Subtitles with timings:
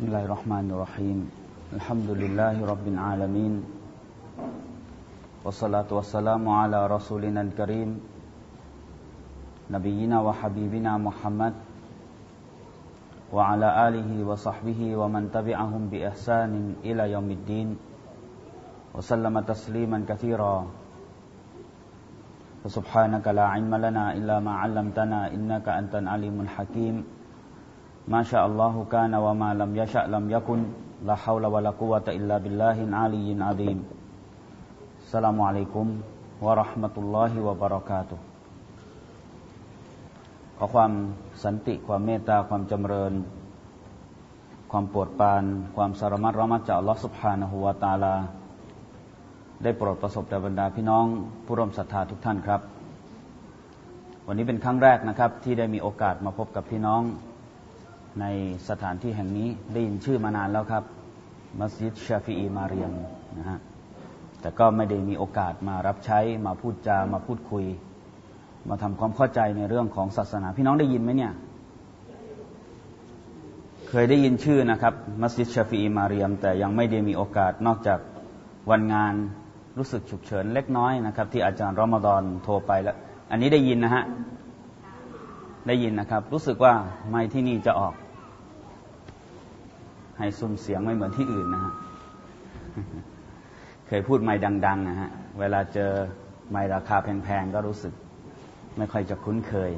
[0.00, 1.18] بسم الله الرحمن الرحيم.
[1.76, 3.54] الحمد لله رب العالمين.
[5.44, 8.00] والصلاة والسلام على رسولنا الكريم.
[9.68, 11.52] نبينا وحبيبنا محمد.
[13.28, 17.68] وعلى آله وصحبه ومن تبعهم بإحسان إلى يوم الدين.
[18.96, 20.64] وسلم تسليما كثيرا.
[22.64, 27.19] فسبحانك لا علم لنا إلا ما علمتنا إنك أنت العليم الحكيم.
[28.10, 30.58] ما شاء الله كان وما لم يشاء لم يكن
[31.06, 33.78] لا حول ولا قوة إلا بالله العلي العظيم
[35.06, 35.86] السلام عليكم
[36.42, 38.18] ورحمة الله وبركاته
[40.58, 40.92] ขอความ
[41.44, 43.12] สันติความเมตตาความจำเริญ
[44.70, 45.44] ความปวดปาน
[45.76, 48.14] ความสารมัดระมัดจากอัลลอฮฺสุบฮานะฮูวาตาลา
[49.62, 51.04] ได้โปรดประสบแต่บรรดาพี่น้อง
[51.44, 52.60] ผู้ร่วมศรัทธาทุกท่านครับ
[54.26, 57.02] วันนี้เป็นครั้งแรกนะครับที่ได้มีโอกาสมาพบกับพี่น้อง
[58.20, 58.24] ใน
[58.68, 60.84] สถานที่แห่งนี้ได้ยินชื่อมานานแล้วครับ
[61.60, 62.92] มัสยิดชาฟีอีมาเรียม
[63.38, 63.58] นะฮะ
[64.40, 67.64] แต่ก็ไม่ได้มีโอกาสมารับใช้มาพูดจามาพูดคุย
[68.68, 71.32] มาทำความเข้าใจในเรื่องของศาสนา พี่น้องได้ยินไหมเนี่ย
[73.88, 77.98] เคยได้ยินชื่อนะครับ มัสยิดชาฟีอีมาเรียม แต่ยังไม่ได้มีโอกาสนอกจาก
[78.70, 79.14] วันงาน
[79.78, 82.96] รู้สึกฉุกเฉินเล็กน้อยนะครับ ที่อาจารย์รอมฎอนโทรไปแล้ว
[83.30, 84.04] อันนี้ได้ยินนะฮะ
[85.66, 86.74] ได้ยินนะครับ รู้สึกว่า
[87.10, 87.94] ไม่ที่นี่จะออก
[90.18, 91.74] ให้ซุ้มเสียงไม่เหมือนที่อื่นนะฮะ
[93.86, 94.34] เคยพูดไม่
[94.66, 95.90] ดังๆนะฮะเวลาเจอ
[96.50, 97.94] ไม่ราคาแพงๆก็รู้สึก
[98.76, 99.72] ไม่ค่อยจะคุ้นเคย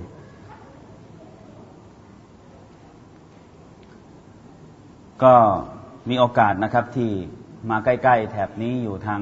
[5.22, 5.34] ก็
[6.08, 7.11] มีโอกาสนะครับที่
[7.70, 9.20] มาใกล้ ๆ แถบนี้อยู่ทาง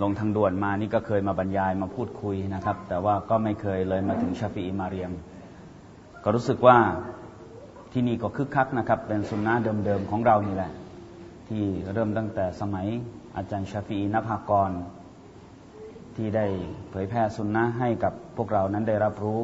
[0.00, 5.12] ลงทางด่วนมานี่ก็เคยมาบรรยายมาพูดคุยนะครับ แต่ว่าก็ไม่เคยเลยมาถึงชาฟีอิมาเรียม
[6.22, 6.76] ก็รู้สึกว่า
[7.92, 9.54] ที่นี่ก็คึกคักนะครับ เป็นสุนนะ
[9.84, 10.72] เดิมๆของเรานี่แหละ
[11.48, 12.86] ที่เริ่มตั้งแต่สมัย
[13.36, 14.70] อาจารย์ชาฟีนภากร
[16.16, 16.46] ที่ได้
[16.90, 19.40] เผยแพร่สุนนะให้กับพวกเรานั้นได้รับรู้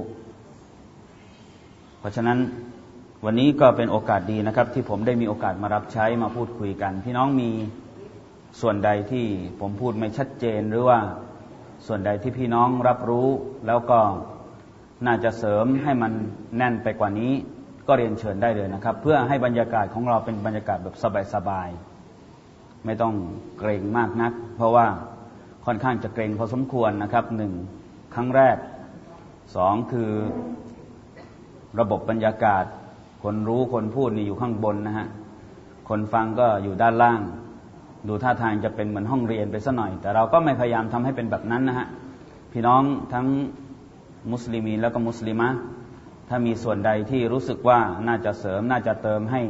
[1.98, 2.38] เพราะฉะนั้น
[3.25, 7.50] วันนี้ก็เป็นโอกาสดีนะครับ ที่ผมได้มีโอกาสมารับใช้มาพูดคุยกัน พี่น้องมี
[8.60, 9.26] ส่วนใดที่
[9.60, 10.98] ผมพูดไม่ชัดเจนหรือว่า
[11.86, 13.28] ส่วนใดที่พี่น้องรับรู้
[13.66, 14.00] แล้วก็
[15.06, 16.12] น่าจะเสริมให้มัน
[16.56, 17.32] แน่นไปกว่านี้
[17.86, 20.96] ก็เรียนเชิญได้เลยนะครับ เพื่อให้บรรยากาศของเราเป็นบรรยากาศแบบ
[21.34, 23.14] สบายๆไม่ต้อง
[23.58, 24.86] เกรงมากนัก เพราะว่า
[25.66, 27.52] ค่อนข้างจะเกรงพอสมควรนะครับหนึ่ง
[28.14, 28.56] ครั้งแรก
[29.56, 30.10] สองคือ
[31.80, 32.64] ระบบบรรยากาศ
[33.22, 35.08] คนรู้คนพูดนี่อยู่ข้างบนนะฮะ
[35.88, 37.20] คนฟังก็อยู่ด้านล่าง
[38.06, 41.86] ดูท่าทางจะเป็นเหมือนห้องเรียนไปสัหน่อย แต่เราก็ไม่พยายามทำให้เป็นแบบนั้นนะฮะ
[42.53, 42.82] พี่น้อง
[43.12, 43.26] ทั้ง
[44.32, 45.48] มุสลิมีแล้วก็มุสลิมะ
[46.28, 49.42] ถ้ามีส่วนใดที่รู้สึกว่าน่าจะเสริมน่าจะเติมให้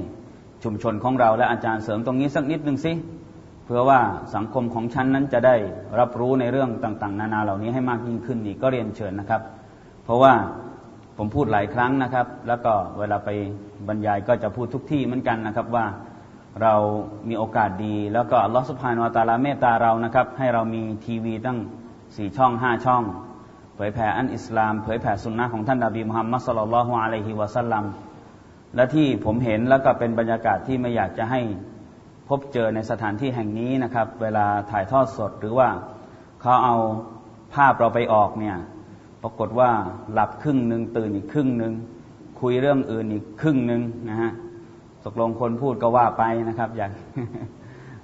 [0.64, 2.92] ชุมชนของเรา และอาจารย์เสริมตรงนี้สักนิดหนึ่งสิ
[3.64, 4.00] เพื่อว่า
[4.34, 5.56] สังคมของฉันนั้นจะได้
[6.00, 9.42] รับรู้ในเรื่องต่าง ๆ นานาเหล่านี้ให้มากยิ่งขึ้นนี่ก็เรียนเชิญนะครับ
[10.04, 10.32] เพราะว่า
[11.16, 13.31] ผมพูดหลายครั้งนะครับ แล้วก็เวลาไป
[13.88, 15.84] บรรยายก็จะพูดทุกที่เหมือนกันนะครับว่า
[16.62, 16.74] เรา
[17.28, 21.58] มีโอกาสดี แล้วก็อัลลอฮฺสุบฮานวะตาลาเมตตาเรานะครับ ให้เรามีทีวีตั้ง
[22.16, 23.02] สี่ช่องห้าช่อง
[23.74, 27.84] เผยแผ่อันอิสลาม เผยแผ่สุนนะของท่านนบีมุฮัมมัดสลลัลฮุอะลัยฮิวะสัลลัม
[28.74, 31.41] และที่ผมเห็นแล้วก็เป็นบรรยากาศที่ไม่อยากจะให้
[32.28, 35.69] พบเจอในสถานที่แห่งนี้นะครับ เวลาถ่ายทอดสดหรือว่า
[36.40, 36.76] เขาเอา
[37.54, 38.56] ภาพเราไปออกเนี่ย
[39.22, 39.70] ปรากฏว่า
[40.12, 41.72] หลับครึ่งหนึ่งตื่นอีกครึ่งหนึ่ง
[42.40, 44.32] คุยเรื่องอื่นอีกครึ่งหนึ่งนะฮะ
[45.04, 46.91] ตกลงคนพูดก็ว่าไปนะครับอย่าง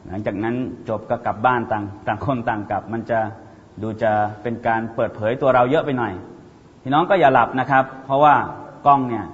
[0.08, 0.54] หลังจากนั้น
[0.88, 3.18] จบก็กลับบ้านต่างต่างคนต่างกลับ มันจะ
[3.82, 4.12] ดูจะ
[4.42, 6.12] เป็นการเปิดเผยตัวเราเยอะไปหน่อย
[6.82, 8.34] พี่น้องก็อย่าหลับนะครับ เพราะว่า
[8.86, 9.24] กล้องเนี่ย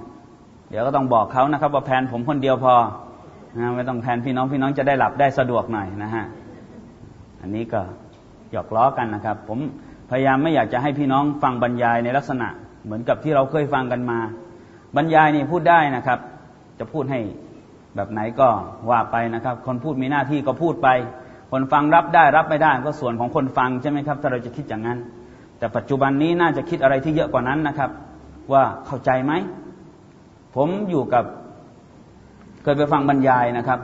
[0.69, 2.73] เดี๋ยวก็ต้องบอกเขานะครับ ว่าแพนผมคนเดียวพอ
[3.57, 6.25] นะไม่ต้องแพนพี่น้องพี่น้องจะได้หลับได้สะดวกหน่อยนะฮะ
[7.41, 7.81] อันนี้ก็
[8.51, 9.59] หยอกล้อกันนะครับ ผม
[10.09, 12.47] พยายามไม่อยากจะให้พี่น้องฟังบรรยายในลักษณะ
[12.85, 14.19] เหมือนกับที่เราเคยฟังกันมา
[14.95, 16.19] บรรยายนี่พูดได้นะครับ
[16.79, 17.19] จะพูดให้
[17.95, 18.49] แบบไหนก็
[18.89, 20.89] ว่าไปนะครับ คนพูดมีหน้าที่ก็พูดไป
[21.51, 24.99] คนฟังรับได้รับไม่ได้ก็ส่วนของคนฟังใช่ไหมครับ ถ้าเราจะคิดอย่างนั้น
[25.57, 27.91] แต่ปัจจุบันนี้น่าจะคิดอะไรที่เยอะกว่านั้นนะครับ
[28.53, 29.33] ว่าเข้าใจไหม
[30.55, 31.23] ผมอยู่กับ
[32.63, 33.79] เคยไปฟังบรรยายนะครับ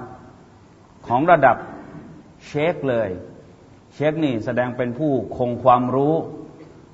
[1.07, 1.57] ของระดับ
[2.45, 3.09] เชคเลย
[3.93, 6.13] เชคนี่แสดงเป็นผู้คงความรู้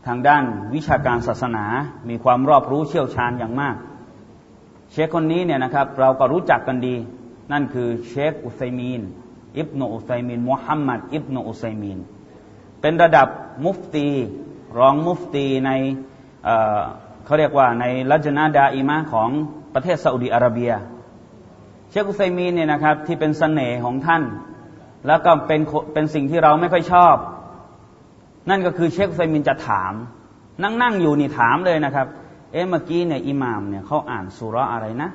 [0.07, 0.43] ทางด้าน
[0.75, 1.65] วิชาการศาสนา
[2.09, 3.75] มีความรอบรู้เชี่ยวชาญอย่างมาก
[4.93, 6.95] เชคคนนี้เนี่ยนะครับเราก็รู้จักกันดี
[7.51, 9.01] นั่นคือเชคอุไซมีน
[9.57, 11.99] อิบนาอุไซมีนมุฮัมมัดอิบนาอุไซมีน
[12.81, 13.27] เป็นระดับ
[13.65, 14.07] มุฟตี
[14.77, 15.71] รองมุฟตีใน
[17.25, 19.29] เขาเรียกว่าในรัจนาดาอิมะของ
[19.73, 20.71] ประเทศซาอุดีอาระเบีย
[21.89, 24.23] เชคอุไซมีนเนี่ยนะครับที่เป็นเสน่ห์ของท่าน
[25.07, 25.61] แล้วก็เป็น
[25.93, 27.15] เป็นสิ่งที่เราไม่ค่อยชอบ
[28.49, 29.93] นั่นก็คือเชคอุไซมีนจะถาม
[30.63, 32.07] นั่งนั่งอยู่นี่ถามเลยนะครับ
[32.53, 35.09] เอ๊ะเมื่อกี้เนี่ยอิหม่ามเนี่ยเขาอ่านสุราอะไรนะ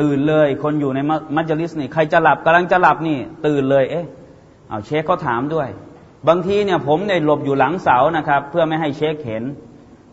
[0.00, 0.98] ตื่นเลยคนอยู่ใน
[1.36, 4.06] มัจลิสนี่ใครจะหลับกำลังจะหลับนี่ ตื่นเลย เอ๊ะ
[4.68, 5.68] เอาเชคเขาถามด้วย
[6.28, 9.44] บางทีเนี่ยผมเนี่ยหลบอยู่หลังเสานะครับ เพื่อไม่ให้เชคเห็น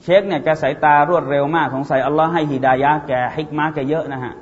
[0.04, 4.33] เชคเนี่ยแกสายตารวดเร็วมากสงสัยอัลลอฮ์ให้ฮิดายะแกฮิกมาแกเยอะนะฮะ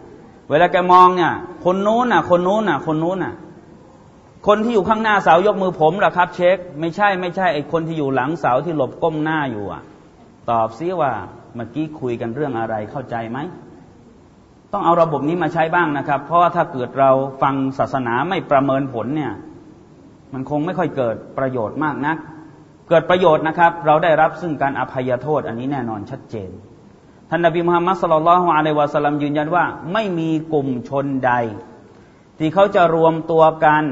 [0.50, 1.32] เวลาแกมองเนี่ย
[1.66, 3.34] คนนู้นน่ะ คนนู้นน่ะ คนนู้นน่ะ
[4.48, 9.82] คนที่อยู่ข้างหน้าเสายกมือผมหรอครับ เช็ค ไม่ใช่ไม่ใช่ไอคนที่อยู่หลังเสาที่หลบก้มหน้าอยู่อะ
[10.51, 11.12] ตอบซิว่า
[11.56, 13.39] เมื่อกี้คุยกันเรื่องอะไรเข้าใจไหม
[14.71, 17.09] ต้องเอาระบบนี้มาใช้บ้างนะครับ เพราะว่าถ้าเกิดเรา
[17.42, 19.33] ฟังศาสนาไม่ประเมินผลเนี่ย
[20.33, 22.18] มันคงไม่ค่อยเกิดประโยชน์มากนัก
[22.89, 26.50] เกิดประโยชน์นะครับ เราได้รับซึ่งการอภัยโทษอันนี้แน่นอนชัดเจน
[27.30, 31.31] ท่านนบีมุฮัมมัดสุลลัลฮวอะลัยวะสัลลัมยืนยันว่า ไม่มีกลุ่มชนใด
[32.38, 33.83] ที่เขาจะรวมตัวกัน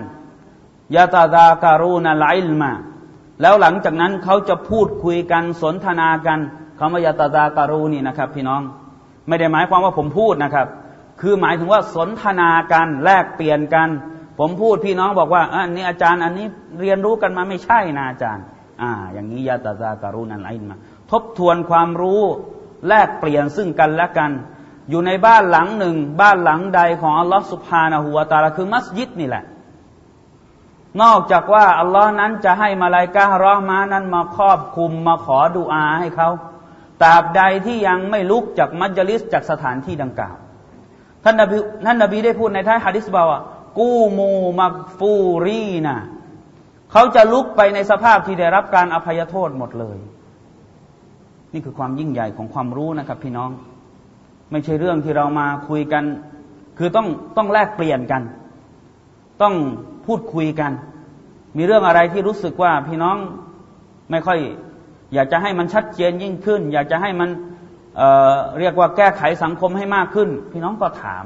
[0.95, 2.71] ยาตาดาการูนาไลลมา
[3.41, 6.39] แล้วหลังจากนั้นเขาจะพูดคุยกันสนทนากัน
[6.79, 8.61] คำว่ายาตาดาการูนี่นะครับ พี่น้อง
[9.27, 10.67] ไม่ได้หมายความว่าผมพูดนะครับ
[11.21, 13.89] คือหมายถึงว่าสนทนากันแลกเปลี่ยนกัน
[14.39, 16.47] ผมพูดพี่น้องบอกว่าอันนี้อาจารย์อันนี้
[16.79, 18.43] เรียนรู้กันมาไม่ใช่นะอาจารย์
[18.81, 20.75] อ่า อย่างนี้ยาตาดาการูนาไลมา
[21.11, 22.21] ทบทวนความรู้
[22.87, 24.31] แลกเปลี่ยนซึ่งกันและกัน
[24.89, 29.43] อยู่ในบ้านหลังหนึ่ง บ้านหลังใดของอัลลอฮฺสุบฮานะฮูวตาลาคือมัสยิดนี่แหละ
[31.01, 36.29] นอกจากว่าอัลลอฮ์นั้นจะให้มาลายกาฮรอมานั้นมาครอบคุมมาขอดุอาให้เขา
[37.01, 40.35] ตราบใดที่ยังไม่ลุกจากมัจลิสจากสถานที่ดังกล่าว
[41.23, 43.41] ท่านนบีท่านนบีได้พูดในท้ายฮะดิษบาว่า
[43.79, 45.11] กูมูมักฟู
[45.45, 45.97] รีนะ
[46.91, 49.97] เขาจะลุกไปในสภาพที่ได้รับการอภัยโทษหมดเลย
[51.53, 53.49] นี่คือความยิ่งใหญ่ของความรู้นะครับ พี่น้อง
[54.51, 56.03] ไม่ใช่เรื่องที่เรามาคุยกัน
[56.77, 57.07] คือต้อง
[57.37, 58.21] ต้องแลกเปลี่ยนกัน
[59.41, 59.55] ต้อง
[60.05, 60.71] พูดคุยกัน
[61.57, 63.17] มีเรื่องอะไรที่รู้สึกว่าพี่น้อง
[64.11, 64.39] ไม่ค่อย
[65.13, 67.29] อยากจะให้มันชัดเจนยิ่งขึ้น อยากจะให้มัน
[67.97, 71.25] เเรียกว่าแก้ไขสังคมให้มากขึ้น พี่น้องก็ถาม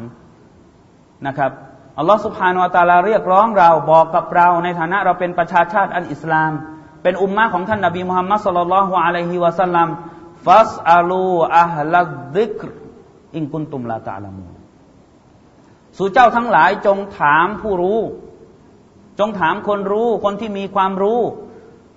[1.27, 1.51] นะครับ
[1.97, 6.51] อัลลอฮฺสุบฮานวตาลาเรียกร้องเราบอกกับเราในฐานะเราเป็นประชาชาติอันอิสลาม
[7.03, 9.87] เป็นอุมมะของท่านนบีมุฮัมมัดสุลลัลฮุอะลัยฮิวะสัลลัม
[10.45, 12.03] ฟัสอาลูอัลลั
[12.37, 12.59] ดิก
[13.35, 14.45] อิงกุนตุมลาตาลามู
[15.97, 17.99] สู่เจ้าทั้งหลายจงถามผู้รู้
[19.19, 21.19] จงถามคนรู้คนที่มีความรู้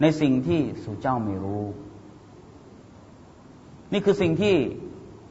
[0.03, 1.65] ในสิ่งที่สู่เจ้าไม่รู้
[3.93, 4.57] นี่คือสิ่งที่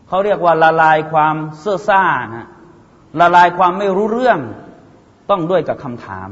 [0.08, 2.04] เขาเรียกว่าละลายความเสื่อซ่า
[2.36, 2.48] นะ
[3.20, 4.40] ละลายความไม่รู้เรื่อง
[5.30, 6.30] ต้องด้วยกับคำถาม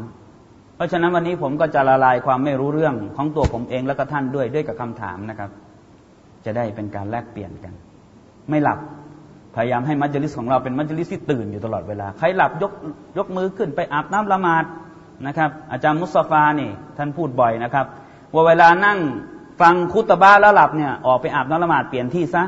[0.76, 5.50] เพราะฉะนั้นวันนี้ผมก็จะละลายความไม่รู้เรื่องของตัวผมเองและก็ท่านด้วยด้วยกับคำถามนะครับ
[6.46, 7.74] จะได้เป็นการแลกเปลี่ยนกัน
[8.50, 8.80] ไม่หลับ
[9.56, 12.72] พยายามให้มัจลิสของเราเป็นมัจลิสที่ตื่นอยู่ตลอดเวลา ใครหลับยก
[13.18, 14.64] ยกมือขึ้นไปอาบน้ำละหมาด
[15.26, 17.86] นะครับ อาจารย์มุสฟานี่ท่านพูดบ่อยนะครับ
[18.34, 19.00] ว่าเวลานั่ง
[19.62, 22.44] ฟังคุตบ้าแล้วหลับเนี่ยออกไปอาบน้ำละหมาดเปลี่ยนที่ซะ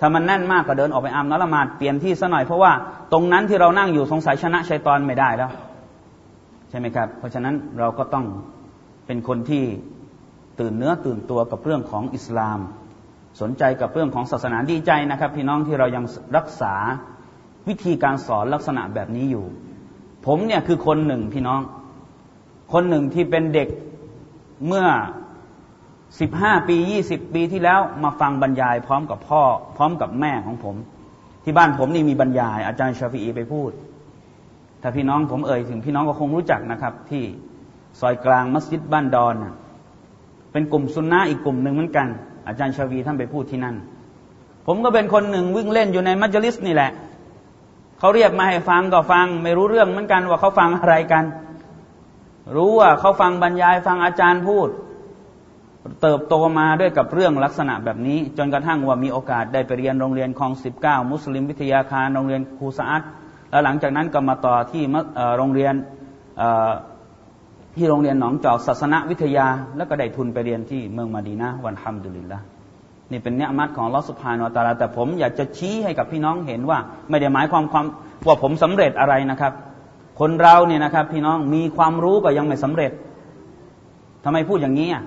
[0.00, 2.72] ถ้ามันแน่นมากก็เดินออกไปอาบน้ำละหมาดเปลี่ยนที่ซะหน่อยเพราะว่า
[3.12, 5.50] ตรงนั้นที่เรานั่งอยู่สงสัยชนะชัยตอนไม่ได้แล้ว
[6.70, 8.24] ใช่ไหมครับ เพราะฉะนั้นเราก็ต้อง
[9.06, 9.64] เป็นคนที่
[10.60, 12.58] ตื่นเนื้อตื่นตัวกับเรื่องของอิสลาม
[13.40, 16.04] สนใจกับเรื่องของศาสนาดีใจนะครับ พี่น้องที่เรายัง
[16.36, 16.74] รักษา
[17.68, 19.44] วิธีการสอนลักษณะแบบนี้อยู่
[20.26, 21.60] ผมเนี่ยคือคนหนึ่งพี่น้อง
[22.72, 23.68] คนหนึ่งที่เป็นเด็ก
[24.66, 24.86] เมื่อ
[26.20, 29.42] สิบห้าปียี่สิบปีที่แล้วมาฟังบรรยายพร้อมกับพ่อ
[29.76, 30.76] พร้อมกับแม่ของผม
[31.44, 33.70] ที่บ้านผมนี่มีบรรยาย อาจารย์ชาฟีไปพูด
[34.82, 37.22] ถ้าพี่น้องผมเอ่ยถึงพี่น้องก็คงรู้จักนะครับ ที่
[38.00, 39.34] ซอยกลางมัสยิดบ้านดอน
[40.52, 42.06] เป็นกลุ่มซุนนะอีกกลุ่มหนึ่งเหมือนกัน
[42.48, 43.76] อาจารย์ชาวีท่านไปพูดที่นั่น
[44.66, 46.90] ผมก็เป็นคนหนึ่งวิ่งเล่นอยู่ในมัจลิสนี่แหละ
[47.98, 51.24] เขาเรียกมาให้ฟังก็ฟัง ไม่รู้เรื่องเหมือนกันว่าเขาฟังอะไรกัน
[52.56, 54.68] รู้ว่าเขาฟังบรรยายฟังอาจารย์พูด
[56.02, 63.02] เติบโตมาด้วยกับเรื่องลักษณะแบบนี้ จนกระทั่งว่ามีโอกาสได้ไปเรียนโรงเรียนคลองสิบเก้ามุสลิมวิทยาคารโรงเรียนครูสะอัด
[63.50, 64.82] แล้วหลังจากนั้นก็มาต่อที่
[65.36, 65.74] โรงเรียน
[67.76, 72.40] ที่โรงเรียนหนองจอกศาสนวิทยา แล้วก็ได้ทุนไปเรียนที่เมืองมาดีนาวันฮัมดุลิลละ
[73.10, 76.78] นี่เป็นเนื้อมัดของลอสุภานวตาลาแต่ผมอยากจะชี้ให้กับพี่น้องเห็นว่า
[77.10, 77.86] ไม่ได้หมายความความ
[78.26, 79.52] ว่าผมสำเร็จอะไรนะครับ
[80.20, 82.92] คนเราเนี่ยนะครับ พี่น้องมีความรู้ก็ยังไม่สำเร็จ
[84.24, 85.02] ทำไมพูดอย่างนี้อะ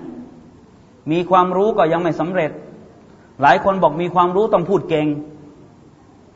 [1.12, 2.50] มีความรู้ก็ยังไม่สำเร็จ
[3.42, 5.06] หลายคนบอกมีความรู้ต้องพูดเก่ง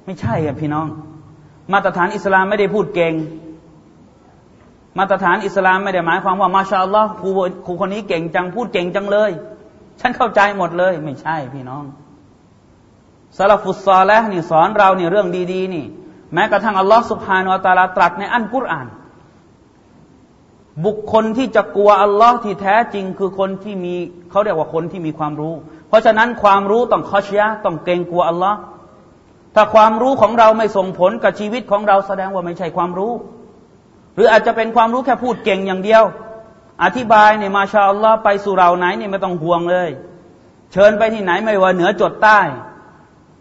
[0.04, 0.86] ไม่ใช่อะพี่น้อง
[1.72, 3.14] มาตรฐานอิสลามไม่ได้พูดเก่ง
[4.98, 7.30] มาตรฐานอิสลามไม่ได้หมายความว่ามาชาอัลลอฮ์ครู
[7.66, 9.30] ครูคนนี้เก่งจังพูดเก่งจังเลย
[10.00, 11.84] ฉันเข้าใจหมดเลย ไม่ใช่พี่น้อง
[13.36, 15.84] ซาลฟุตซอลแล้วนี่สอนเราเนี่ยเรื่องดี ๆ นี่
[16.34, 18.86] แม้กระทั่งอัลลอฮ์สุบฮานอัตาลาตรัสในอันกุรอาน
[20.86, 23.94] บุคคลที่จะกลัวอัลลอฮ์ที่แท้จริงคือคนที่มี
[24.30, 25.54] เขาเรียกว่าคนที่มีความรู้
[25.88, 28.58] เพราะฉะนั้นความรู้ต้องคอชยะต้องเกรงกลัวอัลลอฮ์
[29.54, 33.12] ถ้าความรู้ของเราไม่ส่งผลกับชีวิตของเราแสดงว่าไม่ใช่ความรู้
[34.14, 36.02] หรืออาจจะเป็นความรู้แค่พูดเก่งอย่างเดียว
[36.84, 39.90] อธิบายเนี่ยมาชาอัลลอฮ์ไปสู่เราไหนเนี่ยไม่ต้องห่วงเลย
[40.72, 42.40] เชิญไปที่ไหนไม่ว่าเหนือจดใต้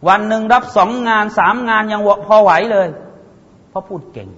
[0.07, 2.87] วันหนึ่งรับสองงานสามงานยังพอไหวเลย
[3.69, 4.29] เพราะพูดเก่ง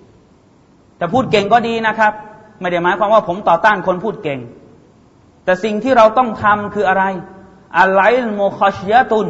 [0.97, 2.13] แต่พูดเก่งก็ดีนะครับ
[2.59, 4.39] ไม่ได้หมายความว่าผมต่อต้านคนพูดเก่ง
[5.43, 7.03] แต่สิ่งที่เราต้องทำคืออะไร
[7.77, 8.01] อะไล
[8.33, 9.27] โมคอชยะตุน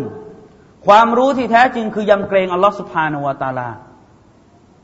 [0.88, 3.70] ความรู้ที่แท้จริงคือยำเกรงอัลลอฮฺสุภาณวตาลา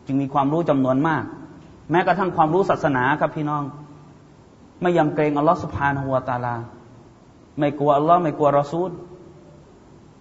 [0.06, 1.24] จึงมีความรู้จำนวนมาก
[1.92, 3.64] แม้กระทั่งความรู้ศาสนาครับพี่น้อง
[4.82, 6.56] ไม่ยำเกรงอัลลอฮฺสุภาณวตาลา
[7.60, 8.90] ไม่กลัวอัลลอฮ์ไม่กลัวรอซูล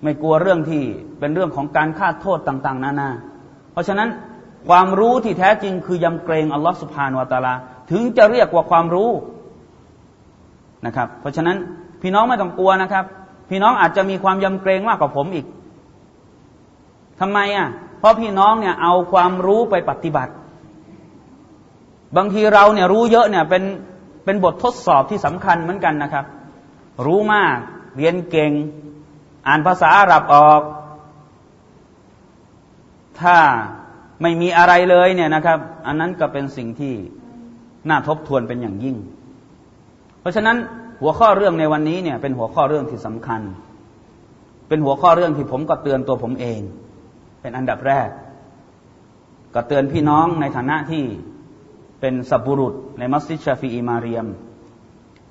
[0.05, 0.83] ไม่กลัวเรื่องที่
[1.19, 3.11] เป็นเรื่องของการฆ่าโทษต่าง ๆ นานา
[3.73, 4.09] เพราะฉะนั้น
[4.69, 7.55] ความรู้ที่แท้จริงคือยำเกรงอัลลอฮฺสุภาณวตาลา
[7.91, 9.11] ถึงจะเรียกว่าความรู้
[10.87, 11.57] นะครับ เพราะฉะนั้น
[12.03, 13.05] พี่น้องไม่ต้องกลัวนะครับ
[13.51, 15.47] พี่น้องอาจจะมีความยำเกรงมากกว่าผมอีก
[17.21, 17.69] ทำไมอะ
[17.99, 20.33] เพราะพี่น้องเนี่ยเอาความรู้ไปปฏิบัติ
[22.17, 23.63] บางทีเราเนี่ยรู้เยอะเนี่ยเป็น
[24.25, 26.25] เป็นบททดสอบที่สำคัญเหมือนกันนะครับ
[27.07, 27.57] รู้มาก
[27.97, 28.53] เรียนเก่ง
[29.49, 30.63] อ่านภาษาอาหรับออก
[33.21, 33.37] ถ้า
[34.23, 36.95] ไม่มีอะไรเลยเนี่ยนะครับ อันนั้นก็เป็นสิ่งที่
[37.89, 38.97] น่าทบทวนเป็นอย่างยิ่ง
[40.21, 40.57] เพราะฉะนั้น
[41.01, 43.41] หัวข้อเรื่องในวันนี้เนี่ยเป็นหัวข้อเรื่องที่สำคัญ
[44.69, 46.61] เป็นหัวข้อเรื่องที่ผมก็เตือนตัวผมเอง
[47.41, 48.09] เป็นอันดับแรก
[49.55, 51.05] ก็เตือนพี่น้องในฐานะที่
[52.01, 54.27] เป็นสับุรุษในมัสยิดชาฟีอีมาเรียม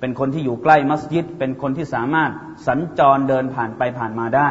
[0.04, 2.32] เป็นคนที่อยู่ใกล้มัสยิด เป็นคนที่สามารถ
[2.68, 4.50] สัญจรเดินผ่านไปผ่านมาได้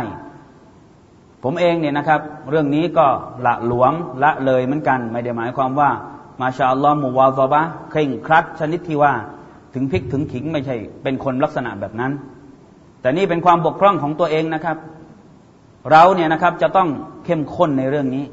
[1.42, 3.06] ผมเองเนี่ยนะครับ เรื่องนี้ก็
[3.46, 5.90] ละหลวมละเลยเหมือนกัน ไม่ได้หมายความว่า
[6.40, 9.12] มาชาอัลลอฮ์มูวาซบะเคร่งครัด ชนิดที่ว่า
[9.74, 12.12] ถึงพริกถึงขิงไม่ใช่ เป็นคนลักษณะแบบนั้น
[13.00, 14.76] แต่นี่เป็นความบกพร่องของตัวเองนะครับ
[15.90, 16.88] เราเนี่ยนะครับจะต้อง
[17.24, 18.24] เข้มข้นในเรื่องนี้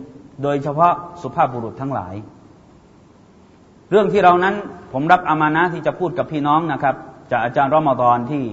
[0.44, 2.16] โดยเฉพาะสุภาพบุรุษทั้งหลาย
[3.92, 4.56] เรื่องที่เรานั้น
[4.94, 6.96] ผมรับอามานะที่จะพูดกับพี่น้องนะครับ
[7.32, 8.44] จากอาจารย์รอมฎอนที่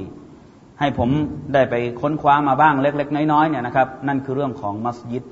[0.81, 1.11] ให้ผม
[1.55, 5.25] ได้ไปค้นคว้ามาบ้างเล็ก ๆ น้อยๆเนี่ยนะครับ นั่นคือเรื่องของมัสยิด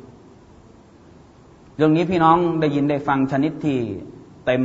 [1.77, 3.79] เรื่องนี้พี่น้องได้ยินได้ฟังชนิดที่
[4.47, 4.63] เต็ม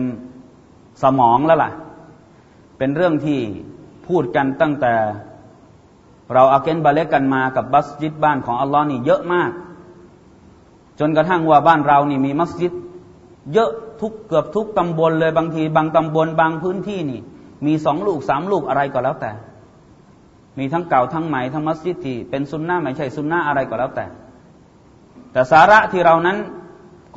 [1.04, 1.72] สมองแล้วล่ะ
[2.78, 3.40] เป็นเรื่องที่
[4.08, 4.94] พูดกันตั้งแต่
[6.34, 9.52] เราอาเกนบาเลกกันมากับมัสยิดบ้านของอัลลอฮ์นี่เยอะมาก
[11.00, 12.74] จนกระทั่งว่าบ้านเรานี่มีมัสยิด
[13.54, 13.72] เยอะ
[14.02, 17.22] ทุกเกือบทุกตำบลเลยบางที บางตำบลบางพื้นที่นี่
[17.66, 19.32] มีสองลูกสามลูกอะไรก็แล้วแต่
[20.60, 24.06] มีทั้งเก่าทั้งใหม่ทั้งมัสยิดที่เป็นซุนนะไม่ใช่ซุนนะอะไรก็แล้วแต่
[25.32, 26.38] แต่สาระที่เรานั้น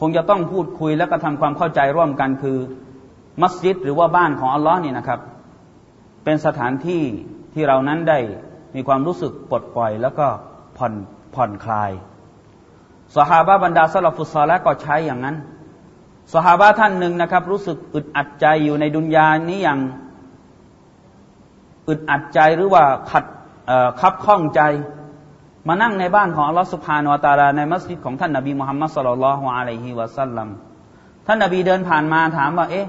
[0.00, 2.58] คงจะต้องพูดคุยและก็ทำความเข้าใจร่วมกันคือ
[3.42, 5.20] มัสยิดหรือว่าบ้านของอัลลอฮ์นี่นะครับ
[6.24, 7.02] เป็นสถานที่
[7.54, 8.18] ที่เรานั้นได้
[8.74, 10.26] มีความรู้สึกปลดปล่อย แล้วก็
[10.78, 10.92] ผ่อน
[11.34, 11.90] ผ่อนคลาย
[13.16, 15.36] สหาบะบรรดาสลับฟุตซอลและก็ใช้อย่างนั้น
[16.34, 19.78] สหาบะท่านหนึ่งนะครับ รู้สึกอึดอัดใจอยู่ในดุนยานี้อย่าง
[21.88, 23.24] อึดอัดใจหรือว่าขัด
[24.00, 24.60] คับข้องใจ
[25.68, 30.48] มานั่งในบ้านของอัลลอฮฺสุภาโนตาลาในมัสยิดของท่านนบีมุฮัมมัดสุลลัลฮวอะลัยฮิวะสัลลัม
[31.26, 32.86] ท่านนบีเดินผ่านมาถามว่า เอ๊ะ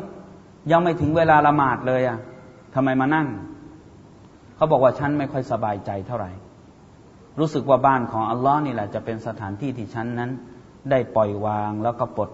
[0.71, 2.17] ยังไม่ถึงเวลาละหมาดเลยอะ่ะ
[2.75, 3.27] ทำไมมานั่ง
[4.55, 6.31] เขาบอกว่าฉันไม่ค่อยสบายใจเท่าไหร่
[7.39, 10.31] รู้สึกว่าบ้านของอัลลอฮ์นี่แหละจะเป็นสถานที่ที่ฉันนั้น
[10.91, 12.29] ได้ปล่อยวางแล้วก็ปลด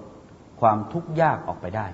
[0.62, 1.88] ความทุกข์ยากออกไปได้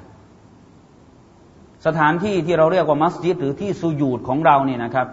[1.86, 5.08] สถานที่ที่เราเรียกว่ามัสยิดหรือที่สุญูดของเราเนี่ยนะครับ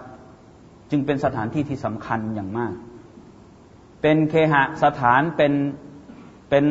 [0.91, 2.75] จึงเป็นสถานที่ที่สำคัญอย่างมาก
[4.02, 5.52] เป็นเคหะสถานเป็น
[6.50, 6.64] เป็น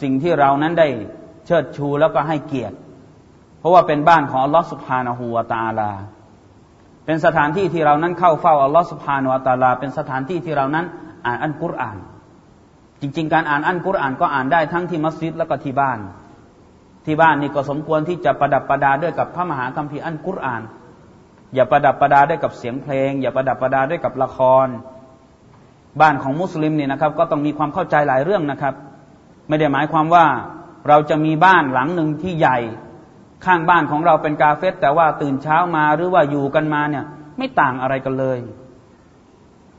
[0.00, 0.88] สิ่งที่เรานั้นได้
[1.46, 2.76] เชิดชูแล้วก็ให้เกียรติ
[3.58, 5.92] เพราะว่าเป็นบ้านของอัลลอฮ์สุบฮานาหูวาตาลา
[7.06, 10.86] เป็นสถานที่ที่เรานั้นเข้าเฝ้าอัลลอฮฺสุบฮานวะตาลา เป็นสถานที่ที่เรานั้น
[11.26, 11.98] อ่านอันกุรอาน
[13.00, 15.98] จริง ๆ การอ่านอันกุรอานก็อ่านได้ทั้งที่มัสยิดแล้วก็ที่บ้าน
[17.08, 20.62] ที่บ้านนี่ก็สมควรที่จะประดับประดาด้วยกับพระมหาคัมภีร์อันกุรอาน
[21.54, 24.66] อย่าประดับประดาด้วยกับเสียงเพลง อย่าประดับประดาด้วยกับละคร
[26.00, 28.74] บ้านของมุสลิมนี่นะครับ ก็ต้องมีความเข้าใจหลายเรื่องนะครับ
[29.48, 30.26] ไม่ได้หมายความว่า
[30.88, 32.58] เราจะมีบ้านหลังหนึ่งที่ใหญ่
[33.44, 37.04] ข้างบ้านของเราเป็นกาเฟสแต่ว่าตื่นเช้ามาหรือว่าอยู่กันมาเนี่ย
[37.38, 38.38] ไม่ต่างอะไรกันเลย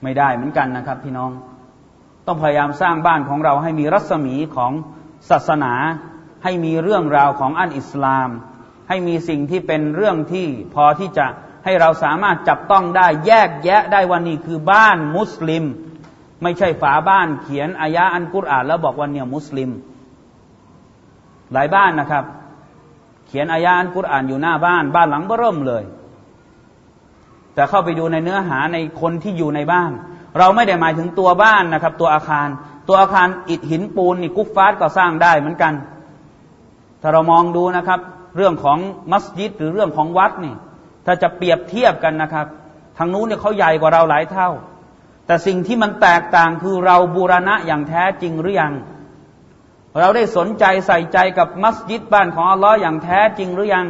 [0.03, 1.31] ไม่ได้เหมือนกันนะครับพี่น้อง
[2.27, 4.71] ต้องพยายามสร้างบ้านของเราให้มีรัศมีของ
[5.29, 5.73] ศาสนา
[6.43, 8.29] ให้มีเรื่องราวของอันอิสลาม
[8.89, 11.27] ให้มีสิ่งที่เป็นเรื่องที่พอที่จะ
[11.65, 15.63] ให้เราสามารถจับต้องได้แยกแยะได้ว่านี่คือบ้านมุสลิม
[16.43, 19.69] ไม่ใช่ฝาบ้านเขียนอายะอันกุรอานแล้วบอกว่าเนี่ยมุสลิม
[21.53, 22.23] หลายบ้านนะครับ
[23.27, 25.83] เขียนอายานกุรอานอยู่หน้าบ้าน บ้านหลังเบิ่มเลย
[27.53, 29.91] แต่เข้าไปดูในเนื้อหาในคนที่อยู่ในบ้าน
[30.37, 32.47] เราไม่ได้หมายถึงตัวบ้านนะครับ ตัวอาคาร
[32.87, 35.73] ตัวอาคารอิฐหินปูนนี่กุฟฟาสก็สร้างได้เหมือนกัน
[37.01, 37.99] ถ้าเรามองดูนะครับ
[38.37, 38.77] เรื่องของ
[39.11, 40.55] มัสยิดหรือเรื่องของวัดนี่
[41.05, 42.47] ถ้าจะเปรียบเทียบกันนะครับ
[42.97, 44.49] ทางนู้นเนี่ยเขาใหญ่กว่าเราหลายเท่า
[45.25, 48.73] แต่สิ่งที่มันแตกต่างคือเราบูรณะอย่างแท้จริงหรือยัง
[49.99, 53.85] เราได้สนใจใส่ใจกับมัสยิดบ้านของอัลลอฮ์อย่างแท้จริงหรือยัง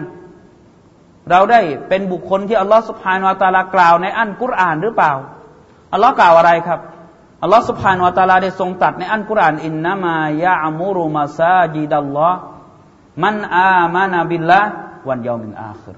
[1.30, 5.14] เราได้เป็นบุคคลที่อัลลอฮ์สุภานตาลากล่าวในอันกุรอานหรือเปล่า
[5.94, 6.80] อัลลอฮ์กล่าวอะไรครับ
[7.44, 12.40] อัลลอฮ์สุภานตาลาได้ทรงตัดในอันกุรอานอินนามายะอมูรุมาซาจิดัลลอฮ์
[13.24, 14.62] มันอามานาบิลละ
[15.08, 15.98] วันยามินอาคิร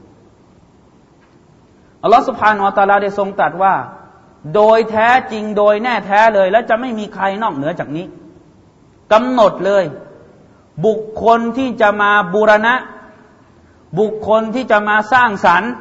[2.04, 3.76] อัลลอฮ์สุภานวตาลาได้ทรงตัดว่า
[4.56, 8.06] โดยแท้จริงโดยแน่แท้เลย และจะไม่มีใครนอกเหนือจากนี้
[9.12, 9.84] กำหนดเลย
[10.86, 12.76] บุคคลที่จะมาบูรณะ
[14.00, 15.72] บุคคลที่จะมาสร้างสรรค์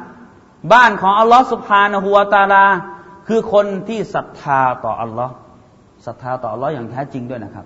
[0.73, 2.65] บ้านของอัลลอฮ์สุบฮานะฮูวตาลา
[3.27, 5.33] คือคนที่ศรัทธาต่ออัลลอฮ์
[6.05, 7.65] ศรัทธาต่ออัลลอฮ์อย่างแท้จริงด้วยนะครับ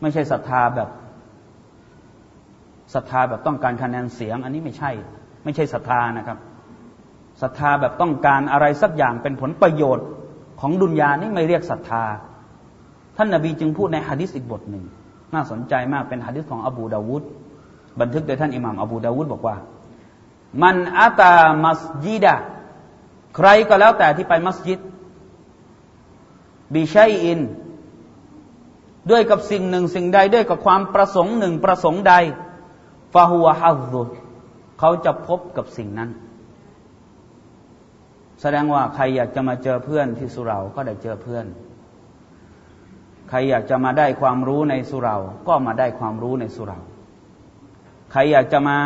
[0.00, 0.88] ไม่ใช่ศรัทธาแบบ
[2.94, 4.90] ศรัทธาแบบต้องการคะแนนเสียง อันนี้ไม่ใช่
[5.44, 6.38] ไม่ใช่ศรัทธานะครับ
[7.42, 10.06] ศรัทธาแบบต้องการอะไรสักอย่างเป็นผลประโยชน์
[10.60, 12.04] ของดุนยานี่ไม่เรียกศรัทธา
[13.16, 14.84] ท่านนาบีจึงพูดในฮะดิษอีกบทหนึ่ง
[15.34, 17.22] น่าสนใจมากเป็นฮะดิษของอบูดาวุฒ
[18.00, 19.56] บันทึกโดยท่านอิหม่ามอบูดาวุฒบอกว่า
[20.62, 21.34] มันอาตา
[21.64, 22.36] มัสยิดะ
[23.36, 24.80] ใครก็แล้วแต่ที่ไปมัสยิด
[26.74, 27.40] บิชัยอิน
[29.10, 32.14] ด้วยกับสิ่งหนึ่งสิ่งใดด้วยกับความประสงค์หนึ่งประสงค์ใด
[33.14, 34.02] ฟาฮัวฮัซุ
[34.78, 36.10] เขาจะพบกับสิ่งนั้น
[38.40, 41.46] แสดงว่าใครอยากจะมาเจอเพื่อนที่สุราก็ได้เจอเพื่อน
[43.28, 45.16] ใครอยากจะมาได้ความรู้ในสุรา
[45.48, 46.78] ก็มาได้ความรู้ในสุรา
[48.12, 48.78] ใครอยากจะมา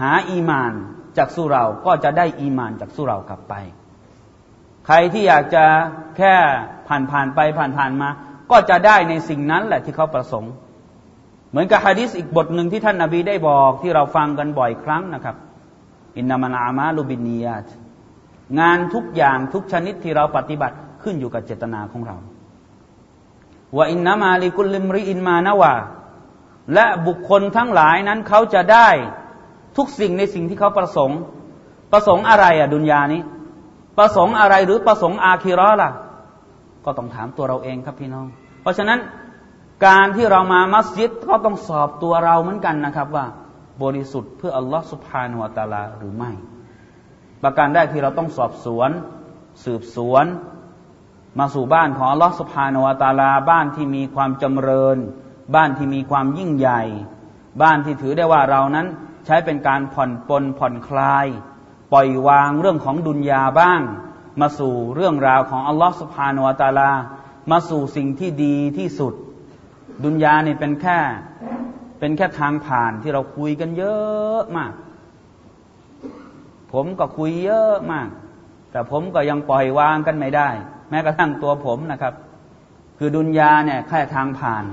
[0.00, 0.72] หาอีมาน
[1.18, 3.54] จากสุรา ก็จะได้อีมานจากสุรากลับไป
[4.86, 5.64] ใครที่อยากจะ
[6.16, 6.34] แค่
[6.88, 8.08] ผ่านผ่านไปผ่านผ่านมา
[8.50, 10.52] ก็จะได้ในสิ่งนั้นแหละที่เขาประสงค์
[11.54, 15.36] เหมือนกับฮะดิษอีกบทหนึ่งที่ท่านนาบีได้บอกที่เราฟังกันบ่อยครั้งนะครับ
[16.16, 17.66] อินนามันอามาลูบินียต
[18.60, 22.16] งานทุกอย่างทุกชนิดที่เราปฏิบัติขึ้นอยู่กับเจตนาของเรา
[23.76, 25.74] ว่าอินนามาลิกุลิมริอินมานาวา
[26.74, 28.88] และบุคคลทั้งหลายนั้นเขาจะได้
[29.76, 31.20] ทุกสิ่งในสิ่งที่เขาประสงค์
[31.92, 33.22] ประสงค์อะไรอะดุนยานี้
[33.98, 35.90] ประสงค์อะไรหรือประสงค์อาคิรอล่ะ
[36.84, 38.26] ก็ต้องถามตัวเราเองครับพี่น้อง
[38.62, 38.98] เพราะฉะนั้น
[39.86, 43.26] การที่เรามามัสยิดก็ต้องสอบตัวเราเหมือนกันนะครับว่า
[43.82, 46.30] บริสุทธิ์เพื่ออัลลอฮฺสุบฮานวาตาลาหรือไม่
[47.42, 48.90] ประการแรกที่เราต้องสอบสวน
[49.64, 50.26] สืบสวน
[51.38, 54.98] มาสู่บ้านของอัลลอฮฺสุภานวตาลา บ้านที่มีความจำเริญ
[55.54, 56.82] บ้านที่มีความยิ่งใหญ่
[57.62, 58.86] บ้านที่ถือได้ว่าเรานั้น
[59.26, 61.26] ใช้เป็นการผ่อนปลนผ่อนคลาย
[61.92, 63.80] ปล่อยวางเรื่องของดุนยาบ้าง
[64.40, 66.90] มาสู่เรื่องราวของอัลลอฮฺสุภานวตาลา
[67.50, 69.14] มาสู่สิ่งที่ดีที่สุด
[70.02, 70.98] ดุนยานี่เป็นแค่
[71.98, 74.72] เป็นแค่ทางผ่านที่เราคุยกันเยอะมาก
[76.72, 78.08] ผมก็คุยเยอะมาก
[78.70, 80.48] แต่ผมก็ยังปล่อยวางกันไม่ได้
[80.90, 82.14] แม้กระทั่งตัวผมนะครับ
[82.98, 84.64] คือดุนยาเนี่ยแค่ทางผ่าน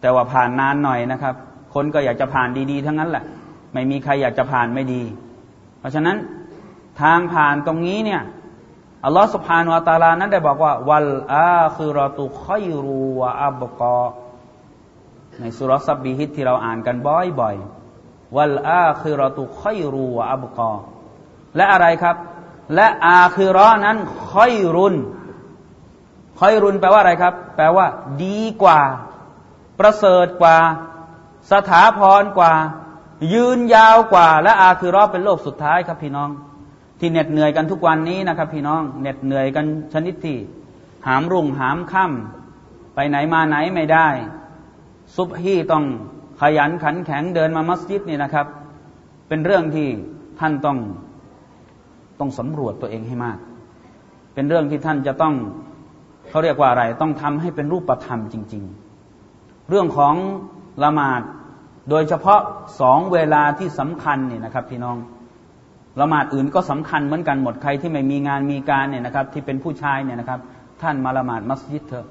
[0.00, 1.34] แต่ว่าผ่านนานหน่อยนะครับ
[1.74, 3.24] คนก็อยากจะผ่านดีๆ ทั้งนั้นแหละ
[3.72, 5.02] ไม่มีใครอยากจะผ่านไม่ดี
[5.78, 6.16] เพราะฉะนั้น
[7.00, 8.22] ทางผ่านตรงนี้เนี่ย
[9.04, 14.02] อัลลอฮฺสุบฮานวะตาลานั้นได้บอกว่า วัลอาคือรอตุคอยรูวะอับกอ
[15.40, 20.72] ในสุรสับบีฮิตที่เราอ่านกันบ่อยๆวัลอาคือรอตุคอยรูวะอับกอ
[21.56, 22.16] และอะไรครับ
[22.74, 23.96] และอาคือรอนั้น
[24.30, 24.94] คอยรุน
[26.38, 27.86] คอยรุนแปลว่าอะไรครับ แปลว่า
[28.24, 28.80] ดีกว่า
[29.78, 30.58] ประเสริฐกว่า
[31.52, 32.54] สถาพรกว่า
[33.34, 36.30] ยืนยาวกว่า และอาคือรอเป็นโลกสุดท้ายครับพี่น้อง
[37.00, 40.36] ที่เหน็ดเหนื่อยกันทุกวันนี้นะครับ พี่น้องเหน็ดเหนื่อยกันชนิดที่
[41.06, 44.08] หามรุ่งหามค่ำไปไหนมาไหนไม่ได้
[45.16, 45.84] ซุบฮีต้อง
[46.40, 48.46] ขยันขันแข็งเดินมามัสยิดนี่นะครับ
[49.28, 49.88] เป็นเรื่องที่
[50.40, 50.78] ท่านต้อง
[52.18, 53.38] ต้องสำรวจตัวเองให้มาก
[54.34, 55.34] เป็นเรื่องที่ท่านจะต้อง
[56.30, 58.64] เขาเรียกว่าอะไร ต้องทำให้เป็นรูปธรรมจริง
[59.16, 60.14] ๆ เรื่องของ
[60.82, 61.22] ละหมาด
[61.90, 62.40] โดยเฉพาะ
[62.80, 64.96] สองเวลาที่สำคัญนี่นะครับ พี่น้อง
[66.00, 70.40] ละหมาดอื่นก็สำคัญเหมือนกันหมดใครที่ไม่มีงานมีการเนี่ยนะครับ ที่เป็นผู้ชายเนี่ยนะครับ
[70.82, 72.06] ท่านมาละหมาดมัสยิดเถอะ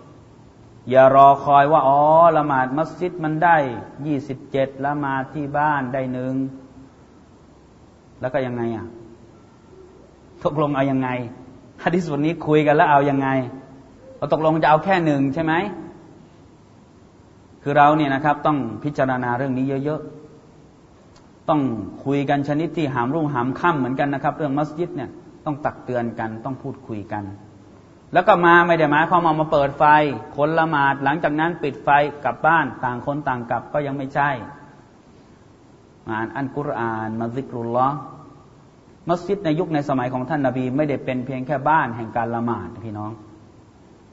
[0.89, 1.99] อย่ารอคอยว่าอ๋อ
[2.37, 3.57] ละหมาดมัสยิดมันได้
[4.05, 6.33] ยี่สิบเจ็ดละหมาดที่บ้านได้หนึ่ง
[8.21, 8.85] แล้วก็ยังไงอะ
[10.43, 11.09] ตกลงเอาอยัางไง
[11.83, 13.27] ฮะดิษวันนี้คุยกันแล้วเอาอยัางไง
[14.17, 15.53] เราตกลงจะเอาแค่หนึ่งใช่ไหม
[17.63, 20.18] คือเราเนี่ยนะครับ ต้องพิจารณาเรื่องนี้เยอะๆ
[21.49, 21.61] ต้อง
[22.05, 25.09] คุยกันชนิดที่หามรุ่งหามค่ำเหมือนกันนะครับ เรื่องมัสยิดเนี่ย
[25.45, 27.23] ต้องตักเตือนกันต้องพูดคุยกัน
[28.13, 29.83] แล้วก็มาไม่ได้หมายความามาเปิดไฟ
[30.35, 31.89] คนละหมาดหลังจากนั้นปิดไฟ
[32.25, 34.29] กลับบ้านต่างคนต่างกลับก็ยังไม่ใช่
[36.09, 37.87] อ่านอันกุรอานมาซิกรุลลอ
[39.09, 43.11] มัสยิดในยุคในสมัยของท่านนาบีไม่ได้เป็นเพียงแค่บ้านแห่งการละหมาดพี่น้อง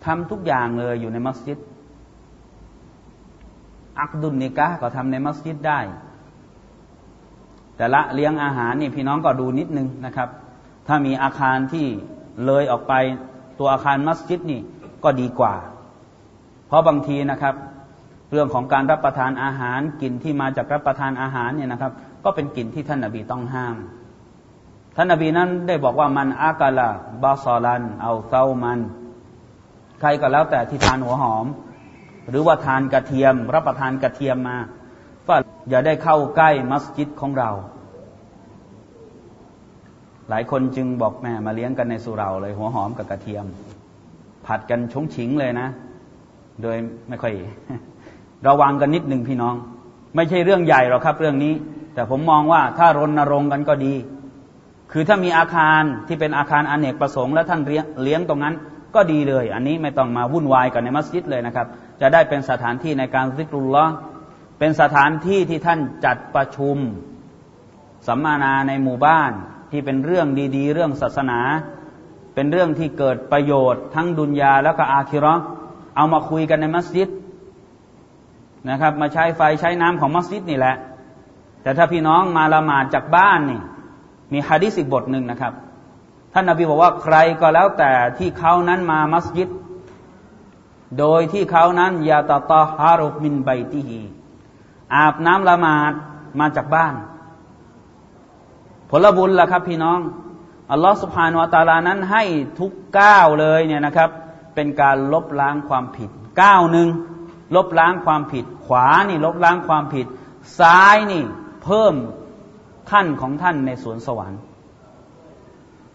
[0.05, 1.59] ทำทุกอย่างเลยอยู่ในมัสยิด
[4.01, 5.81] อักดุลนิกะก็ทำในมัสยิดได้
[7.77, 10.29] แต่ละเลี้ยงอาหารนี่พี่น้องก็ดูนิดนึงนะครับ
[10.87, 11.87] ถ้ามีอาคารที่
[12.47, 12.95] เลยออกไป
[13.59, 14.61] ตัวอาคารมัสยิดนี่
[15.05, 15.55] ก็ดีกว่า
[16.67, 17.55] เพราะบางทีนะครับ
[18.33, 21.93] เรื่องของการรับประทานอาหารกลิ่นที่มาจากรับประทานอาหารเนี่ยนะครับ
[22.25, 23.77] ก็เป็นกลิ่นที่ท่านนาบีต้องห้าม
[24.97, 26.89] ท่านนบีนั้นได้บอกว่ามันอากาลา
[27.23, 28.81] บาซอลัน เอาเต้ามัน
[30.01, 31.47] ใครก็แล้วแต่ที่ทานหัวหอม
[32.31, 34.57] หรือว่าทานกระเทียม รับประทานกระเทียมมา
[35.29, 35.35] ก็
[35.71, 37.51] อย่าได้เข้าใกล้มัสยิดของเรา
[40.29, 43.47] หลายคนจึงบอกแม่มาเลี้ยงกันในสุราเลย หัวหอมกับกระเทียม
[44.47, 45.69] ผัดกันชงฉิงเลยนะ
[46.63, 46.77] โดย
[47.09, 47.35] ไม่ค่อย
[48.47, 49.55] ระวังกันนิดหนึ่งพี่น้อง
[50.17, 51.55] ไม่ใช่เรื่องใหญ่หรอกครับเรื่องนี้
[51.95, 53.95] แต่ผมมองว่าถ้ารณรงค์กันก็ดี
[54.93, 57.61] คือถ้ามีอาคารที่เป็นอาคารอเนกประสงค์และท่าน
[58.03, 58.55] เลี้ยงตรงนั้น
[58.95, 61.67] ก็ดีเลย อันนี้ไม่ต้องมาวุ่นวายกันในมัสยิดเลยนะครับ
[62.01, 63.85] จะได้เป็นสถานที่ในการซิกรุลละ
[64.59, 66.77] เป็นสถานที่ที่ท่านจัดประชุม
[68.07, 69.33] สัมมนาในหมู่บ้าน
[69.71, 71.41] ที่เป็นเรื่องดี ๆ เรื่องศาสนา
[72.35, 75.35] เป็นเรื่องที่เกิดประโยชน์ ทั้งดุนยาแล้วก็อาคิรอ
[75.97, 77.09] เอามาคุยกันในมัสยิด
[78.71, 80.77] นะครับ มาใช้ไฟใช้น้ำของมัสยิดนี่แหละ
[81.63, 83.61] แต่ถ้าพี่น้องมาละหมาดจากบ้านนี่
[84.33, 85.53] มีฮะดิษอีกบทหนึ่งนะครับ
[86.33, 89.49] ท่านนาบีบอกว่าใครก็แล้วแต่ที่เขานั้นมามัสยิด
[90.99, 94.01] โดยที่เขานั้นยาตาตาฮารุมินไบติฮี
[94.95, 95.93] อาบน้ำละหมาด
[96.41, 96.95] มาจากบ้าน
[98.91, 100.01] ผลบุญล่ะครับ พี่น้อง
[100.71, 102.23] อัลลอฮฺสุบฮานวะตาลานั้นให้
[102.59, 104.11] ทุกก้าวเลยเนี่ยนะครับ
[104.55, 106.11] เป็นการลบล้างความผิด
[106.43, 106.89] ก้าวหนึ่ง
[107.57, 110.07] ลบล้างความผิด ขวานี่ลบล้างความผิด
[110.59, 111.23] ซ้ายนี่
[111.65, 111.95] เพิ่ม
[112.91, 114.41] ท่านของท่านในสวนสวรรค์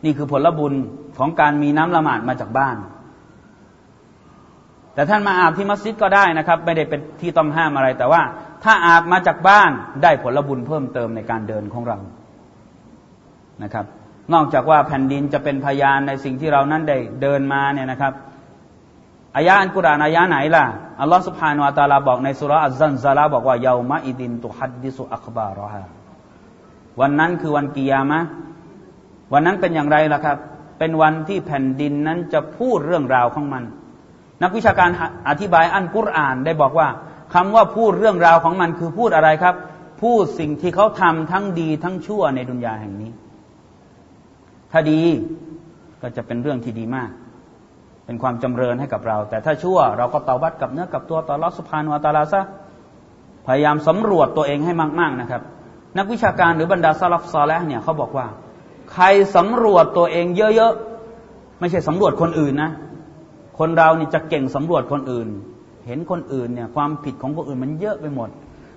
[0.03, 0.73] นี่คือผลบุญ
[1.17, 2.77] ของการมีน้ำละหมาดมาจากบ้าน
[4.93, 8.21] แต่ท่านมาอาบที่มัสยิดก็ได้นะครับ ไม่ได้เป็นที่ต้องห้ามอะไร แต่ว่า
[8.63, 9.71] ถ้าอาบมาจากบ้าน
[10.03, 11.97] ได้ผลบุญเพิ่มเติมในการเดินของเรา
[13.63, 13.85] นะครับ
[14.33, 18.13] นอกจากว่าแผ่นดินจะเป็นพยานในสิ่งที่เรานั้นได้เดินมาเนี่ยนะครับ
[19.35, 20.65] อายะอันกุรานอายะไหนล่ะ
[21.01, 25.83] อัลลอฮฺสุบฮานวะตาลาบอกในสุรอัลซันซาลาบอกว่าเยามาอิดินตุฮัดดิสุอัคบารอฮา
[26.99, 28.19] วันนั้นคือวันกิยามะ
[29.33, 30.37] วันนั้นเป็นอย่างไรล่ะครับ
[30.79, 33.63] เป็นวันที่แผ่นดินนั้นจะพูดเรื่องราวของมัน
[34.43, 34.89] นักวิชาการ
[35.29, 36.87] อธิบายอันกุรอานได้บอกว่า
[37.33, 39.55] คำว่าพูดเรื่องราวของมันคือพูดอะไรครับ
[40.01, 43.11] พูดสิ่งที่เขาทำทั้งดีทั้งชั่วในดุนยาแห่งนี้
[44.71, 45.01] ถ้าดี
[46.01, 47.09] ก็จะเป็นเรื่องที่ดีมาก
[48.05, 52.41] เป็นความจำเริญให้กับเรา แต่ถ้าชั่วเราก็ตอบัดกับเนื้อกับตัวต่อลอสุภานวตาลาซะ
[53.47, 55.41] พยายามสำรวจตัวเองให้มากๆนะครับ
[55.97, 58.27] นักวิชาการหรือบรรดาซาลฟซอลแล้วเนี่ยเขาบอกว่า
[58.93, 62.71] ใครสำรวจตัวเองเยอะๆไม่ใช่สำรวจคนอื่นนะ
[63.63, 65.27] คนเรานี่จะเก่งสำรวจคนอื่น
[65.87, 68.29] เห็นคนอื่นเนี่ยความผิดของคนอื่นมันเยอะไปหมด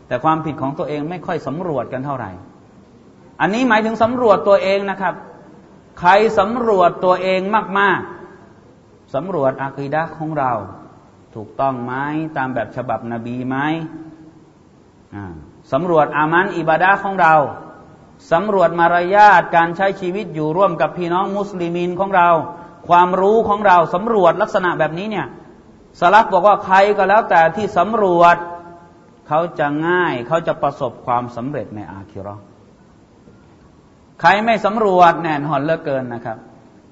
[0.06, 2.30] แต่ความผิดของตัวเองไม่ค่อยสำรวจกันเท่าไหร่
[3.40, 5.14] อันนี้หมายถึงสำรวจตัวเองนะครับ
[5.98, 7.40] ใครสำรวจตัวเอง
[7.78, 10.52] มากๆสำรวจอาคีดะของเรา
[11.34, 11.92] ถูกต้องไหม
[12.36, 13.56] ตามแบบฉบับนบีไหม
[15.72, 17.34] สำรวจอามันอิบาดาของเรา
[18.32, 22.30] สำรวจมารยาทการใช้ชีวิตอยู่ร่วมกับพี่น้องมุสลิมินของเรา
[22.88, 25.26] ความรู้ของเราสำรวจลักษณะแบบนี้เนี่ย
[26.00, 28.36] สลักบอกว่าใครก็แล้วแต่ที่สำรวจ
[29.28, 32.36] เขาจะง่ายเขาจะประสบความสำเร็จในอาคิรอ
[34.20, 36.38] ใครไม่สำรวจแน่นอนเลิกเกินนะครับ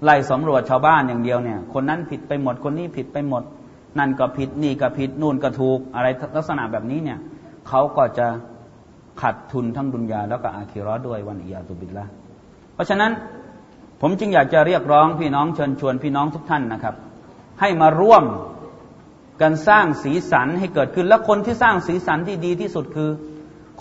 [0.05, 3.43] ไล่สำรวจชาวบ้านอย่างเดียวเนี่ย คนนั้นผิดไปหมดคนนี้ผิดไปหมด
[3.99, 7.19] นั่นก็ผิดนี่ก็ผิดนู่นก็ถูกอะไรลักษณะแบบนี้เนี่ย
[7.69, 8.27] เขาก็จะ
[9.21, 12.05] ขาดทุนทั้งดุนยาแล้วก็อาคิรอด้วยวันอียาตุบิลละ
[12.75, 13.11] เพราะฉะนั้น
[14.05, 16.95] ผมจึงอยากจะเรียกร้องพี่น้องเชิญชวนพี่น้องทุกท่านนะครับ
[17.61, 18.25] ให้มาร่วม
[19.41, 23.11] กันสร้างสีสันให้เกิดขึ้น และคนที่สร้างสีสันที่ดีที่สุดคือ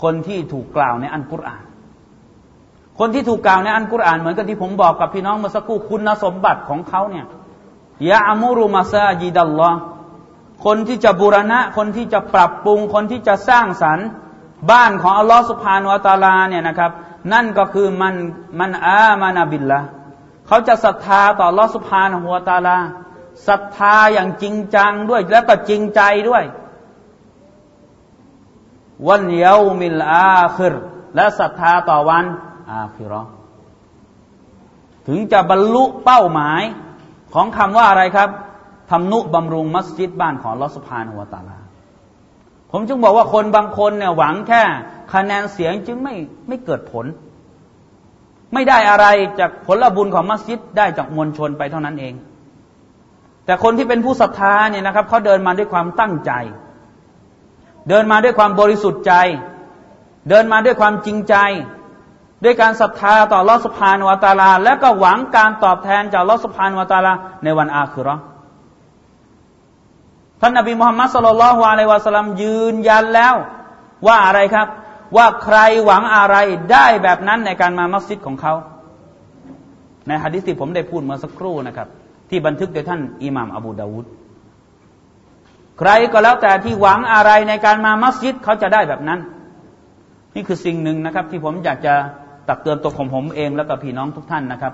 [0.02, 1.64] คนที่ถูกกล่าวในอันกุรอาน
[2.98, 7.26] คนที่ถูกกล่าวในอันกุรอานเหมือนกันที่ผมบอกกับพี่น้องเมื่อสักครู่คุณสมบัติของเขาเนี่ย
[8.10, 9.78] ยาอามูรุมาซาจิดัลลอฮ์
[10.64, 14.06] คนที่จะบูรณะ คนที่จะปรับปรุง คนที่จะสร้างสรรค์
[14.70, 16.90] บ้านของอัลลอฮฺสุภาโนอัตาลาเนี่ยนะครับ
[17.32, 18.14] นั่นก็คือมัน
[18.60, 19.80] มันอามานาบิลละ
[20.52, 22.78] เขาจะศรัทธาต่อลอสุภานอัวตาลา
[23.48, 26.44] ศรัทธาอย่างจริงจังด้วย แล้วก็จริงใจด้วย
[29.08, 30.74] วันเยาวมิลอาคิร
[31.16, 32.24] และศรัทธาต่อวัน
[32.70, 33.22] อาคิรอ
[35.06, 36.62] ถึงจะบรรลุเป้าหมาย
[37.34, 38.28] ของคำว่าอะไรครับ
[38.90, 41.58] ทำนุบำรุงมัสยิดบ้านของลอสพานหัวตาลา
[42.70, 44.62] ผมจึงบอกว่าคนบางคนเนี่ยหวังแค่
[45.12, 46.14] คะแนนเสียงจึงไม่
[46.48, 47.06] ไม่เกิดผล
[48.54, 49.06] ไม่ได้อะไร
[49.40, 52.14] จากผลบุญของมัสยิดได้จากมวลชนไปเท่านั้นเอง
[53.44, 56.32] แต่คนที่เป็นผู้ศรัทธาเนี่ยนะครับเขาเดินมาด้วยความตั้งใจ
[57.88, 59.14] เดินมาด้วยความบริสุทธิ์ใจ
[60.28, 61.34] เดินมาด้วยความจริงใจ
[62.44, 67.12] ด้วยการศรัทธาต่อลอสพานวตาลา และก็หวังการตอบแทนจากลอสพานวตาลา
[67.44, 68.16] ในวันอาคือรอ
[70.40, 73.34] ท่านนบีมุฮัมมัดสุลลัลฮวาเลวะสลัมยืนยันแล้ว
[74.06, 74.68] ว่าอะไรครับ
[75.16, 76.36] ว่าใครหวังอะไร
[76.72, 78.54] ได้แบบนั้นในการมามัสยิดของเขา
[80.06, 81.88] ในฮะดิษที่ผมได้พูดเมื่อสักครู่นะครับ
[82.30, 84.06] ที่บันทึกโดยท่านอิหม่ามอบูดาวุด
[85.78, 89.20] ใครก็แล้วแต่ที่หวังอะไรในการมามัสยิดเขาจะได้แบบนั้น
[90.34, 91.94] นี่คือสิ่งหนึ่งนะครับ ที่ผมอยากจะ
[92.48, 94.72] ตักเตือนตัวของผมเองแล้วก็พี่น้องทุกท่านนะครับ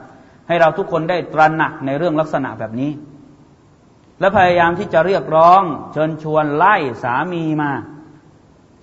[0.49, 2.91] ให้เราทุกคนได้ตระหนักในเรื่องลักษณะแบบนี้
[4.21, 7.71] และพยายามที่จะเรียกร้อง เชิญชวนไล่สามีมา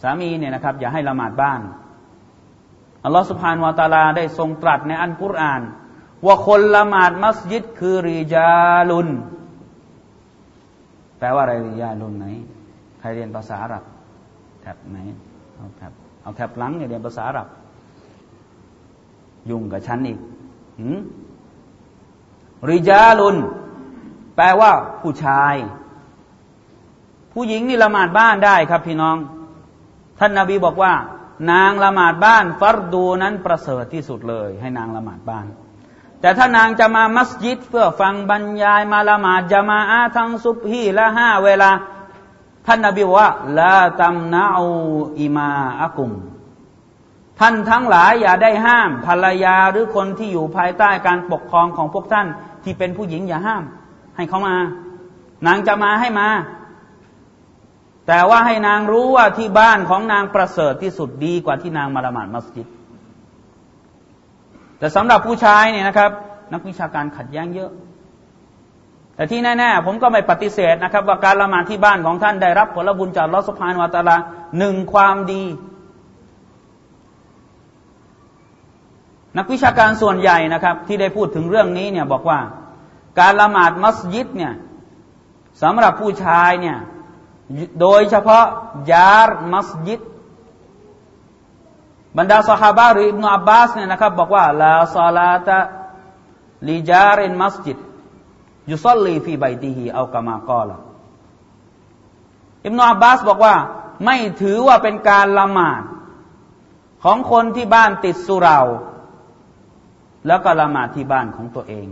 [0.09, 1.61] ามีเนี่ยนะครับอย่าให้ละหมาดบ้าน
[3.03, 5.61] อัลลอฮฺสุบฮานวาตาลาได้ทรงตรัสในอันกุรอาน
[6.25, 9.07] ว่าคนละหมาดมัสยิดคือริจาลุน
[11.19, 12.25] แปลว่าอะไรริจาลุนไหน
[12.99, 13.83] ใครเรียนภาษาอาหรับ
[14.61, 14.97] แถบไหน
[15.55, 17.47] เอาแถบเอาแถบหลังเนี่ยเรียนภาษาอาหรับ
[19.49, 20.19] ยุ่งกับฉันอีก
[22.69, 23.35] ริจาลุน
[24.35, 25.55] แปลว่าผู้ชาย
[27.33, 29.17] ผู้หญิงนี่ละหมาดบ้านได้ครับพี่น้อง
[30.19, 30.93] ท่านนาบีบอกว่า
[31.51, 35.45] นางละหมาดบ้านฟัรดูนั้นประเสริฐที่สุดเลย ให้นางละหมาดบ้าน
[36.21, 41.71] แต่ถ้านางจะมามัสยิดเพื่อฟังบรรยายมาละหมาดจะมาอาทั้งซุบฮีละห้าเวลา
[42.65, 44.69] ท่านนาบีว่าละตัมนาอู
[45.19, 45.49] อิมา
[45.81, 46.11] อักุม
[47.39, 52.27] ท่านทั้งหลายอย่าได้ห้าม ภรรยาหรือคนที่อยู่ภายใต้การปกครองของพวกท่าน
[52.63, 53.63] ที่เป็นผู้หญิงอย่าห้าม
[54.15, 54.55] ให้เขามา
[55.45, 56.27] นางจะมาให้มา
[58.07, 62.67] แต่ว่าให้นางรู้ว่าที่บ้านของนางประเสริฐที่สุดดีกว่าที่นางมาละหมาดมัสยิด
[64.79, 66.11] แต่สำหรับผู้ชายเนี่ยนะครับ
[66.53, 67.71] นักวิชาการขัดแย้งเยอะ
[69.15, 74.17] แต่ที่แน่ๆผมก็ไม่ปฏิเสธนะครับ ว่าการละหมาดที่บ้านของท่านได้รับผลบุญจากลอสพานวาตาลา
[74.57, 75.43] หนึ่งความดี
[79.37, 82.39] นักวิชาการส่วนใหญ่นะครับ ที่ได้พูดถึงเรื่องนี้เนี่ยบอกว่า
[83.19, 84.53] การละหมาดมัสยิดเนี่ย
[85.61, 86.77] สำหรับผู้ชายเนี่ย
[87.81, 88.45] โดยเฉพาะ
[88.91, 90.01] ยารมัสยิด
[92.17, 95.57] บรรดาสหาบะหรืออิบนาอับบาสเนี่ยนะครับ บอกว่าลาซาลาตะ
[96.67, 97.77] ลิจารินมัสยิด
[98.71, 100.77] ยุซัลลีฟีไบติฮีเอากามากอละ
[102.65, 103.55] อิบนาอับบาสบอกว่า
[104.05, 105.81] ไม่ถือว่าเป็นการละหมาด
[107.03, 108.59] ของคนที่บ้านติดสุรา
[110.27, 111.87] แล้วก็ละหมาดที่บ้านของตัวเอง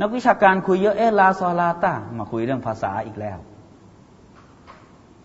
[0.00, 3.38] นักวิชาการคุยเยอะเอลาซอลาตามาคุยเรื่องภาษาอีกแล้ว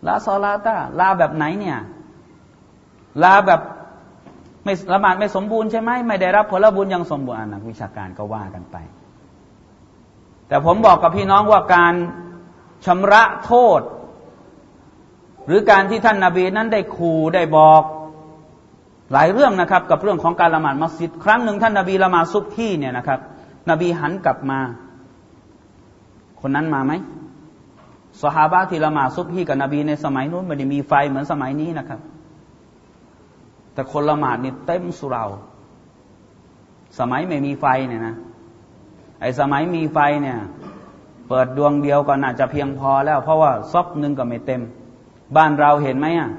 [0.08, 1.78] ลาซอลาตาลาแบบไหนเนี่ย
[3.24, 3.62] ลาแบบ
[4.64, 8.78] ไม่ละหมาดไม่สมบูรณ์ใช่ไหมไม่ได้รับผลบุญยังสมบูรณ์นักวิชาการก็ว่ากันไป
[10.48, 11.94] แต่ผมบอกกับพี่น้องว่าการ
[12.86, 13.82] ชำระโทษ
[15.46, 17.84] หรือการที่ท่านนาบีนั้นได้ขู่ได้บอก
[19.14, 23.20] หลายเรื่องนะครับ กับเรื่องของการละหมาดมัสยิด ครั้งหนึ่งท่านนาบีละหมาดซุบที่เนี่ยนะครับ
[23.69, 24.60] นบีหันกลับมา
[26.39, 26.93] คนนั้นมาไหม
[28.21, 31.99] สหาบะที่ละหมาดซุบฮีกับนบีในสมัยนู้นไม่ได้มีไฟเหมือนสมัยนี้นะครับ
[33.73, 35.25] แต่คนละหมาดนี่เต็มสุรา
[36.99, 38.15] สมัยไม่มีไฟเนี่ยนะ
[39.21, 40.38] ไอ้สมัยมีไฟเนี่ย
[41.28, 44.62] เปิดดวงเดียวก็น่าจะเพียงพอแล้ว เพราะว่าซอกนึงก็ไม่เต็ม
[45.36, 46.30] บ้านเราเห็นไหมอะ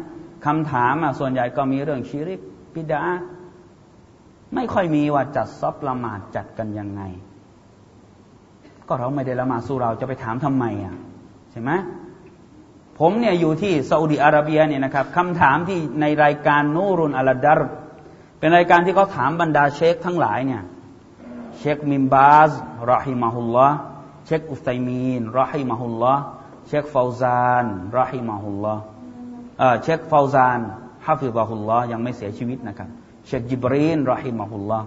[0.47, 2.41] คำถามอะส่วนใหญ่ก็มีเรื่องชีริก
[2.75, 3.03] ปิดา
[4.55, 7.03] ไม่ค่อยมีว่าจัดซอบละหมาดจัดกันยังไง
[8.89, 10.97] ก็เราไม่ได้ละหมาดสุเหร่าจะไปถามทำไมอะ
[11.51, 11.71] ใช่ไหม
[12.99, 17.61] ผมเนี่ยอยู่ที่ซาอุดีอาระเบียเนี่ยนะครับคำถามที่ในรายการนูรุนอะลัดดัรบ์
[18.39, 20.63] เป็นรายการที่เขาถามบรรดาเชคทั้งหลายเนี่ย
[21.59, 22.53] เชคมิมบาส
[22.91, 23.69] รอฮิมาฮุลลอ
[24.27, 26.15] เชคอุสไตมีนรอฮิมาฮุลลอ
[26.69, 27.65] เชคฟาวซาน
[27.99, 28.75] รอฮิมาฮุลลอ
[29.83, 30.61] เชคฟาวซาน
[31.07, 32.89] ฮาฟิบะฮุลลอยังไม่เสียชีวิตนะครับ
[33.27, 34.87] เชคจิบรีนرحمه الله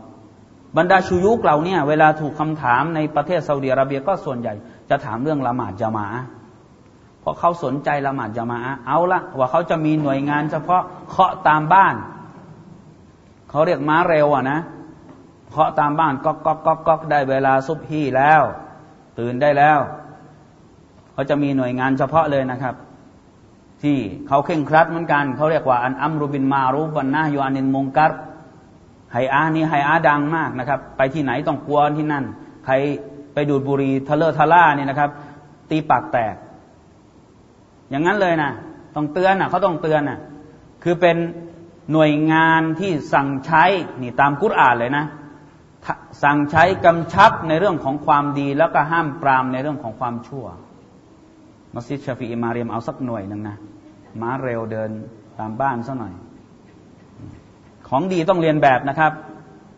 [0.77, 4.53] บรรดาชูยุกเหล่านี้เวลาถูกคำถามในประเทศซาอุดิอาระเบียก็ส่วนใหญ่
[4.89, 6.05] จะถามเรื่องละหมาดจามา
[7.19, 11.95] เพราะเขาสนใจละหมาดจามาเอาละว่าเขาจะมีหน่วยงานเฉพาะเคาะตามบ้าน
[13.49, 14.59] เขาเรียกม้าเร็วอะนะ
[15.49, 18.43] เคาะตามบ้านก๊อกก๊อกก๊อกก๊อกได้เวลาซุบฮีแล้ว
[19.19, 19.79] ตื่นได้แล้ว
[21.13, 22.75] เขาจะมีหน่วยงานเฉพาะเลยนะครับ
[23.83, 23.97] ที่
[24.27, 28.11] เขาเข่งครัดเหมือนกัน เขาเรียกว่าอันอัมรุบินมารุบันนะยูอานินมงกัร
[29.13, 32.25] ไฮอานี่ไฮอาดังมากนะครับ ไปที่ไหนต้องกลัวที่นั่น
[32.65, 32.73] ใคร
[33.33, 35.09] ไปดูดบุหรี่ทะเลทะล่าเนี่ยนะครับ
[35.69, 36.35] ตีปากแตก
[37.89, 38.51] อย่างนั้นเลยนะ
[38.95, 40.19] ต้องเตือนนะเขาต้องเตือนนะ
[40.83, 41.17] คือเป็น
[41.91, 43.63] หน่วยงานที่สั่งใช้
[44.01, 45.05] นี่ตามกุรอานเลยนะ
[46.23, 50.45] สั่งใช้กำชับในเรื่องของความดี แล้วก็ห้ามปรามในเรื่องของความชั่ว
[51.73, 53.57] มัสยิดชาฟีอิมาเรียมเอาสักหน่วยหนึ่งนะ
[54.21, 54.89] ม้าเร็วเดิน
[55.39, 56.13] ตามบ้านสักหน่อย
[57.89, 59.11] ของดีต้องเรียนแบบนะครับ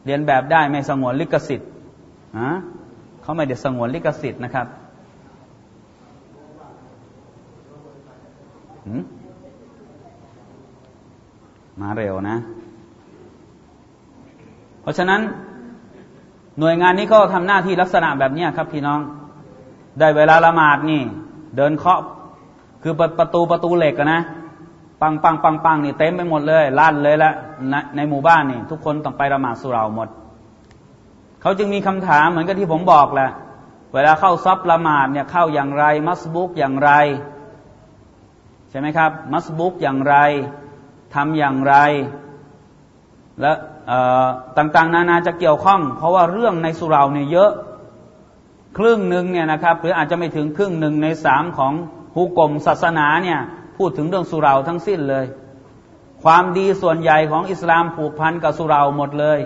[0.05, 2.49] เรียนแบบได้ไม่สงวนลิขสิทธิ์ะ
[3.21, 4.67] เขาไม่ได้สงวนลิขสิทธิ์นะครับ
[11.81, 12.37] มาเร็วนะ
[14.81, 15.21] เพราะฉะนั้น
[16.59, 18.99] หน่วยงานนี้ก็ทำหน้าที่ลักษณะแบบนี้ครับพี่น้อง
[19.99, 21.01] ได้เวลาละหมาดนี่
[21.55, 21.99] เดินเคาะ
[22.83, 24.21] คือประตูประตูเหล็กนะ
[25.01, 27.31] ปังปังปังปังนี่เต็มไปหมดเลยลั่นเลยละ
[27.69, 30.09] ในในหมู่บ้านนี่ ทุกคนต้องไปละหมาดสุราหมด
[31.41, 33.29] เขาจึงมีคำถามเหมือนกับที่ผมบอกแหละ
[33.93, 36.91] เวลาเข้าซับละหมาดเนี่ยเข้าอย่างไร มัสบุกอย่างไร
[38.69, 40.15] ใช่ไหมครับ มัสบุกอย่างไร
[41.15, 41.75] ทำอย่างไร
[43.41, 43.51] และ
[44.57, 47.51] ต่างๆ นานาจะเกี่ยวข้อง เพราะว่าเรื่องในสุราเนี่ยเยอะ
[48.77, 51.73] ครึ่งหนึ่งเนี่ยนะครับ หรืออาจจะไม่ถึงครึ่งหนึ่งในสามของ
[52.13, 53.39] ภูกรมศาสนาเนี่ย
[53.81, 55.25] พูดถึงเรื่องสุราทั้งสิ้นเลย
[56.23, 59.39] ความดีส่วนใหญ่ของอิสลามผูกพันกับสุราหมดเลย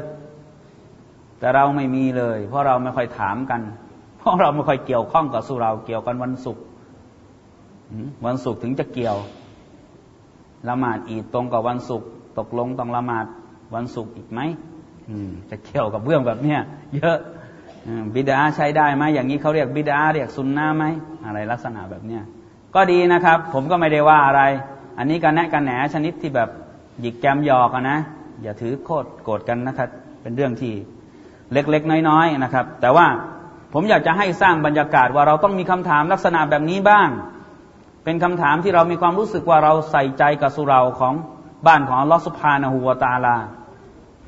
[1.39, 3.61] แต่เราไม่มีเลย เพราะเราไม่ค่อยถามกัน
[4.17, 6.63] เพราะเราไม่ค่อยเกี่ยวข้องกับสุราเกี่ยวกันวันศุกร์
[8.25, 9.17] วันศุกร์ถึงจะเกี่ยว
[10.69, 12.07] ละหมาดอีดตรงกับวันศุกร์
[12.39, 13.25] ตกลงต้องละหมาด
[13.75, 14.39] วันศุกร์อีกไหม
[15.49, 16.59] จะเกี่ยวกับเรื่องแบบเนี้ย
[16.95, 17.17] เยอะ
[18.15, 20.83] บิดาใช้ได้ไหมอย่างนี้เขาเรียกบิดาเรียกซุนนะไหม
[21.25, 22.23] อะไรลักษณะแบบเนี้ย
[22.75, 24.41] ก็ดีนะครับ ผมก็ไม่ได้ว่าอะไร
[24.97, 26.49] อันนี้การแนะกันแหนชนิดที่แบบ
[27.01, 27.97] หยิกแกมหยอกนะ
[28.41, 29.89] อย่าถือโคตรโกรธกันนะครับ
[30.21, 30.73] เป็นเรื่องที่
[31.53, 33.07] เล็กๆ น้อยๆนะครับ แต่ว่า
[33.73, 37.09] ผมอยากจะให้สร้างบรรยากาศว่าเราต้องมีคำถามลักษณะแบบนี้บ้าง
[38.03, 41.13] เป็นคำถามที่เรามีความรู้สึกว่าเราใส่ใจกับสุราของ
[41.67, 43.37] บ้านของอัลลอฮฺสุภาณหัวตาลา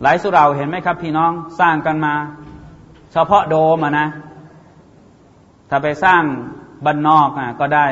[0.02, 2.14] หลายสุราเห็นไหมครับ พี่น้องสร้างกันมา
[3.12, 4.08] เฉพาะโดมนะ
[5.70, 6.24] ถ้าไปสร้าง
[6.86, 7.88] บ้านนอกอะก็ได้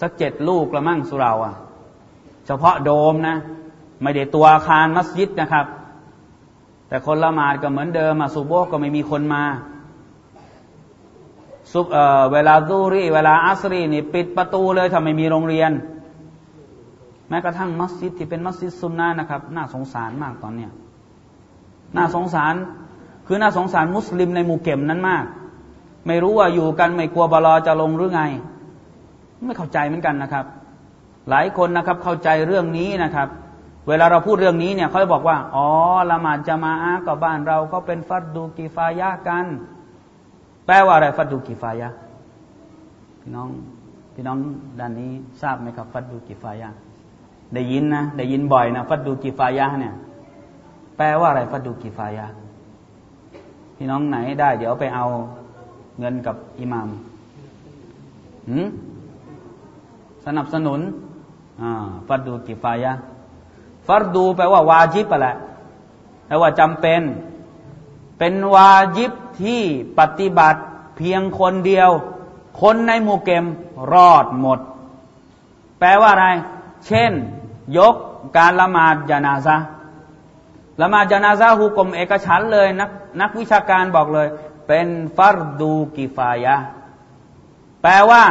[0.00, 1.54] สักเจ็ดลูกละมั่งสุราอะ
[2.46, 3.36] เฉพาะโดมนะ
[4.02, 5.66] ไม่ได้ตัวอาคารมัสยิดนะครับ
[6.88, 9.42] แต่คนละหมาดก็เหมือนเดิมมาสุโบก็ไม่มีคนมา
[11.72, 15.72] ซุบเเวลาซูรีเวลาอัสรีนี่ปิดประตูเลยถ้าไม่มีโรงเรียน
[17.28, 20.70] แม้กระทั่งมัสยิดที่เป็นมัสยิดซุนนะนะครับ น่าสงสารมากตอนเนี้ย
[21.96, 22.54] น่าสงสาร
[23.26, 25.24] คือน่าสงสารมุสลิมในหมู่เก็มนั้นมาก
[26.06, 28.22] ไม่รู้ว่าอยู่กันไม่กลัวบาลอจะลงหรือไง
[29.44, 30.44] ไม่เข้าใจเหมือนกันนะครับ
[31.30, 33.28] หลายคนนะครับเข้าใจเรื่องนี้นะครับ
[33.88, 35.66] เวลาเราพูดเรื่องนี้เนี่ยเขาบอกว่า อ๋อ
[36.10, 39.46] ละหมาดจะมาอากับบ้านเราก็เป็นฟัดดูกีฟายะกัน
[40.66, 41.88] แปลว่าอะไรฟัดดูกิฟายะ
[43.20, 43.48] พี่น้อง
[44.14, 44.38] พี่น้อง
[44.78, 45.10] ด้านนี้
[45.42, 46.68] ทราบไหมครับ ฟัดดูกิฟายะ
[47.54, 49.94] ได้ยินนะได้ยินบ่อยนะฟัดดูกิฟายะเนี่ย
[50.96, 52.26] แปลว่าอะไรฟัดดูกิฟายะ
[53.76, 55.06] พี่น้องไหนได้ เดี๋ยวไปเอา
[55.98, 56.88] เงินกับอิหมาม
[58.48, 58.68] หืม
[60.30, 60.80] สนับสนุน
[62.08, 62.92] ฟัดดูกิฟายะ
[63.86, 65.34] ฟัดดูแปลว่าวาจิบไปแหละ
[66.26, 67.02] แปลว่าจำเป็น
[68.18, 69.12] เป็นวาจิบ
[69.42, 69.60] ที่
[69.98, 70.60] ปฏิบัติ
[70.96, 71.90] เพียงคนเดียว
[72.60, 73.44] คนในหมู่เกม
[73.92, 74.58] รอดหมด
[75.78, 76.26] แปลว่าอะไร
[76.86, 77.12] เช่น
[77.76, 77.94] ยก
[78.36, 79.56] การละหมาดยานาซา
[80.80, 84.28] ละหมาดยานาซาฮุกรมเอกฉันเลยนักนักวิชาการบอกเลย
[84.66, 86.56] เป็นฟัรดูกิฟายะ
[87.82, 88.24] แปลว่า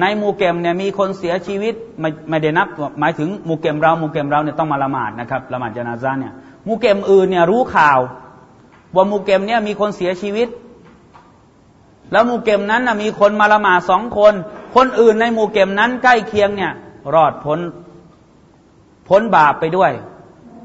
[0.00, 2.68] ในหมู่เกมเนี่ยมีคนเสียชีวิตไม่ไม่ได้นับ
[3.00, 6.32] หมายถึงหมู่เกมเราหมู่เกมเราเนี่ยต้องมาละหมาดนะครับละหมาดยานาซาเนี่ย
[6.64, 7.98] หมู่เกมอื่นเนี่ยรู้ข่าว
[8.94, 10.48] ว่ามูเกมเนี่ยมีคนเสียชีวิต
[12.12, 14.34] แล้วมูเกมนั้นนะมีคนมาละหมาดสองคน
[14.76, 16.72] คนอื่นในมูเกมนั้นใกล้เคียงเนี่ย
[17.14, 17.60] รอดพ้น
[19.08, 19.92] พ้นบาปไปด้วย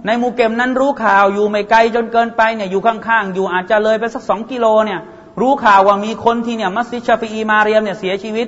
[0.05, 4.99] ในมูเกมนั้นรู้ข่าวอยู่ไม่ไกลจนเกินไปเนี่ยอยู่ข้างๆ อยู่อาจจะเลยไปสักสองกิโลเนี่ย
[5.41, 8.47] รู้ข่าวว่ามีคนที่เนี่ยมัสยิดชาฟีอีมาเรียมเนี่ยเสียชีวิต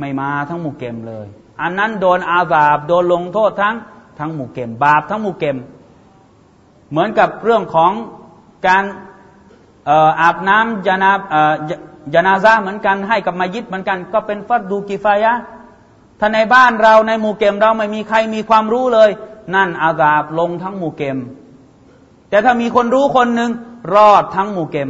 [0.00, 1.26] ไม่มาทั้งหมู่เกมเลย
[1.62, 3.74] อันนั้นโดนอาบาบโดนลงโทษทั้ง
[4.18, 5.56] ทั้งหมู่เกมบาปทั้งหมู่เกม
[6.90, 7.92] เหมือนกับเรื่องของ
[8.66, 8.84] การ
[10.20, 11.10] อาบน้ำยานา
[12.14, 15.32] จานาซาเหมือนกันให้กับมายิดเหมือนกัน ก็เป็นฟัดดูกิฟายะ
[16.20, 19.10] ถ้าในบ้านเราในหมู่เกมเราไม่มีใครมีความรู้เลย
[19.54, 21.16] นั่นอาซาบลงทั้งหมู่เกม
[22.28, 23.50] แต่ถ้ามีคนรู้คนหนึ่ง
[23.94, 24.88] รอดทั้งหมู่เกม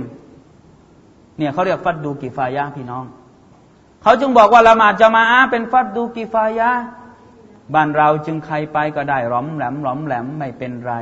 [1.38, 3.04] เนี่ยเขาเรียกฟัดดูกิฟายะพี่น้อง
[4.02, 6.70] เขาจึงบอกว่าละหมาดจะมาอาเป็นฟัดดูกิฟายะ
[7.74, 10.94] บ้านเราจึงใครไปก็ได้ร้อมแหลมร้อมแหลมไม่เป็นไร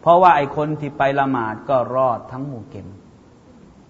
[0.00, 2.86] เพราะว่าไอคนที่ไปละหมาดก็รอดทั้งหมู่เก็ม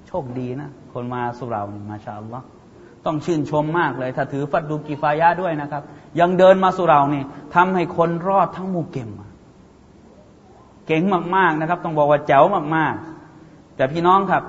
[0.07, 2.45] โชคดีนะ คนมาสุเรานี่มาชาอัลลอฮ์
[3.07, 5.83] ต้องชื่นชมมากเลย ถ้าถือฟัดดูกิฟายะด้วยนะครับ
[6.21, 7.23] ยังเดินมาสุเรานี่
[7.55, 9.11] ทำให้คนรอดทั้งหมู่เก็ม
[10.87, 11.03] เก่ง
[11.37, 12.45] มากๆนะครับ ต้องบอกว่าแจ๋ว
[12.77, 14.43] มากๆ แต่พี่น้องครับ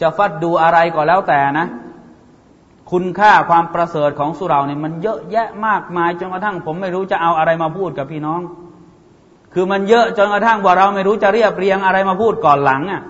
[0.00, 1.66] จะฟัดดูอะไรก็แล้วแต่นะ
[2.90, 8.40] คุณค่าความประเสริฐของสุราเนี่ยมันเยอะแยะมากมายจนกระทั่ง ผมไม่รู้จะเอาอะไรมาพูดกับพี่น้อง
[9.54, 13.02] คือมันเยอะจนกระทั่งว่าเราไม่รู้จะเรียบเรียงอะไรมาพูดก่อนหลังอะ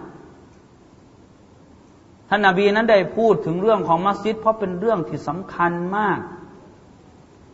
[2.29, 6.19] ท่านนาบีนั้นได้พูดถึงเรื่องของมัสยิด เพราะเป็นเรื่องที่สำคัญมาก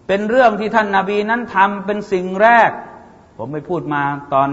[0.07, 2.71] เป็นเรื่องที่ท่านนาบีนั้นทำเป็นสิ่งแรก
[3.37, 4.03] ผมไปพูดมา
[4.35, 4.49] ตอน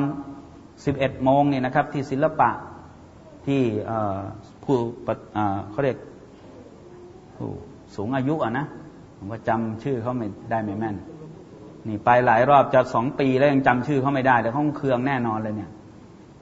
[0.85, 2.49] สิบเอ็ดโมงเนี่ยนะครับ ที่ศิลปะ
[3.45, 3.61] ที่
[4.63, 4.75] ผู้
[5.71, 5.97] เขาเรียก
[7.37, 7.49] ผู้
[7.95, 8.65] สูงอายุอะนะ
[9.17, 10.95] ผมก็จำชื่อเขาไม่ได้ไม่แม่น
[11.87, 15.71] นี่ไปหลายรอบจะสองปีแล้วยังจำชื่อเขาไม่ได้แต่เขาเครืองแน่นอนเลยเนี่ย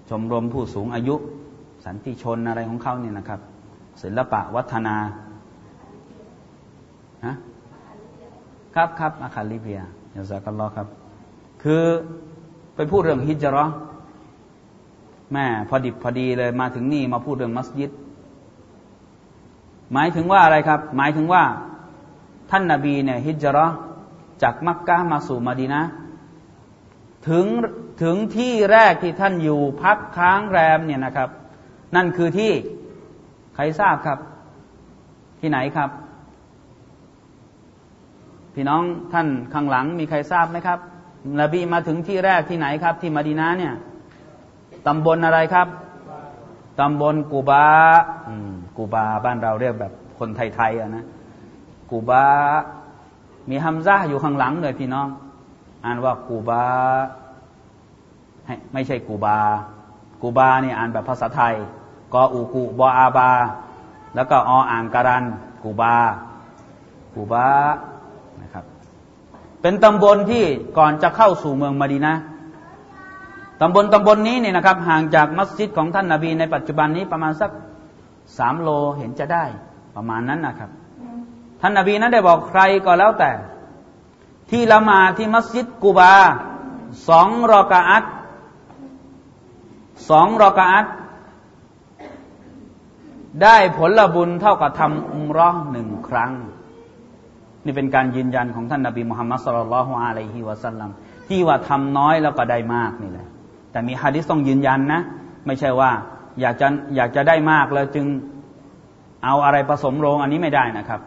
[0.09, 1.15] ชมรมผู้สูงอายุ
[1.85, 3.39] สันติชนอะไรของเขาเนี่ยนะครับ
[4.01, 4.95] ศิลปะวัฒนา
[7.25, 7.33] ฮะ
[8.75, 9.79] ครับครับอาคาลิเบีย
[10.15, 10.87] ยาซากัลลอครับ
[11.63, 11.83] คือ
[12.75, 13.65] ไปพูดเรื่องฮิจรอ
[15.33, 17.91] แม่พอดิบพอดีเลยมาถึงนี่มาพูดเรื่องมัสยิด
[19.93, 21.43] หมายถึงว่าอะไรครับ หมายถึงว่า
[22.51, 23.67] ท่านนาบีเนี่ยฮิจรอ
[24.41, 25.83] จากมักกะมาสู่มาดีนะ
[27.27, 27.45] ถึง
[28.03, 31.29] ถึงที่แรกที่ท่านอยู่พักค้างแรมเนี่ยนะครับ
[31.95, 32.51] นั่นคือที่
[33.55, 34.19] ใครทราบครับ
[35.39, 35.89] ที่ไหนครับ
[38.53, 38.83] พี่น้อง
[39.13, 40.79] ท่านข้างหลังมีใครทราบไหมครับ
[41.39, 43.73] นบีมาถึงที่แรกที่ไหนครับ ที่มาดีนาเนี่ย
[44.87, 45.67] ตำบลอะไรครับ
[46.79, 47.67] ตำบลกูบา
[48.29, 51.05] อืม กูบาบ้านเราเรียกแบบคนไทยๆอะนะ
[51.91, 52.23] กูบา
[53.49, 55.07] มีฮัมซาอยู่ข้างหลังเลยพี่น้อง
[55.85, 56.63] อ่านว่ากูบา
[58.73, 59.37] ไม่ใช่กูบา
[60.21, 61.55] กูบาเนี่ยอ่านแบบภาษาไทย
[62.13, 63.31] กออูกูบออาบา
[64.15, 65.23] แล้วก็ออ่างการัน
[65.63, 65.95] กูบา
[67.13, 67.45] กูบา
[68.41, 68.65] นะครับ
[69.61, 70.43] เป็นตำบลที่
[70.77, 72.15] ก่อนจะเข้าสู่เมืองมาดีนะ
[73.61, 77.51] ตำบลตำบลนี้เนี่ยนะครับ ห่างจากมัสยิดของท่านนาบีในปัจจุบันนี้ประมาณสัก
[78.37, 79.45] สามโลเห็นจะได้
[79.95, 80.69] ประมาณนั้นนะครับ
[81.61, 83.31] ท่านนาบีนั้นได้บอกใครก็แล้วแต่
[84.49, 86.13] ที่ละมาที่มัสยิดกูบา
[87.07, 88.03] สองรอกาอัต
[90.09, 90.85] สองรอกาอัต
[93.43, 96.31] ได้ผลบุญเท่ากับทำอุมร้องหนึ่งครั้ง
[97.65, 100.89] นี่เป็นการยืนยันของท่านนาบีมุฮัมมัดสุลลัลฮุอะลัยฮิวะสัลลัม
[101.27, 103.27] ที่ว่าทำน้อยแล้วก็ได้มากนี่แหละ
[103.71, 105.01] แต่มีฮะดิษต้องยืนยันนะ
[105.45, 105.91] ไม่ใช่ว่า
[106.41, 108.05] อยากจะอยากจะได้มากแล้วจึง
[109.23, 110.99] เอาอะไรผสมโรงอันนี้ไม่ได้นะครับ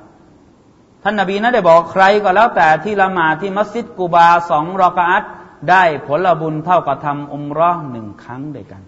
[1.03, 5.25] ท่านนาบีนั้นได้บอกใครก็แล้วแต่ที่ละหมาดที่มัสยิดกูบาสองรอกอัต
[5.71, 8.83] ได้ผลบุญเท่ากับทำอุมร้องหนึ่งครั้งด้วยกัน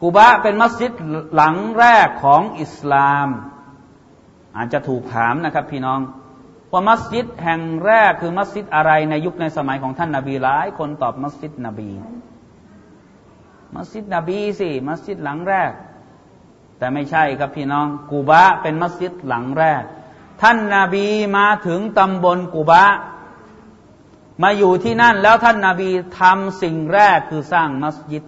[0.00, 0.92] กูบะเป็นมัสยิด
[1.34, 3.28] หลังแรกของอิสลาม
[4.56, 6.00] อาจจะถูกถามนะครับพี่น้อง
[6.72, 11.90] ว่ามัสยิดแห่งแรกคือมัสยิดอะไรในยุคในสมัยของท่านนาบีหลายคนตอบมัสยิดนบี
[13.74, 15.72] มัสยิดนบีสิมัสยิดหลังแรก
[16.78, 19.82] แต่ไม่ใช่ครับพี่น้อง กูบะเป็นมัสยิดหลังแรก
[20.42, 21.06] ท่านนาบี
[21.36, 22.84] มาถึงตำบลกูบะ
[24.42, 25.90] มาอยู่ที่นั่นแล้วท่านนาบี
[26.20, 28.24] ทำสิ่งแรกคือสร้างมัสยิด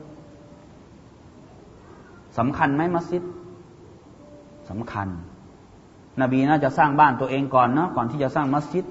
[2.39, 3.25] สำคัญไหมมัสยิด
[4.71, 5.09] สำคัญ
[6.21, 8.85] นบีน่าจะสร้างบ้านตัวเองก่อนเนาะก่อนที่จะสร้างมัสยิด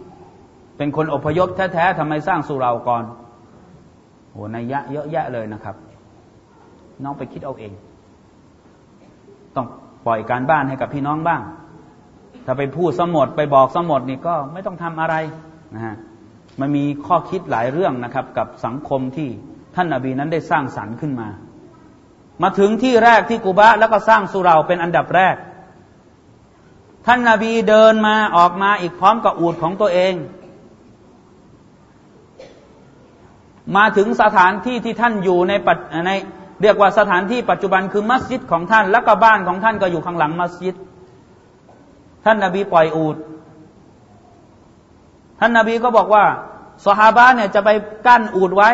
[0.77, 3.03] เป็นคนอพยพแท้ๆทำไมสร้างสุราก่อน
[4.31, 5.75] โหนัยยะเยอะแยะเลยนะครับ
[7.03, 7.71] น้องไปคิดเอาเอง
[9.55, 9.67] ต้อง
[10.05, 11.41] ปล่อยการบ้านให้กับพี่น้องบ้าง
[12.45, 15.15] ถ้าไปพูดสมดไปบอกสมดนี่ก็ไม่ต้องทำอะไร
[15.75, 15.95] นะฮะ
[16.59, 19.29] มันมีข้อคิดหลายเรื่องนะครับ กับสังคมที่
[19.75, 21.29] ท่านนาบีนั้นได้สร้างสรรค์ขึ้นมา
[22.43, 25.35] มาถึงที่แรกที่กุบะแล้วก็สร้างสุราเป็นอันดับแรก
[27.05, 30.13] ท่านนาบีเดินมาออกมาอีกพร้อมกับอูดของตัวเอง
[33.75, 35.77] มาถึงสถานที่ที่ท่านอยู่ในปัจ
[36.07, 36.11] ใน
[36.61, 40.75] เรียกว่าสถานที่ปัจจุบันคือมัสยิดของท่าน แล้วก็บ้านของท่านก็อยู่ข้างหลังมัสยิด
[42.25, 43.17] ท่านนาบีปล่อยอูด
[45.39, 46.25] ท่านนาบีก็บอกว่า
[46.85, 47.69] สฮาบะเนี่ยจะไป
[48.07, 48.69] กั้นอูดไว้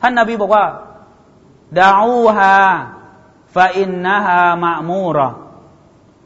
[0.00, 0.64] ท่านนาบีบอกว่า
[1.80, 2.52] ดาอูฮา
[3.54, 5.28] ฟาอินนะฮามะมูรอ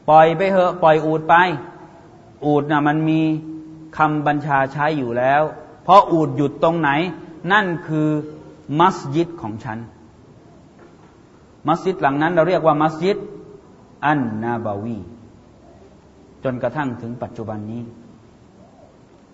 [0.09, 1.35] ปล่อยไปเหอะปล่อยอูดไป
[2.45, 3.21] อูดนะ่ะมันมี
[3.97, 5.43] คำบัญชาใช้อยู่แล้ว
[5.83, 6.89] เพราะอูดหยุดตรงไหน
[7.51, 8.07] นั่นคือ
[8.79, 9.79] มัสยิดของฉัน
[11.67, 13.17] มัสยิดหลังนั้น เราเรียกว่ามัสยิด
[14.05, 14.97] อันนาบาวี
[16.43, 17.81] จนกระทั่งถึงปัจจุบันนี้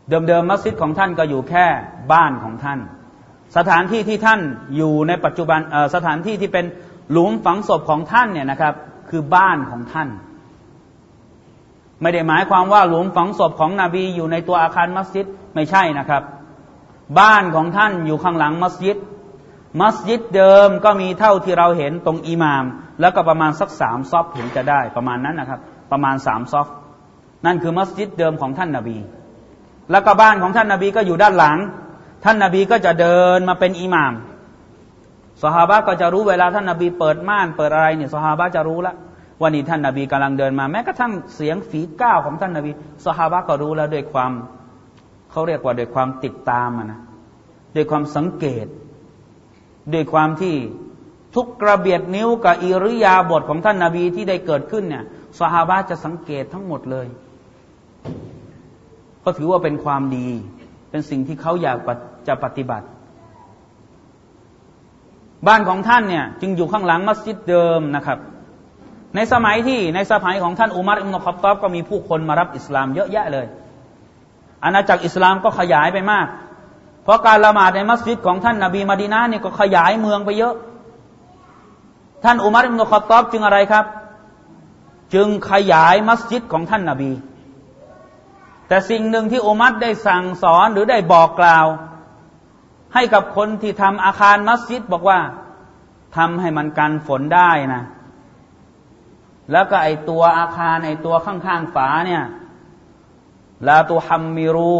[0.09, 1.65] เดิมๆมัสยิดของท่านก็อยู่แค่
[2.11, 2.79] บ้านของท่าน
[3.57, 4.39] สถานที่ที่ท่าน
[4.75, 5.59] อยู่ในปัจจุบัน
[5.95, 6.65] สถานที่ที่เป็น
[7.11, 8.73] หลุมฝังศพของท่านเนี่ยนะครับ
[9.09, 10.09] คือบ้านของท่าน
[12.01, 15.25] ไม่ได้หมายความว่าหลุมฝังศพของนบีอยู่ในตัวอาคารมัสยิด
[15.55, 16.23] ไม่ใช่นะครับ
[17.19, 18.97] บ้านของท่านอยู่ข้างหลังมัสยิด
[19.81, 22.65] มัสยิดเดิมก็มีเท่าที่เราเห็นตรงอิหมาม
[23.01, 25.59] แล้วก็ประมาณสักสามซอฟถึงจะได้ประมาณนั้นนะครับ
[25.91, 26.67] ประมาณสามซอฟ
[27.45, 28.97] นั่นคือมัสยิดเดิมของท่านนาบี
[29.91, 31.57] แล้วก็บ้านของท่านนาบีก็อยู่ด้านหลัง
[32.25, 34.13] ท่านนาบีก็จะเดินมาเป็นอิหมาม
[35.43, 38.95] สหาบะก็จะรู้เวลาท่านนาบีเปิดม่านเปิดอะไรเนี่ยสหาบะจะรู้ละ
[39.39, 42.71] ว่านี่ท่านนาบีกำลังเดินมาแม้กระทั่งเสียงฝีก้าวของท่านนาบี
[43.05, 44.31] สหาบะก็รู้แล้วด้วยความ
[45.31, 46.99] เขาเรียกว่าด้วยความติดตามนะ
[47.75, 48.65] ด้วยความสังเกต
[49.93, 50.55] ด้วยความที่
[51.35, 55.03] ทุกกระเบียดนิ้วกับอิริยาบถของท่านนาบีที่ได้เกิดขึ้นเนี่ย
[55.39, 57.07] สหาบะจะสังเกตทั้งหมดเลย
[59.23, 60.27] ก็ถือว่าเป็นความดี
[60.89, 61.77] เป็นสิ่งที่เขาอยาก
[62.27, 62.87] จะปฏิบัติ
[65.47, 68.19] บ้านของท่านเนี่ยจึงอยู่ข้างหลังมัสยิดเดิมนะครับ
[69.15, 73.45] ในสมัยที่ในสมัยของท่านอุมัรอิมนุขับตอบก็มีผู้คนมารับอิสลามเยอะแยะเลย
[74.63, 76.27] อาณาจักรอิสลามก็ขยายไปมาก
[77.07, 80.55] เพราะการละหมาดในมัสยิดของท่านนาบีมาดีนาเนี่ยก็ขยายเมืองไปเยอะ
[82.23, 83.85] ท่านอุมัรอิมนุขับตอบจึงอะไรครับ
[85.13, 87.11] จึงขยายมัสยิดของท่านนาบี
[88.67, 91.65] แต่สิ่งหนึ่งที่อุมัตได้สั่งสอนหรือได้บอกกล่าว
[92.93, 95.19] ให้กับคนที่ทำอาคารมัสยิดบอกว่า
[96.17, 97.83] ทำให้มันกันฝนได้นะ
[99.51, 102.23] แล้วก็ไอตัวอาคารไอตัวข้างๆฝาเนี่ย
[103.67, 104.77] ลาตุฮัมมิรู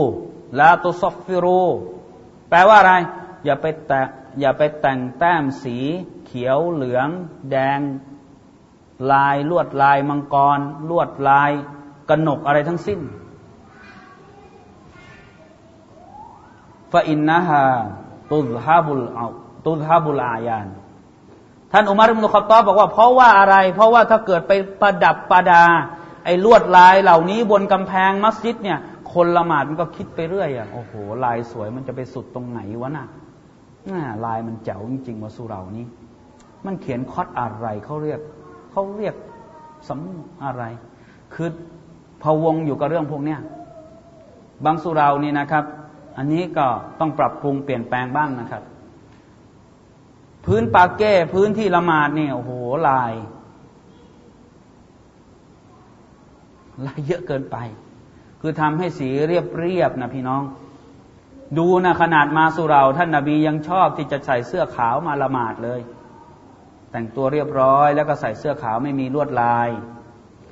[0.59, 1.63] ลาตุซอฟฟิรู
[2.49, 2.93] แปลว่าอะไร
[3.45, 4.03] อย่าไปแตะ
[4.39, 5.77] อย่าไปแต่งแต้มสี
[6.25, 7.09] เขียวเหลือง
[7.51, 7.79] แดง
[9.11, 11.51] ลายลวดลายมังกร ลวดลาย
[12.09, 12.99] กนกอะไรทั้งสิ้น
[16.91, 17.63] ฟาอินนะฮา
[18.31, 19.05] ตุซฮาบุล
[19.65, 20.67] ตุซฮาบุลอายาน
[21.71, 25.63] ท่านอุมารอิมนุขตอบบอกว่าเพราะว่าอะไร เพราะว่าถ้าเกิดไปประดับประดา
[26.25, 28.79] ไอ้ลวดลายเหล่านี้บนกำแพงมัสยิดเนี่ย
[29.11, 30.93] คนละหมาดมันก็คิดไปเรื่อยอะโอ้โห
[31.25, 33.07] ลายสวยมันจะไปสุดตรงไหนวะน่ะ
[33.89, 35.85] น่าลายมันเจ๋วจริงๆว่าสุเรานี้
[36.65, 38.19] มันเขียนคอดอะไรเขาเรียก
[38.71, 39.15] เขาเรียก
[39.87, 40.63] สำอะไร
[41.33, 41.49] คือ
[42.23, 43.39] พวงอยู่กับเรื่องพวกเนี้ย
[44.65, 45.63] บางสุเรานี่นะครับ
[46.17, 46.65] อันนี้ก็
[46.99, 48.63] ต้องปรับปรุงเปลี่ยนแปลงบ้างนะครับ
[50.45, 52.51] พื้นปาเก้พื้นที่ละหมาดเนี่ยโอ้โห
[52.89, 53.13] ลาย
[56.85, 57.57] ลายเยอะเกินไป
[58.49, 60.43] คือทำให้สีเรียบเรียบนะพี่น้อง
[61.57, 65.81] ดูนะขนาดมาสุเราท่านนาบียังชอบที่จะใส่เสื้อขาวมาละหมาดเลย
[66.91, 69.69] แต่งตัวเรียบร้อยแล้วก็ใส่เสื้อขาวไม่มีลวดลาย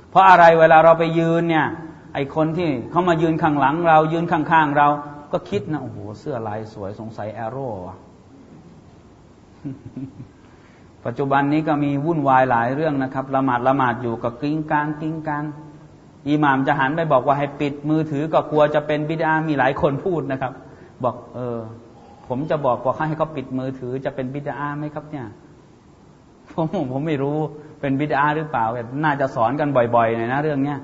[0.09, 1.67] เพราะอะไรเวลาเราไปยืนเนี่ย
[2.13, 4.87] ไอคนที่เขามายืนข้างหลังเรายืนข้างๆเรา
[5.31, 7.69] ก็คิดนะโอ้โหเสื้อลายสวยสงสัยแอโร่
[11.05, 15.45] ปัจจุบันนี้ก็มีวุ่นวายหลายเรื่องนะครับละหมาดละหมาดอยู่กับกิ้งกางกิ้งกลาง
[16.29, 20.53] อิหม่ามจะหันไปบอกว่าให้ปิดมือถือก็กลัวจะเป็นบิดามีหลายคนพูดนะครับ
[21.03, 21.59] บอกเออ
[22.27, 25.25] ผมจะบอกว่าให้เขาปิดมือถือจะเป็นบิดาไหมครับเนี่ย
[26.51, 27.37] ผมผมไม่รู้
[27.81, 30.79] เป็นบิดาหรือเปล่าแต่น่าจะสอนกันบ่อยๆหน่อยนะเรื่องเนี้ย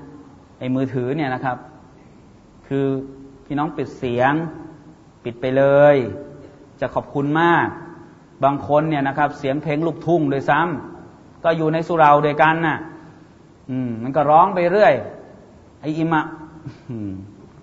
[0.58, 1.56] ไอ้มือถือเนี่ยนะครับ
[2.66, 2.86] คือ
[3.44, 4.32] พี่น้องปิดเสียง
[5.24, 5.64] ปิดไปเล
[5.94, 5.96] ย
[6.80, 7.66] จะขอบคุณมาก
[8.44, 12.78] บางคนเนี่ยนะครับ เสียงเพลงลูกทุ่งโดยซ้ำก็อยู่ในสุราโดยกันน่ะ
[13.70, 14.94] อืม มันก็ร้องไปเรื่อย
[15.82, 16.22] ไออิมะ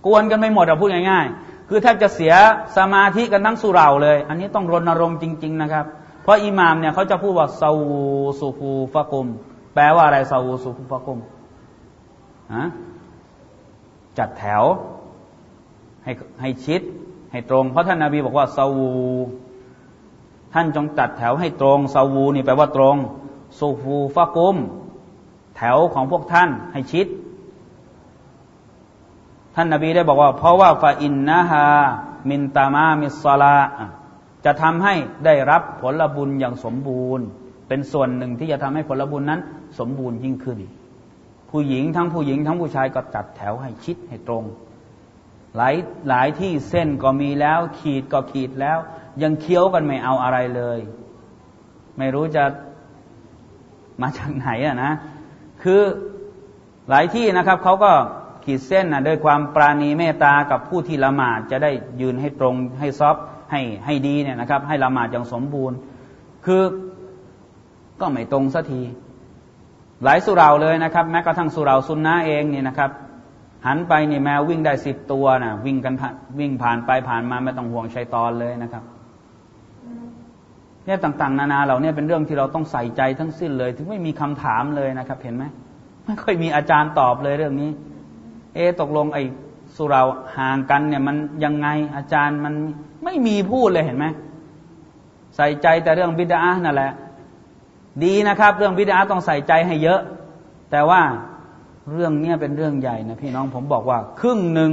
[0.05, 2.33] กวนกันไม่หมดอะพูดง่าย ๆ คือแทบจะเสีย
[2.77, 5.85] สมาธิกันทั้งสุราเลย อันนี้ต้องรณรงค์จริง ๆ นะครับ
[6.23, 8.03] เพราะอิหมามเนี่ยเขาจะพูดว่าซาวู
[8.39, 9.27] สุฟูฟะกุม
[9.73, 11.19] แปลว่าอะไรซาวูสุฟูฟะกุม
[12.55, 12.65] ฮะ
[14.17, 14.63] จัดแถว
[16.03, 16.11] ให้
[16.41, 16.81] ให้ชิด
[17.31, 18.89] ให้ตรง เพราะท่านนาบีบอกว่าซาวู
[20.53, 22.95] ท่านจงตัดแถวให้ตรงซาวูนี่แปลว่าตรง
[23.59, 24.55] ซูฟูฟะกุม
[25.57, 27.07] แถวของพวกท่านให้ชิด
[29.61, 31.65] ท่านนาบีได้บอกว่า เพราะว่าฟาอินนะฮา
[32.29, 33.57] มินตามามิสลา
[34.45, 34.93] จะทำให้
[35.25, 37.25] ได้รับผลบุญอย่างสมบูรณ์
[37.67, 39.41] เป็นส่วนหนึ่งที่จะทำให้ผลบุญนั้น
[39.79, 40.59] สมบูรณ์ยิ่งขึ้น
[41.49, 44.43] ผู้หญิงทั้งผู้หญิงทั้งผู้ชายก็จัดแถวให้ชิดให้ตรง
[45.57, 45.75] หลาย
[46.09, 48.77] หลายที่เส้นก็มีแล้ว ขีดก็ขีดแล้ว
[49.21, 50.79] ยังเคี้ยวกันไม่เอาอะไรเลย
[51.97, 52.43] ไม่รู้จะ
[54.01, 54.91] มาจากไหนอะนะ
[55.63, 55.81] คือ
[56.89, 57.93] หลายที่นะครับเขาก็
[58.49, 61.71] ขีดเส้นนะด้วยความปราณีเมตตากับผู้ที่ละหมาดจะได้
[62.01, 63.15] ยืนให้ตรงให้ซอฟ
[63.51, 65.77] ให้ให้ดีเนี่ยนะครับ ให้ละหมาดอย่างสมบูรณ์
[66.45, 66.61] คือ
[68.01, 68.81] ก็ไม่ตรงสักที
[70.03, 72.91] หลายสุราเลยนะครับ แม้กระทั่งสุราซุนนะเองเนี่ยนะครับ
[73.67, 75.93] หันไปเนี่ยแมววิ่งได้สิบตัวนะวิ่งกัน
[76.39, 78.83] วิ่งผ่านไปผ่านมาไม่ต้องห่วงชัยตอนเลยนะครับ
[80.85, 85.43] เนี่ยต่าง ๆ นานาเราเนี่ยเป็นเรื่องที่เราต้องใส่ใจทั้งสิ้นเลย ถึงไม่มีคำถามเลยนะครับ เห็นไหม
[86.05, 87.69] ไม่ค่อยมีอาจารย์ตอบเลยเรื่องนี้
[88.55, 89.23] เอตกลงไอ้
[89.75, 90.01] สุรา
[90.37, 92.53] ห่างกันเนี่ยมันยังไงอาจารย์มัน
[93.03, 94.05] ไม่มีพูดเลยเห็นไหม
[95.35, 96.91] ใส่ใจแต่เรื่องบิดานั่นแหละ
[98.03, 100.01] ดีนะครับ เรื่องบิดาต้องใส่ใจให้เยอะ
[100.71, 101.01] แต่ว่า
[101.91, 104.71] เรื่องเนี้ยเป็นเรื่องใหญ่นะพี่น้องผมบอกว่า ครึ่งหนึ่ง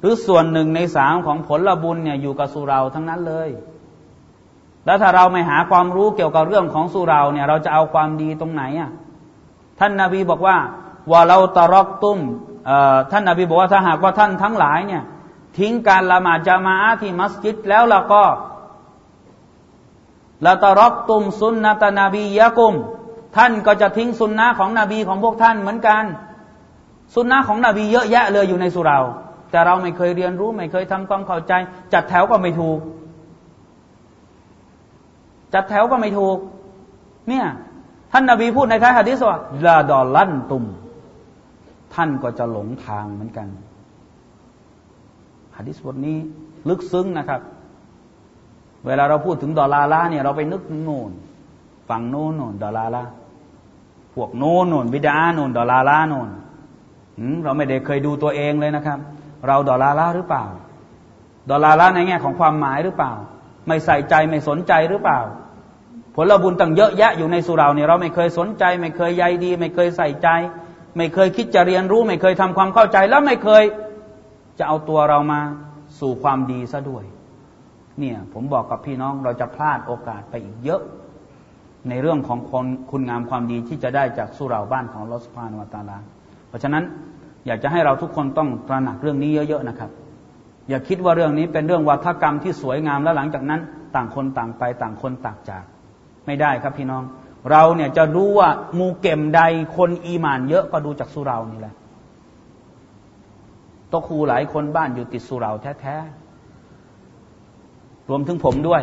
[0.00, 3.50] หรือส่วนหนึ่งในสามของผลบุญเนี่ยอยู่กับสุราทั้งนั้นเลย
[4.86, 8.90] แล้วถ้าเราไม่หาความรู้เกี่ยวกับเรื่องของสุราเนี่ย เราจะเอาความดีตรงไหนอะ
[9.78, 10.56] ท่านนาบีบอกว่า
[11.10, 12.18] ว่าเราตรอกตุ้ม
[13.10, 15.02] ท่านนบีบอกว่าถ้าหากว่าท่านทั้งหลายเนี่ย
[15.58, 18.24] ทิ้งการละหมาดจามาอาที่มัสยิดแล้วเราก็
[20.46, 22.74] ละตรอกตุมสุนนะตนบียะกุม
[23.36, 26.04] ท่านก็จะทิ้งสุนนะของนบีของพวกท่านเหมือนกัน
[27.14, 28.98] สุนนะของนบีเยอะแยะเลยอยู่ในสุรา
[29.50, 31.52] แต่เราไม่เคยเรียนรู้ไม่เคยทำความเข้าใจ
[31.92, 32.78] จัดแถวก็ไม่ถูก
[35.54, 36.36] จัดแถวก็ไม่ถูก
[37.28, 37.46] เนี่ย
[38.12, 40.64] ท่านนาบีพูดในท้ายหะดีษว่าลาดอลันตุม
[41.94, 43.48] ท่านก็จะหลงทางเหมือนกัน
[45.56, 46.18] หะดีษบทนี้
[46.68, 47.40] ลึกซึ้งนะครับ
[48.86, 51.10] เวลาเราพูดถึงดอลาลาเนี่ยเราไปนึกถึงโน่น
[51.88, 53.04] ฝั่งโน่นโน่นดอลาลา
[54.14, 56.28] พวกโน่นโน่นบิดาโน่นดอลาลาโน่น
[57.44, 58.98] เราไม่ได้เคยดูตัวเองเลยนะครับ
[59.46, 60.44] เราดอลาลาหรือเปล่า
[61.50, 63.12] ดอลาลาในแง่ของความหมายหรือเปล่า
[63.66, 65.20] ไม่ใส่ใจไม่สนใจหรือเปล่า
[66.14, 70.28] ผลบุญตั้งเยอะแยะอยู่ในสุราเนี่ยเราไม่เคยสนใจ ไม่เคยใยดี ไม่เคยใส่ใจ
[70.96, 73.62] ไม่เคยคิดจะเรียนรู้ ไม่เคยทำความเข้าใจ แล้วไม่เคย
[74.58, 75.40] จะเอาตัวเรามา
[76.00, 77.04] สู่ความดีซะด้วย
[77.98, 80.82] เนี่ย ผมบอกกับพี่น้องเราจะพลาดโอกาสไปอีกเยอะ
[81.88, 85.98] ในเรื่องของคนคุณงามความดีที่จะได้จากสุราบ้านของลอสพานวตาลา
[86.48, 86.84] เพราะฉะนั้น
[87.46, 89.90] อยากจะให้เราทุกคนต้องตระหนักเรื่องนี้เยอะๆนะครับ
[90.68, 93.60] อย่าคิดว่าเรื่องนี้เป็นเรื่องวัฒกรรมที่สวยงามแล้วหลังจากนั้น
[93.94, 95.64] ต่างคนต่างไปต่างคนต่างจาก
[96.26, 97.02] ไม่ได้ครับพี่น้อง
[97.50, 99.40] เราเนี่ยจะรู้ว่ามูเก็มใด
[99.76, 101.74] คนอีมานเยอะก็ดูจากสุรานี่แหละ
[103.92, 108.82] ตครูหลายคนบ้านอยู่ติดสุราแท้ๆ รวมถึงผมด้วย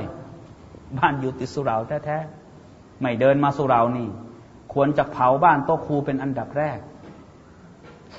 [1.00, 4.08] บ้านอยู่ติดสุราแท้ๆ ไม่เดินมาสุรานี่
[4.74, 6.80] ควรจะเผาบ้านโตครูเป็นอันดับแรก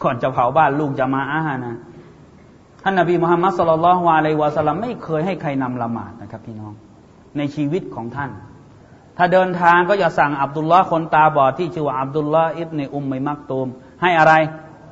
[0.03, 1.77] ก่อนจะเผาบ้านลูกจะมาอาหานะ
[2.83, 6.73] ท่านนบีมุฮัมมัดสุลลัลฮวาเลวะสลัมไม่เคยให้ใครนำละหมาดนะครับพี่น้อง
[7.37, 8.31] ในชีวิตของท่าน
[9.17, 13.69] ถ้าเดินทางก็จะสั่งอับดุลลาห์คนตาบอดที่ชื่อว่าอับดุลลาห์อิบเนอุมไมมักตูม
[14.03, 14.35] ให้อะไร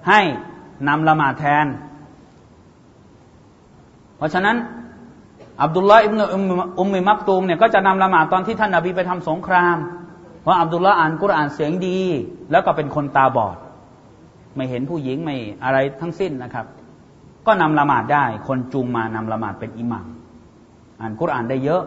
[0.09, 0.21] ให้
[0.89, 1.67] นำละหมาดแทน
[4.17, 4.57] เพราะฉะนั้น
[5.63, 6.21] อับดุลลาห์อิบเน
[6.79, 9.77] อุมไมมักตูมเนี่ยก็จะนำละหมาดตอนที่ท่านนาบีไปทำสงคราม
[10.43, 12.01] เพราะอับดุลลาห์อ่านกุรอานเสียงดี
[12.51, 13.57] แล้วก็เป็นคนตาบอด
[14.55, 16.67] ไม่เห็นผู้หญิงไม่อะไรทั้งสิ้นนะครับ
[17.47, 20.07] ก็นำละหมาดได้ คนจูงมานำละหมาดเป็นอิหมัม
[21.01, 21.83] อ่านกุรอานได้เยอะ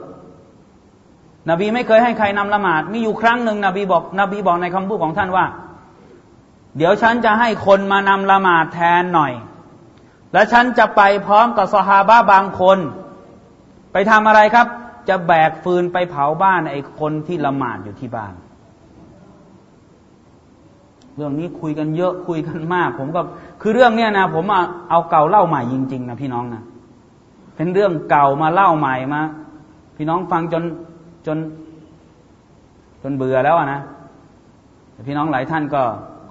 [1.50, 5.46] นบีไม่เคยให้ใครนำละหมาด มีอยู่ครั้งหนึ่งนบีบอกนบีบอกในคำพูดของท่านว่า
[6.78, 9.32] เดี๋ยวฉันจะให้คนมานำละหมาดแทนหน่อย
[10.34, 12.78] และฉันจะไปพร้อมกับสฮาบะบางคน
[13.92, 14.68] ไปทำอะไรครับ
[15.10, 18.34] จะแบกฟืนไปเผาบ้านไอ้คนที่ละหมาดอยู่ที่บ้าน
[21.16, 23.22] เรื่องนี้คุยกันเยอะคุยกันมาก ผมก็
[23.62, 24.46] คือเรื่องเนี้ยนะผม
[24.90, 26.64] เอาเก่าเล่าใหม่จริง ๆ นะพี่น้องนะ
[27.56, 29.22] เป็นเรื่องเก่ามาเล่าใหม่มา
[29.98, 30.64] พี่น้องฟังจน
[31.26, 31.38] จน
[33.04, 33.82] จนเบื่อแล้วนะ
[35.08, 35.82] พี่น้องหลายท่านก็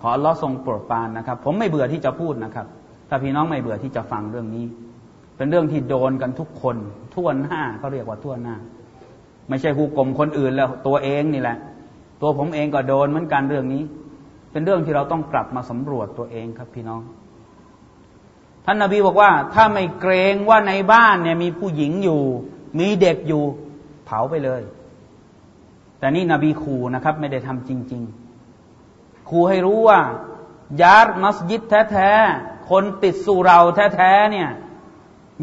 [0.01, 2.67] ขออัลลอฮ์ทรงโปรดปานนะครับ ผมไม่เบื่อที่จะพูดนะครับ
[3.09, 4.65] ถ้าพี่น้องไม่เบื่อที่จะฟังเรื่องนี้
[5.37, 6.77] เป็นเรื่องที่โดนกันทุกคน
[7.15, 8.57] ทั่วหน้าเขาเรียกว่าทั่วหน้า
[9.49, 11.57] ไม่ใช่ผู้กลมคนอื่นแล้วตัวเองนี่แหละ
[12.21, 13.83] ตัวผมเองก็โดนเหมือนกันเรื่องนี้
[14.53, 17.03] เป็นเรื่องที่เราต้องกลับมาสำรวจตัวเองครับพี่น้อง
[18.65, 22.21] ท่านนาบีบอกว่า ถ้าไม่เกรงว่าในบ้านเนี่ยมีผู้หญิงอยู่
[22.79, 23.43] มีเด็กอยู่
[24.07, 24.63] เผาไปเลย
[26.01, 30.01] แต่นี่นบีคูนะครับ ไม่ได้ทำจริงๆคูให้รู้ว่า
[30.83, 33.59] ยาร์มัสยิดแท้ๆคนติดสุรา
[33.97, 34.49] แท้ๆเนี่ย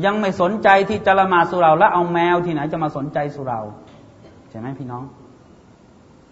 [0.06, 3.60] ยังไม่สนใจที่จะละมาสุราแล้วเอาแมวที่ไหนจะมาสนใจสุรา
[4.50, 5.04] ใช่ไหมพี่น้อง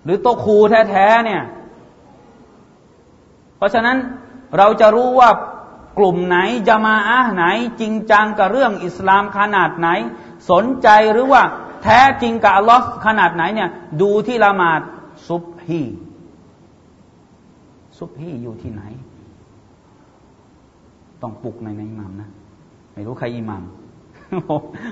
[0.04, 0.58] หรือโตครู
[0.90, 1.44] แท้ๆเนี่ย
[3.58, 3.98] เพราะฉะนั้น
[4.58, 5.30] เราจะรู้ว่า
[5.98, 7.46] กลุ่มไหนจะมาอะไหน
[7.82, 9.88] จริงจังกับเรื่องอิสลามขนาดไหน
[10.52, 11.44] สนใจหรือว่า
[11.86, 13.70] แท้จริงกับอัลลอฮ์ขนาดไหนเนี่ย
[14.02, 14.82] ดูที่ละหมาด
[15.28, 15.82] ซุบฮี
[18.00, 18.84] ซุบฮีอยู่ที่ไหน
[21.22, 22.30] ต้องปลุกในในอิหมัมนะ
[22.94, 23.64] ไม่รู้ใครอิหมัม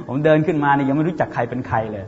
[0.08, 2.06] ผมเดินขึ้นมาเนี่ยยังไม่รู้จักใครเป็นใครเลย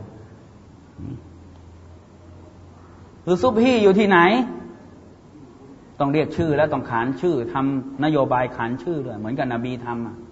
[3.24, 4.18] คือซุบฮีอยู่ที่ไหน
[6.00, 10.25] ต้องเรียกชื่อแล้วต้องขานชื่อทำนโยบายขานชื่อด้วยเหมือนกับนบีทำ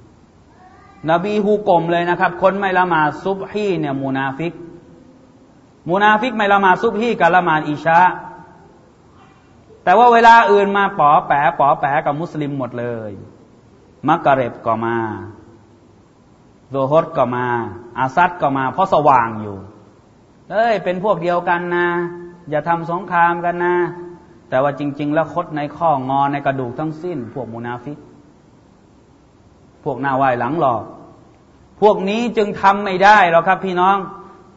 [1.11, 4.53] นบีฮุก่มเลยนะครับ คนไม่ละหมาดซุบฮีเนี่ยมุนาฟิก
[5.89, 8.01] มุนาฟิกไม่ละหมาดซุบฮีกับละหมาดอิชา
[9.85, 13.11] แต่ว่าเวลาอื่นมาป๋อแปะป๋อแปะกับมุสลิมหมดเลย
[14.09, 14.97] มักกะเร็บก็มา
[16.71, 17.47] ซุฮรีก็มา
[17.99, 19.57] อัสรีก็มา เพราะสว่างอยู่
[20.51, 21.89] เอ้ย เป็นพวกเดียวกันนะ
[22.51, 23.77] อย่าทำสงครามกันนะ
[24.49, 27.99] แต่ว่าจริง ๆ แล้วคดในข้องอในกระดูกทั้งสิ้น พวกมุนาฟิก
[29.85, 30.83] พวกหน้าไหวหลังหลอก
[31.81, 33.97] พวกนี้จึงทำไม่ได้หรอกครับ พี่น้อง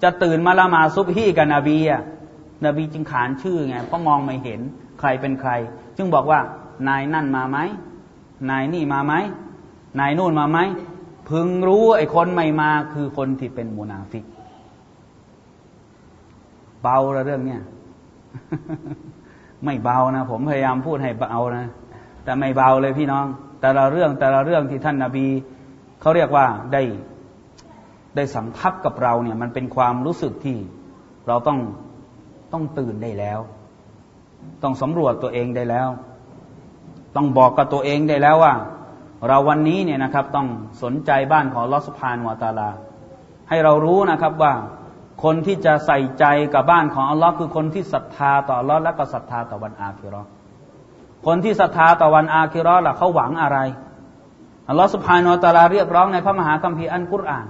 [0.04, 2.02] จะตื่นมาละมาซุบฮีกับนบีอะ
[2.66, 4.60] นบีจึงขานชื่อไงเพราะมองไม่เห็น
[5.00, 5.52] ใครเป็นใคร
[5.98, 6.40] จึงบอกว่า
[6.88, 7.58] นายนั่นมาไหม
[8.50, 9.14] นายนี่มาไหม
[10.00, 10.60] นายนู่นมาไหม
[11.30, 14.26] พึงรู้ไอ้คนไม่มาคือคนที่เป็นมุนาฟิก
[16.82, 17.62] เบาละเรื่องเนี้ย
[19.64, 21.66] ไม่เบานะ ผมพยายามพูดให้เบานะ
[22.24, 23.26] แต่ไม่เบาเลยพี่น้อง
[23.62, 25.28] แต่ละเรื่องแต่ละเรื่องที่ท่านนาบี
[26.02, 26.82] เขาเรียกว่าได้
[28.16, 30.58] ได้สัมผัสกับเราเนี่ยมันเป็นความรู้สึกที่
[31.28, 31.60] เราต้อง
[32.54, 33.40] ต้องตื่นได้แล้ว
[34.64, 35.90] ต้องสำรวจตัวเองได้แล้ว
[37.16, 38.54] ต้องบอกกับตัวเองได้แล้วว่า
[39.28, 40.48] เราวันนี้เนี่ยนะครับ ต้อง
[40.84, 42.70] สนใจบ้านของลอสพานวาตาลา
[43.50, 44.54] ให้เรารู้นะครับว่า
[45.24, 50.22] คนที่จะใส่ใจกับบ้านของอัลลอฮ์คือคนที่ศรัทธาต่ออัลลอฮ์และก็ศรัทธาต่อวันอาคิรอ
[51.30, 53.58] คนที่ศรัทธาต่อวันอาคิรอล่ะเขาหวังอะไร
[54.70, 57.48] อัลลอฮ์สุบฮานตาลาเรียกร้องในพระมหาคัมภีร์อันกุรอาน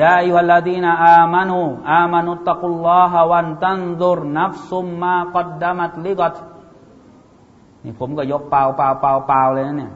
[0.00, 1.60] ยาอิวัลลดีนาอามานู
[1.92, 6.34] อามานุตะกุลลอฮวันตันดุรนับซุมมากดดามัตลิกอต
[7.84, 9.92] นี่ผมก็ยกเปล่าเปล่าเปล่าเปล่าเลยนะเนี่ย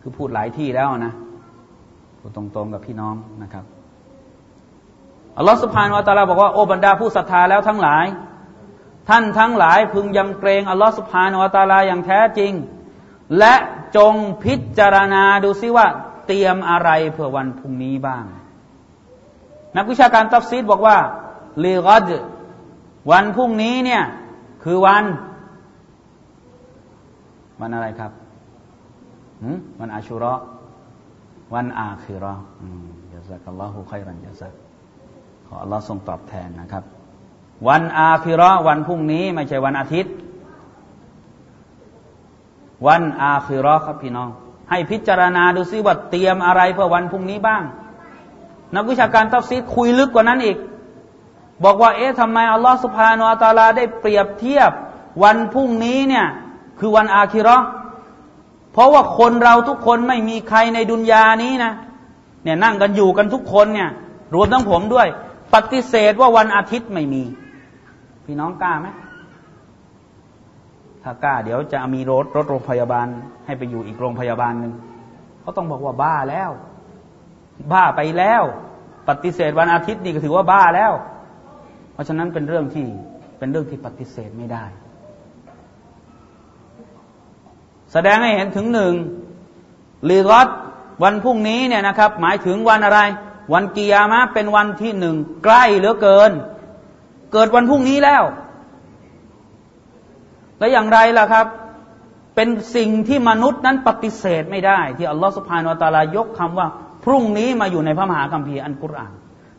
[0.00, 1.12] คือพูดหลายที่แล้วนะ
[2.18, 3.64] พูดตรงๆกับพี่น้องนะครับ
[5.38, 8.06] อัลลอฮฺสุบฮานวะตาลาบอกว่าโอ้บรรดาผู้ศรัทธาแล้วทั้งหลาย
[9.08, 12.52] ท่านทั้งหลายพึงยำเกรงอัลลอฮฺสุบฮานวะตาลาอย่างแท้จริง
[13.38, 13.54] และ
[13.96, 15.86] จงพิจารณาดูซิว่า
[16.26, 18.24] เตรียมอะไรเพื่อวันพรุ่งนี้บ้าง
[19.76, 20.98] นักวิชาการตัฟซีดบอกว่า
[21.64, 22.10] ลีกอด
[23.10, 24.02] วันพรุ่งนี้เนี่ย
[24.64, 25.04] คือวัน
[27.60, 28.12] วันอะไรครับ
[29.80, 30.34] วันอาชุรอ
[31.54, 32.34] วันอาคิรอ
[33.14, 34.52] ยาซักัลลอฮุขัยรันยาซัก
[35.46, 36.84] ขออัลลอฮ์ทรงตอบแทนนะครับ
[37.68, 40.12] วันอาคิรอวันพรุ่งนี้ ไม่ใช่วันอาทิตย์
[42.86, 44.30] วันอาคิรอครับพี่น้อง
[44.70, 47.62] ให้พิจารณาดูซิว่าเตรียมอะไรเพื่อวันพรุ่งนี้บ้าง
[48.74, 50.58] นักวิชาการตัฟซีดคุยลึกกว่านั้นอีก
[51.64, 54.70] บอกว่าเอ๊ะทำไมอัลลอฮฺสุภาโนอัตาลาได้เปรียบเทียบ
[55.22, 56.26] วันพรุ่งนี้เนี่ย
[56.78, 57.58] คือวันอาคิรอ
[58.72, 61.72] เพราะว่าคนเราทุกคนไม่มีใครในดุนยานี้นะ
[62.44, 63.90] เนี่ยนั่งกันอยู่กันทุกคนเนี่ย
[64.34, 65.08] รวมทั้งผมด้วย
[65.54, 67.22] ปฏิเสธว่าวันอาทิตย์ไม่มี
[68.26, 68.88] พี่น้องกล้าไหม
[71.02, 73.06] ถ้ากล้าเดี๋ยวจะมีรถรถโรงพยาบาล
[73.46, 74.72] ให้ไปอยู่อีกโรงพยาบาลหนึ่ง
[75.40, 76.50] เขาต้องบอกว่าบ้าแล้ว
[77.72, 78.42] บ้าไปแล้ว
[79.08, 80.92] ปฏิเสธวันอาทิตย์นี่ก็ถือว่าบ้าแล้ว
[81.92, 82.86] เพราะฉะนั้นเป็นเรื่องที่
[83.38, 84.64] เป็นเรื่องที่ปฏิเสธไม่ได้
[87.92, 88.94] แสดงให้เห็นถึงหนึ่ง
[90.08, 90.48] ลีรอด
[91.04, 93.00] วันพรุ่งนี้เนี่ยนะครับ หมายถึงวันอะไร
[93.52, 96.32] วันกิยามะเป็นวันที่หนึ่งใกล้เหลือเกิน
[97.32, 98.24] เกิดวันพรุ่งนี้แล้ว
[100.58, 101.46] และอย่างไรล่ะครับ
[102.34, 106.66] เป็นสิ่งที่มนุษย์นั้นปฏิเสธไม่ได้ ที่อัลลอฮฺสุบฮานวตาลายกคำว่า
[107.04, 109.12] พรุ่งนี้มาอยู่ในพระมหาคัมภีร์อันกุรอาน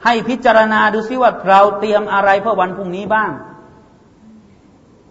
[0.04, 3.32] ให้พิจารณาดูซิว่าเราเตรียมอะไรเพื่อวันพรุ่งนี้บ้าง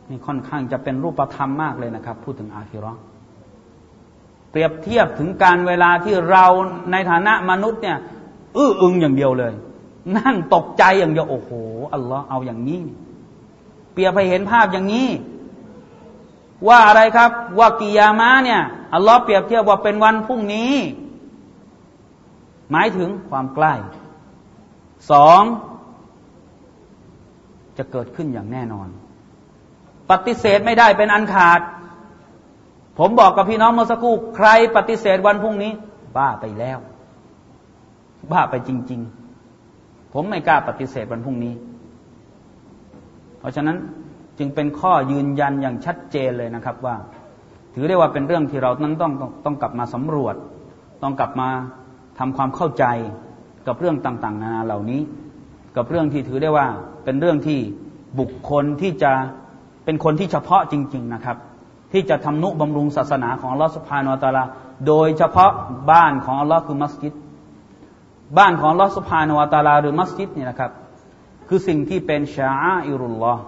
[0.08, 2.92] นี่ค่อนข้างจะเป็นรูปธรรมมากเลยนะครับ พูดถึงอาคิรอ
[4.50, 6.44] เปรียบเทียบถึงการเวลาที่เรา
[6.92, 7.98] ในฐานะมนุษย์เนี่ย
[8.56, 9.52] อื้ออึงอย่างเดียวเลย
[10.16, 11.50] นั่งตกใจอย่างเดียวโอ้โห
[11.94, 12.82] อัลลอฮ์เอาอย่างนี้
[13.92, 15.08] เปรียบไปเห็นภาพอย่างนี้
[16.68, 18.62] ว่าอะไรครับ ว่ากิยามะเนี่ย
[18.94, 20.74] อัลลอฮ์เปรียบเทียบว่าเป็นวันพรุ่งนี้
[22.70, 23.74] หมายถึงความใกล้
[25.10, 25.42] สอง
[27.78, 28.88] จะเกิดขึ้นอย่างแน่นอน
[30.10, 31.60] ปฏิเสธไม่ได้เป็นอันขาด
[32.98, 35.72] ผมบอกกับพี่น้องเมื่อสักครู่ใครปฏิเสธวันพรุ่งนี้
[36.16, 36.78] บ้าไปแล้ว
[38.32, 39.25] บ้าไปจริง ๆ
[40.18, 41.54] ผมไม่กล้าปฏิเสธวันพรุ่งนี้
[43.38, 43.76] เพราะฉะนั้น
[44.38, 46.96] จึงเป็นข้อยืนยันอย่างชัดเจนเลยนะครับว่า
[47.74, 49.12] ถือได้ว่าเป็นเรื่องที่เรานั้นต้อง
[49.44, 50.34] ต้องกลับมาสำรวจ
[51.02, 51.48] ต้องกลับมา
[52.18, 52.84] ทำความเข้าใจ
[53.66, 55.00] กับเรื่องต่างๆ นานาเหล่านี้
[55.76, 56.66] กับเรื่องที่ถือได้ว่า
[57.04, 57.58] เป็นเรื่องที่
[58.18, 59.12] บุคคลที่จะ
[59.84, 61.36] เป็นคนที่เฉพาะจริง ๆนะครับ
[61.92, 64.44] ที่จะทำนุบำรุงศาสนาของอัลลอฮฺสุภาโนตาลา
[64.86, 65.52] โดยเฉพาะ
[65.90, 67.12] บ้านของอัลลอฮ์คือมัสยิด
[68.38, 70.70] บ้านของลอฮฺสุภาโนตาลาหรือมัสยิดนี่นะครับ
[71.48, 73.42] คือสิ่งที่เป็นشعائر الله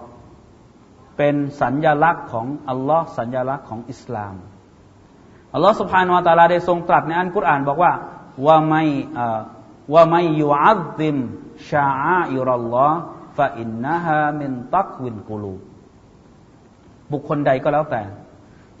[1.17, 4.35] เป็นสัญญลักษณ์ของอัลลอฮ์สัญญลักษณ์ของอิสลาม
[5.53, 7.91] อัลลอฮ์ سبحانه وتعالى ได้ทรงตรัสในอัลกุรอานบอกว่า
[8.45, 8.83] ว่าไม่
[9.93, 11.15] ว่าไม่ยูอัลติม
[11.69, 12.99] ชาอาอิรัลลอฮ์
[13.37, 15.55] ฟาอินนะฮามินตักวินกูลู
[17.11, 18.01] บุคคลใดก็แล้วแต่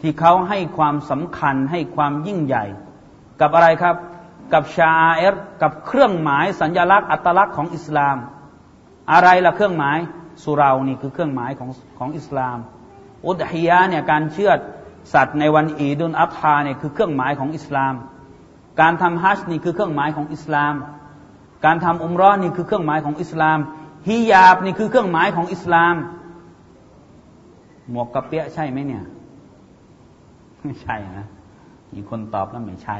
[0.01, 2.65] ที่เขาให้ความสำคัญให้ความยิ่งใหญ่
[3.41, 3.95] กับอะไรครับ
[4.53, 8.17] กับชาเอรกับเครื่องหมายสัญญลักษณ์อัตลักษณ์ของอิสลาม
[9.11, 9.97] อะไรละเครื่องหมาย
[10.43, 12.57] สุรานี่คือเครื่องหมายของของอิสลาม
[13.27, 14.51] อุดฮิยะเนี่ยการเชื่อ
[15.13, 17.93] สัตว์ในวันอีดุลอัฐาเนี่ยคือเครื่องหมายของอิสลาม
[18.81, 20.73] การทำฮัจนี่คือเครื่องหมายของอิสลาม
[21.65, 23.59] การทำอุมรอนี่คือเครื่องหมายของอิสลาม
[24.07, 25.95] ฮิยาบนี่คือเครื่องหมายของอิสลาม
[27.89, 29.03] หมวกกระเปียใช่ไหมเนี่ย
[30.63, 31.27] ไม่ใช่นะ
[31.93, 32.97] มีคนตอบแล้วไม่ใช่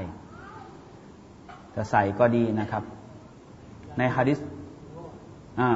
[1.80, 2.84] แต่ใส่ก็ดีนะครับ
[3.98, 4.40] ในฮะดิษ
[5.60, 5.70] อ่า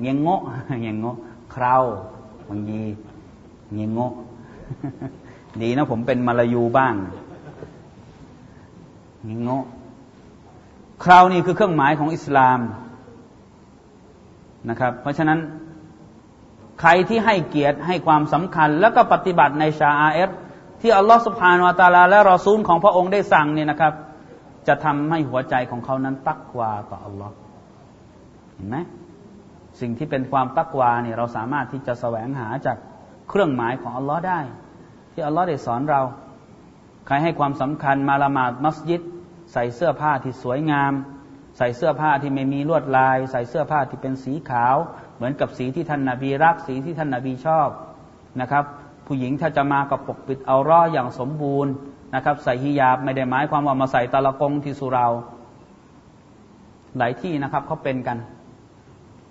[0.00, 0.36] เงี้ยงโง่
[0.82, 1.12] เงี้ยงโง่
[1.54, 1.82] คราว
[2.48, 2.80] บางที
[3.74, 4.06] เงี้ยงโง่
[5.62, 6.94] ดีนะผมเป็นมาลายูบ้าง
[9.26, 9.58] เงี้ยงโง่
[11.04, 12.60] คราวนี่คือเครื่องหมายของอิสลาม
[14.68, 15.38] นะครับ เพราะฉะนั้น
[16.80, 20.30] ใครที่ให้เกียรติให้ความสำคัญ แล้วก็ปฏิบัติในชาอาเอฟ
[20.80, 23.94] ที่อัลลอฮฺสุบฮานวาตาลา และรอซูลของพระองค์ได้สั่งเนี่ยนะครับ
[24.68, 27.34] จะทำให้หัวใจของเขานั้นตักวาต่ออัลลอฮ์
[28.54, 28.76] เห็นไหม
[29.80, 32.76] สิ่งที่เป็นความตักวาเนี่ยเราสามารถที่จะแสวงหาจาก
[33.28, 34.40] เครื่องหมายของอัลลอฮ์ได้
[35.12, 36.02] ที่อัลลอฮ์ได้สอนเรา
[37.06, 39.02] ใครให้ความสำคัญมาละหมาดมัสยิด
[39.52, 40.92] ใส่เสื้อผ้าที่สวยงาม
[41.58, 44.76] ใส่เสื้อผ้าที่ไม่มีลวดลาย ใส่เสื้อผ้าที่เป็นสีขาว
[45.16, 47.68] เหมือนกับสีที่ท่านนาบีรักสีที่ท่านนาบีชอบ
[48.40, 48.64] นะครับ
[49.06, 51.72] ผู้หญิงถ้าจะมากับปกปิดเอาร่ออย่างสมบูรณ์
[52.14, 55.06] นะครับใส่ฮิญาบไม่ได้หมายความว่ามาใส่ตะละกงที่สุรา
[56.98, 58.18] หลายที่นะครับเขาเป็นกัน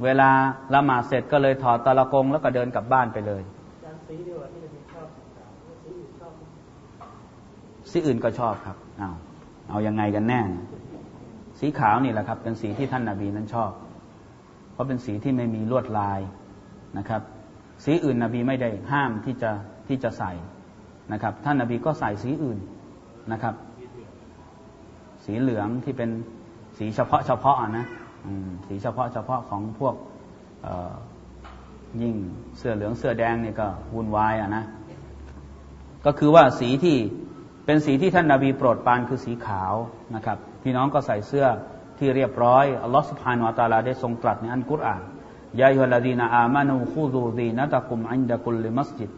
[0.03, 0.29] เวลา
[0.73, 3.43] ละหมาดเสร็จก็เลยถอดตะละกง แล้วก็เดินกลับบ้านไปเลย
[7.91, 9.09] สีอื่นก็ชอบครับเอา
[9.69, 10.41] เอายังไงกันแน่
[11.59, 13.71] สีขาวนี่แหละครับ เป็นสีที่ท่านนาบีนั้นชอบ
[14.71, 16.19] เพราะเป็นสีที่ไม่มีลวดลาย
[16.97, 17.21] นะครับ
[17.83, 19.51] สีอื่นนบีไม่ได้ห้ามที่จะ
[19.87, 20.31] ที่จะใส่
[21.11, 22.59] นะครับ ท่านนาบีก็ใส่สีอื่น
[23.31, 23.55] นะครับ
[25.25, 26.09] สีเหลืองที่เป็น
[26.77, 27.85] สีเฉพาะเฉพาะนะ
[28.67, 29.95] สีเฉพาะเฉพาะของพวก
[32.01, 32.15] ยิ่ง
[32.57, 34.63] เสื้อเหลืองเสื้อแดงเนี่ยก็วุ่นวายอะนะ
[36.05, 36.97] ก็คือว่าสีที่
[37.65, 39.73] เป็นสีที่ท่านนาบีโปรดปานคือสีขาว
[40.15, 41.45] นะครับ พี่น้องก็ใส่เสื้อ
[41.97, 45.01] ที่เรียบร้อยอัลลอฮฺสุบฮานุอัตาลาได้ทรงตรัสในอันกุรอาน
[45.59, 49.09] ยายุลดีนาอามานูคูดูดีนัตะกุมอันดะกุลลิมัสจิด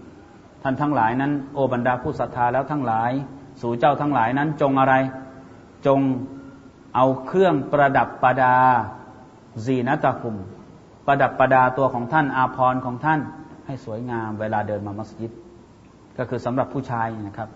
[0.64, 3.12] ท่านทั้งหลายนั้น โอบรรดาผู้ศรัทธาแล้วทั้งหลาย
[3.62, 4.94] สู่เจ้าทั้งหลายนั้นจงอะไร
[5.88, 6.00] จง
[6.96, 8.56] เอาเครื่องประดับประดา
[9.66, 10.36] ซีนัตะคุม
[11.08, 13.20] ประดับประดาตัวของท่านอาพรของท่าน
[13.66, 15.32] ให้สวยงามเวลาเดินมามัสยิด
[16.18, 17.50] ก็คือสำหรับผู้ชายนะครับ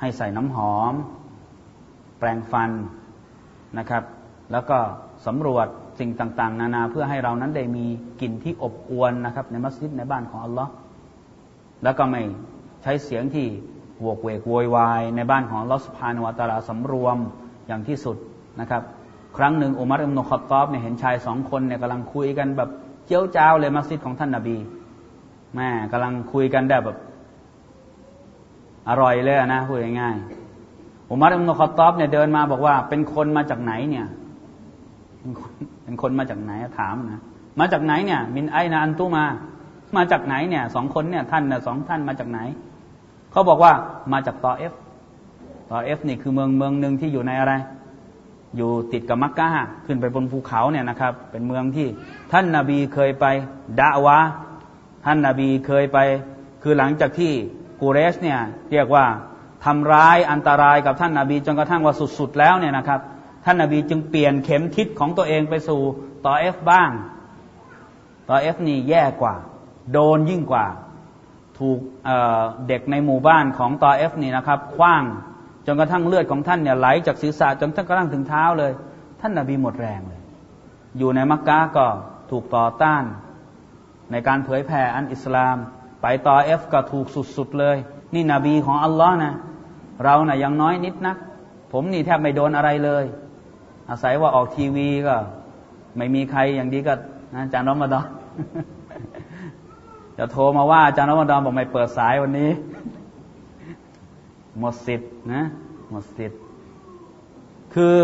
[0.00, 0.94] ให้ใส่น้ำหอม
[2.18, 2.70] แปรงฟัน
[3.78, 4.02] นะครับ
[4.52, 4.78] แล้วก็
[5.26, 5.66] สำรวจ
[5.98, 7.84] สิ่งต่าง ๆ นานาเพื่อให้เรานั้นได้มี
[8.20, 10.70] กลิ่นที่อบอวลนะครับ ในมัสยิดในบ้านของอัลลอฮ์
[11.82, 12.22] แล้วก็ไม่
[12.82, 13.46] ใช้เสียงที่
[14.06, 17.18] วกเวกโวยวายในบ้านของลอสุภานวตาลาสำรวม
[17.66, 18.16] อย่างที่สุด
[18.60, 18.82] นะครับ
[19.36, 22.68] ครั้งหนึ่งอุมัรอิมนุขตอบเนี่ยเห็นชายสองคนเนี่ยกำลังคุยกันแบบ
[23.06, 24.56] เจ้าเจ้าเลยมัสยิดของท่านนาบี
[25.54, 26.96] แม่กำลังคุยกันได้แบบ
[28.88, 34.06] อร่อยเลยนะพูดง่ายๆอุมัรอิบนุคอตต็อบเนี่ยเดินมาบอกว่า เป็นคนมาจากไหนเนี่ย
[35.84, 37.20] เป็นคนมาจากไหนถามนะ
[37.60, 39.24] มาจากไหนเนี่ย من أين أنتما
[39.96, 42.40] มาจากไหนเนี่ยสองคนเนี่ยท่านเนี่ยสองท่านมาจากไหน
[43.32, 43.72] เขาบอกว่า
[44.12, 44.72] มาจากตอเอฟ
[45.70, 47.52] ตอเอฟนี่คือเมืองเมืองหนึ่งที่อยู่ในอะไร
[48.56, 49.48] อยู่ติดกับมักกะ
[49.86, 51.86] ขึ้นไปบนภูเขาเนี่ยนะครับ เป็นเมืองที่
[52.32, 53.26] ท่านนาบีเคยไป
[53.80, 54.18] ดาวะ
[55.04, 55.98] ท่านนาบีเคยไป
[56.62, 57.32] คือหลังจากที่
[57.80, 58.38] กูเรสเนี่ย
[58.72, 59.04] เรียกว่า
[59.64, 63.00] ทำร้ายอันตรายกับท่านนาบีจนกระทั่งว่าสุดๆแล้วเนี่ยนะครับ
[63.44, 65.80] ท่านนาบีจึงเปลี่ยนเข็มทิศของตัวเองไปสู่
[66.24, 66.90] ต่อเอฟบ้าง
[68.28, 69.34] ต่อเอฟนี่แย่กว่า
[69.92, 70.66] โดนยิ่งกว่า
[71.58, 75.04] ถูกเเด็กในหมู่บ้านของต่อเอฟนี่นะครับคว้าง
[75.66, 78.72] จนกระทั่งเลือดของท่านเนี่ยไหลจากศีรษะจนกระทั่งถึงเท้าเลย
[79.20, 80.20] ท่านนาบีหมดแรงเลย
[80.98, 81.86] อยู่ในมักกะก็
[82.30, 83.04] ถูกต่อต้าน
[84.10, 85.56] ในการเผยแผ่อันอิสลาม
[86.02, 87.06] ไปต่อเอฟก็ถูก
[87.36, 87.76] สุดๆเลย
[88.14, 89.34] นี่นบีของอัลลอฮ์นะ
[90.04, 91.16] เรานะ่ะยังน้อยนิดนัก
[91.72, 93.04] ผมนี่แทบไม่โดนอะไรเลย
[93.90, 95.16] อาศัยว่าออกทีวีก็
[95.96, 96.94] ไม่มีใครอย่างดีก็
[97.34, 98.06] อาจารย์รอมฎอน
[100.24, 102.50] จะโทรมาว่าอาจารย์รอมฎอนบอกไม่เปิดสายวันนี้
[104.58, 105.42] หมดสิทธิ์นะ
[105.90, 106.40] หมดสิทธิ์
[107.74, 107.94] คือ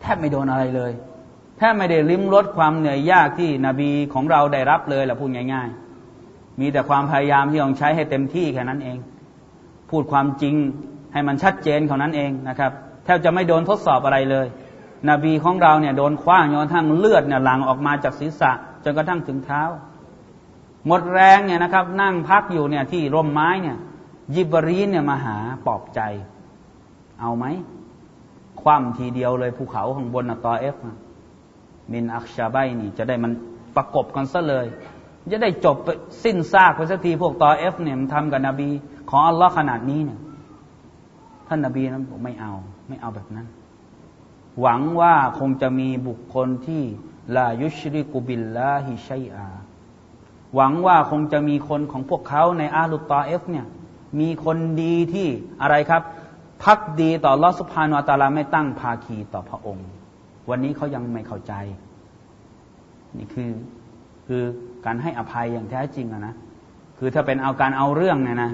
[0.00, 0.92] แทบไม่โดนอะไรเลย
[1.58, 5.68] แทบไม่ได้ลิ้มรสความเหนื่อยยากที่นบีของเราได้รับเลยแหละพูดง่าย
[6.14, 8.98] ๆ มีแต่ความพยายามที่ต้องใช้ให้เต็มที่แค่นั้นเอง
[9.90, 10.54] พูดความจริง
[11.12, 12.72] ให้มันชัดเจนเท่นั้นเองนะครับ
[13.04, 14.46] แทบจะไม่โดนทดสอบอะไรเลย
[15.10, 18.52] นบีของเราเนี่ยโดนคว้างจนกระทั่งเลือดเนี่ยหลั่งออกมาจากศีรษะ
[18.84, 19.62] จนกระทั่งถึงเท้า
[20.86, 23.76] หมดแรงเนี่ยนะครับ นั่งพักอยู่เนี่ยที่ร่มไม้เนี่ย
[24.34, 26.00] ยิบรีนเนี่ยมาหาปลอบใจ
[27.20, 27.44] เอาไหม
[28.60, 30.76] คว่ำทีเดียวเลยภูเขาข้างบนตอเอฟ
[31.92, 33.32] อัลอัคชะบัยนี่จะได้มัน
[33.76, 34.66] ประกบกันซะเลย
[35.32, 35.76] จะได้จบ
[36.24, 38.68] สิ้นซากไปสักทีพวกตอเอฟเนี่ยมันทำกับนบี
[39.10, 40.20] ของอัลลอฮ์ขนาดนี้เนี่ย
[41.48, 42.52] ท่านนบีนั้นบอกไม่เอา
[42.88, 43.46] ไม่เอาแบบนั้น
[44.60, 46.82] หวังว่าคงจะมีบุคคลที่
[47.36, 49.48] ลายุชริกุบิลลาฮิชัยอา
[50.54, 53.66] หวังว่าคงจะมีคนของพวกเขาในอาลุตตอเอฟเนี่ย
[54.20, 55.26] มีคนดีที่
[55.62, 56.02] อะไรครับ
[56.64, 59.86] พักดีต่อลอสุภานอัตาลาไม่ตั้งภาคีต่อพระองค์
[60.50, 61.52] วันนี้เขายังไม่เข้าใจ
[63.18, 63.50] นี่คือ
[64.26, 64.42] คือ
[64.84, 66.34] การให้อภัยอย่างแท้จริงนะ
[66.98, 68.52] คือถ้าเป็นเอาการเอาเรื่องเนี่ยนะ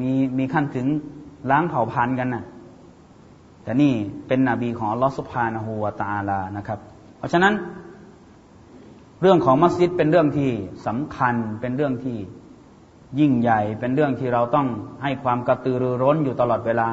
[0.00, 0.86] มีมีขั้นถึง
[1.50, 2.44] ล้างเผ่าพันธุ์กันนะ
[3.62, 3.92] แต่นี่
[4.26, 6.78] เป็นนบีของลอสุภานะฮูวตาลานะครับ
[7.18, 7.54] เพราะฉะนั้น
[9.22, 10.50] เรื่องของมัสยิดเป็นเรื่องที่
[10.86, 12.18] สำคัญเป็นเรื่องที่
[13.20, 14.66] ยิ่งใหญ่เป็นเรื่องที่เราต้อง
[15.02, 16.88] ให้ความกระตือรือร้นอยู่ตลอดเวลา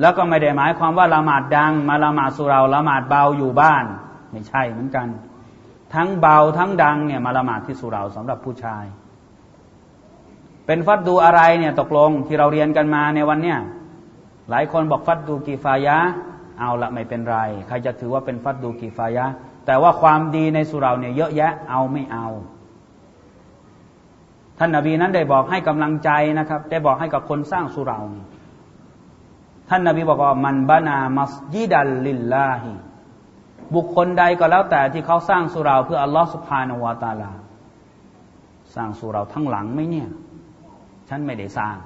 [0.00, 3.84] แล้วก็ไม่ได้หมายความว่าละหมาดดัง มาละหมาดสุราละหมาดเบาอยู่บ้าน
[4.30, 5.08] ไม่ใช่เหมือนกัน
[5.94, 8.84] ทั้งเบาทั้งดังเนี่ยมาละหมาดที่สุราสำหรับผู้ชาย
[10.66, 13.58] เป็นฟัดดูอะไรเนี่ยตกลงที่เราเรียนกันมาในวันเนี้ย
[14.50, 15.98] หลายคนบอกฟัดดูกีฟายะ
[16.60, 19.26] เอาละไม่เป็นไร ใครจะถือว่าเป็นฟัดดูกีฟายะ
[19.66, 22.26] แต่ว่าความดีในสุราเนี่ยเยอะแยะเอาไม่เอา
[24.58, 27.98] ท่านนาบีนั้นได้บอกให้กำลังใจนะครับ ได้บอกให้กับคนสร้างสุรา
[29.68, 32.72] ท่านนาบีบอกว่ามันบานามัสยิดัลลิลลาฮิ
[33.74, 37.30] บุคคลใดก็แล้วแต่ที่เขาสร้างสุราเพื่ออัลลอฮฺสุภานวาตาลา
[38.74, 40.08] สร้างสุราทั้งหลังไหมเนี่ย
[41.08, 41.76] ฉันไม่ได้สร้าง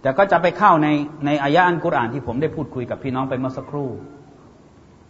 [0.00, 0.88] แต่ก็จะไปเข้าใน
[1.26, 3.90] ในอายะอันกุรอานที่ผมได้พูดคุยกับพี่น้องไปเมื่อสักครู่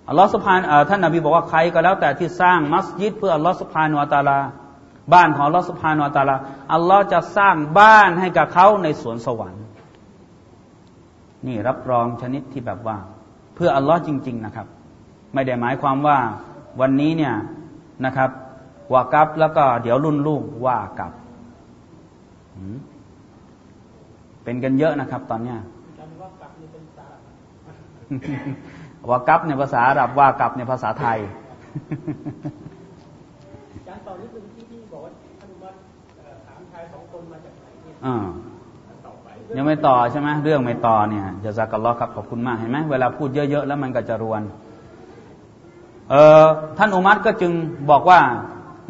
[0.08, 4.38] อัลลอฮฺสุภานท่านนาบีบอกว่าใครก็แล้วแต่ที่สร้างมัสยิดเพื่ออัลลอฮฺสุภานวตาลา
[5.14, 6.36] บ้านของอัลลอฮฺสุภานวตาลา
[6.74, 9.64] อัลลอฮฺจะสร้างบ้านให้กับเขาในสวนสวรรค์
[11.46, 12.96] นี่รับรองชนิดที่แบบว่า
[13.54, 14.66] เพื่ออัลลอฮ์จริง ๆนะครับ
[15.34, 16.18] ไม่ได้หมายความว่า
[16.80, 17.34] วันนี้เนี่ย
[18.04, 18.30] นะครับ
[18.92, 21.12] ว่ากับแล้วก็เดี๋ยวรุ่นลูกว่ากับ
[24.44, 25.58] เป็นกันเยอะนะครับ ตอนเนี้ย
[29.08, 31.18] ว่ากับในภาษาอาหรับว่ากับในภาษาไทย
[33.88, 35.70] การตอนนี้เป็นที่ที่บอกว่าท่านว่า
[36.46, 37.96] ถามชายสองคนมาจากไหนเนี่ย
[39.56, 44.42] ยังไม่ต่อใช่ไหมเรื่องไม่ต่อเนี่ยจะสักกัลลอครับขอบคุณมากเห็นไหมเวลาพูดเยอะๆแล้วมันก็จะรวน
[46.10, 46.44] เออ
[46.78, 47.52] ท่านอุมัตก็จึง
[47.90, 48.20] บอกว่า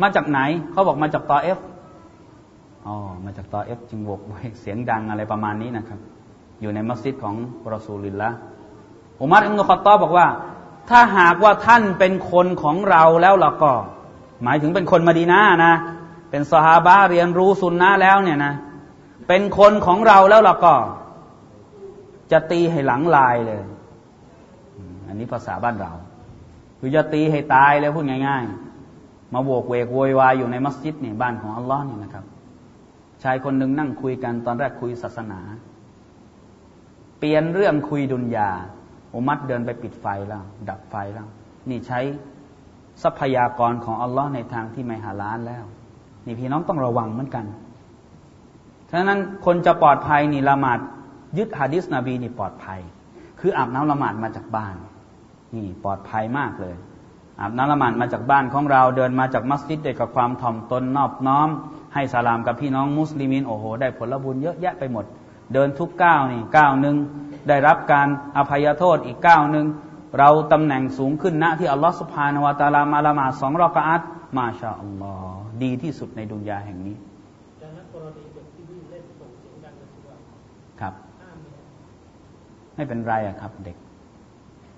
[0.03, 0.41] มาจากไหน
[0.73, 1.59] เขาบอกมาจากตอเอฟ
[2.87, 2.95] อ๋อ
[3.25, 4.21] มาจากตอเอฟจึงโวก
[4.61, 5.99] เสียงดังอะไรประมาณนี้นะครับ
[6.61, 7.35] อยู่ในมัสยิดของ
[7.73, 8.31] รอซูลินละ
[9.21, 10.27] อุมัรอิมนุคอตตอบอกว่า
[10.91, 13.73] ถ้าหากว่าท่านเป็นคนของเราแล้วล่ะก็
[14.43, 15.75] หมายถึงเป็นคนมาดีนานะ
[16.31, 18.55] เป็นสฮาบะเรียนรู้สุนนะแล้วเนี่ยนะ
[19.29, 20.75] เป็นคนของเราแล้วล่ะก็
[22.33, 23.63] จะตีให้หลังลายเลย
[25.07, 25.93] อันนี้ภาษาบ้านเรา
[26.79, 28.45] คือจะตีให้ตายเลยพูดง่าย
[28.89, 32.25] ๆ มาโวกเวกโวยวายอยู่ในมัสยิดเนี่ยบ้านของอัลลอฮ์เนี่ยนะครับ
[33.23, 35.41] ชายคนหนึ่งนั่งคุยกันตอนแรกคุยศาสนา
[37.19, 38.51] เปลี่ยนเรื่องคุยดุนยา
[39.17, 41.27] อุมัดเดินไปปิดไฟแล้ว ดับไฟแล้ว
[41.69, 42.01] นี่ใช้
[43.03, 45.65] ทรัพยากรของอัลลอฮ์ในทางที่ไม่หาล้านแล้ว
[46.27, 47.45] นี่พี่น้องต้องระวังเหมือนกัน
[48.91, 50.79] ฉะนั้นคนจะปลอดภัยนี่ละหมาด
[51.39, 52.81] ยึดฮะดิษนบีนี่ปลอดภัย
[53.41, 54.75] คืออาบน้ำละหมาดมาจากบ้าน
[55.55, 56.77] นี่ปลอดภัยมากเลย
[57.41, 61.49] อาบน้ำละหมาดมาจากบ้านของเราเดินมาจากมัสยิดด้วยกับความถ่อมตนนอบน้อม
[61.95, 65.05] ให้สลามกับพี่น้องมุสลิมินโอ้โห ได้ผลบุญเยอะแยะไปหมด
[65.55, 66.97] เดินทุกก้าวนี่ก้าวหนึ่ง
[67.49, 69.67] ได้รับการอภัยโทษอีกก้าวหนึ่ง
[70.19, 74.03] เราตำแหน่งสูงขึ้นณที่อัลลอฮฺสุบฮานาวะตาลามาละมาสองรอกอัต
[74.37, 76.97] มาชาอัลลอฮ์ดีที่สุดในดุนยาแห่งนี้
[80.81, 80.95] ครับ
[82.75, 83.77] ไม่เป็นไรอะครับ เด็ก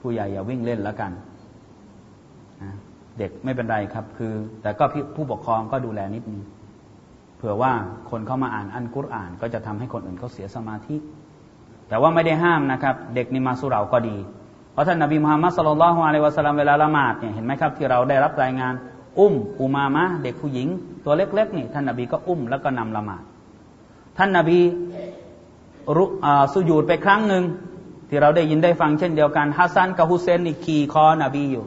[0.01, 1.13] ผู้ใหญ่อย่าวิ่งเล่นแล้วกัน
[3.19, 4.85] เด็กไม่เป็นไรครับ คือ แต่ก็
[5.17, 6.43] ผู้ปกครองก็ดูแลนิดนึง
[7.37, 7.73] เผื่อว่า
[8.11, 10.97] คนเข้ามาอ่านอันกุรอาน ก็จะทำให้คนอื่นเขาเสียสมาธิ
[11.89, 14.17] แต่ว่าไม่ได้ห้ามนะครับ เด็กนิมาสุเราก็ดี
[14.73, 18.75] เพราะท่านนบีมุฮัมมัดصلى الله عليه وسلمเวลาละหมาดเนี่ยเห็นไหมครับที่เราได้รับรายงาน
[19.19, 20.69] อุ้มอุมามะเด็กผู้หญิง
[21.05, 23.23] ตัวเล็กๆนี่ท่านนบีก็อุ้มแล้วก็นำละหมาด
[24.19, 24.61] ท่านนบี
[25.97, 26.05] รุ
[26.53, 27.45] สุญูดไปครั้งหนึ่ง
[28.09, 31.65] ที่เราได้ยินได้ฟังเช่นเดียวกันฮัสซันกับฮุเซนนี่ขี่คอนบีอยู่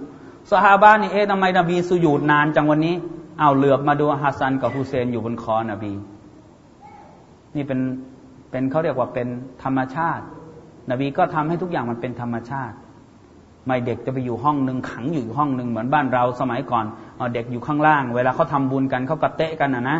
[0.51, 2.95] ซอฮาบะฮ์นี่เอ๊ะทำไมนบีสุญูดนานจังวันนี้
[3.39, 5.93] เอาเหลือบมาดูฮัสซันกับฮุเซนอยู่บนคอนบี
[7.55, 7.79] นี่เป็น
[8.51, 9.27] เป็นเขาเรียกว่าเป็น
[9.63, 10.23] ธรรมชาติ
[10.89, 12.75] นบีก็ทำให้ทุกอย่างมันเป็นธรรมชาติ
[13.67, 16.85] ไม่เด็กจะไปอยู่ห้องหนึ่งขังอยู่ห้องหนึ่งเหมือนบ้านเราสมัยก่อน
[17.33, 19.97] เด็กอยู่ข้างล่าง เวลาเขาทำบุญกันเขากระเตะกันนะนะ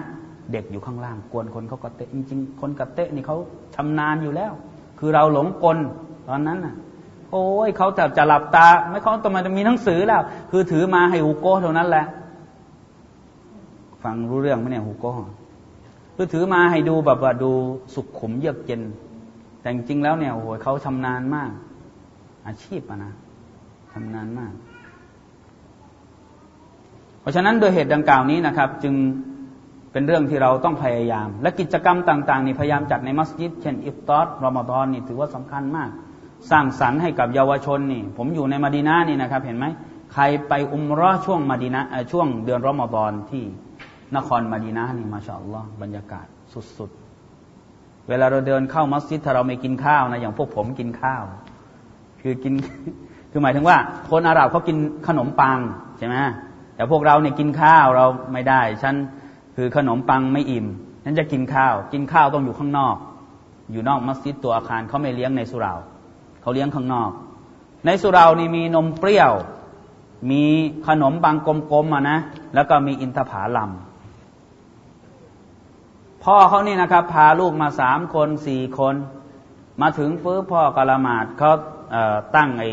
[0.52, 3.38] เด็กอยู่ข้างล่าง กวนคนเขากระเตะจริงๆ คนกระเตะนี่เขา
[3.76, 4.52] ชำนาญอยู่แล้ว
[5.00, 5.78] คือเราหลงกล
[6.28, 6.76] ตอนนั้นน่ะ
[7.32, 10.22] โอ้ยเขาจะจะหลับตา ไม่เขาต้องมาจะมีหนังสือแล้ว
[10.52, 12.06] คือถือมาให้ฮูโก้เท่านั้นแหละ
[14.04, 15.12] ฟังรู้เรื่องไหมเนี่ยฮูโก้
[16.16, 17.52] คือถือมาให้ดูแบบว่าดู
[17.94, 18.82] สุขขุมเยือกเย็น
[19.62, 21.52] แต่จริงแล้วเนี่ยโอ้โหเขาชำนาญมาก
[22.48, 23.14] อาชีพอะนะ
[23.94, 24.54] ชำนาญมาก
[27.22, 28.96] เพราะฉะนั้นโดยเหตุดังกล่าวนี้นะครับ จึง
[29.92, 35.90] เป็นเรื่องที่เราต้องพยายาม และกิจกรรมต่างๆนี่พยายามจัดในมัสยิด เช่นอิฟตอร์รอมฎอนนี่ถือว่าสำคัญมาก
[36.52, 39.66] สร้างสรรค์ให้กับเยาวชนนี่ ผมอยู่ในมาดีนานี่นะครับ เห็นไหม
[40.14, 41.82] ใครไปอุมรอช่วงมาดีนา
[42.12, 43.44] ช่วงเดือนรอมฎอนที่
[44.16, 46.26] นครมาดีนานี่มาชาอัลลอฮ์บรรยากาศ
[46.78, 51.24] สุดๆ เวลาเราเดินเข้ามัสยิดถ้าเราไม่กินข้าวนะ อย่างพวกผมกินข้าว
[52.22, 52.54] คือกิน
[53.32, 53.78] คือหมายถึงว่า
[54.10, 55.58] คนอาหรับเขากินขนมปัง
[55.98, 56.16] ใช่ไหม
[56.76, 58.96] แต่พวกเราเนี่ยกินข้าวเราไม่ได้ ฉัน
[59.56, 60.66] คือขนมปังไม่อิ่ม
[61.04, 62.96] นั้นจะกินข้าว กินข้าวต้องอยู่ข้างนอก
[63.72, 65.74] อยู่นอกมัสยิดตัวอาคารเขาไม่เลี้ยงในสุรา
[66.42, 67.12] เขาเลี้ยงข้างนอก
[67.86, 69.34] ในสุรานี่มีนมเปรี้ยว
[70.32, 70.44] มี
[70.88, 72.18] ขนมปังกลมๆอะนะ
[72.56, 73.72] แล้วก็มีอินทผลัม
[76.24, 78.96] พ่อเขานี่นะครับ พาลูกมาสามคนสี่คน
[79.82, 81.52] มาถึงฟื้พ่อกะละหมาดเขา
[82.36, 82.70] ตั้งไอ้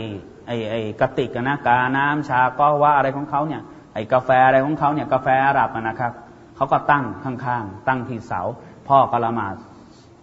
[0.46, 3.62] ไอ้ไอ้กระติกนะกาน้ำชาก็ว่าอะไรของเขาเนี่ย
[3.94, 6.12] ไอ้กาแฟอะไรของเขาเนี่ยกาแฟอาหรับนะครับ
[6.57, 8.40] เขาก็ตั้งข้างๆตั้งที่เสา
[8.88, 9.55] พ่อกะละหมาด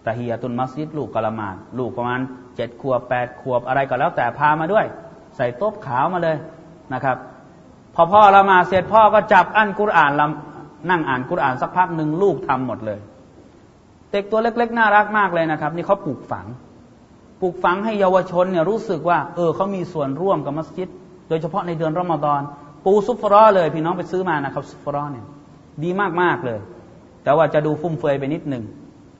[0.04, 2.20] ตะฮียตุนมัสยิดลูกกะละหมาดลูกประมาณ
[2.56, 4.86] เจ็ดขวบแปดขวบอะไรก็แล้วแต่พามาด้วย
[5.36, 6.36] ใส่โต๊ะขาวมาเลย
[6.92, 7.16] นะครับ
[7.94, 10.12] พอพ่อละหมาดเสร็จพ่อก็จับอันกุรอาน
[10.90, 13.00] นั่งอ่านกุรอานสักพักหนึ่งลูกทำหมดเลย
[14.16, 16.46] ด็กตัวเล็ก ๆ น่ารักมากเลยนะครับ นี่เขาปลูกฝัง
[17.40, 20.88] ปลูกฝังให้เยาวชนเนี่ยรู้สึกว่า เออเขามีส่วนร่วมกับมัสยิด
[21.28, 22.40] โดยเฉพาะในเดือนรอมฎอน
[22.84, 25.24] ปูซุฟรอเลย พี่น้องไปซื้อมานะครับซุฟรอเนี่ย
[25.82, 25.90] ดี
[26.20, 26.60] มากๆเลย
[27.24, 28.64] แต่ว่าจะดูฟุ่มเฟือยไปนิดหนึ่ง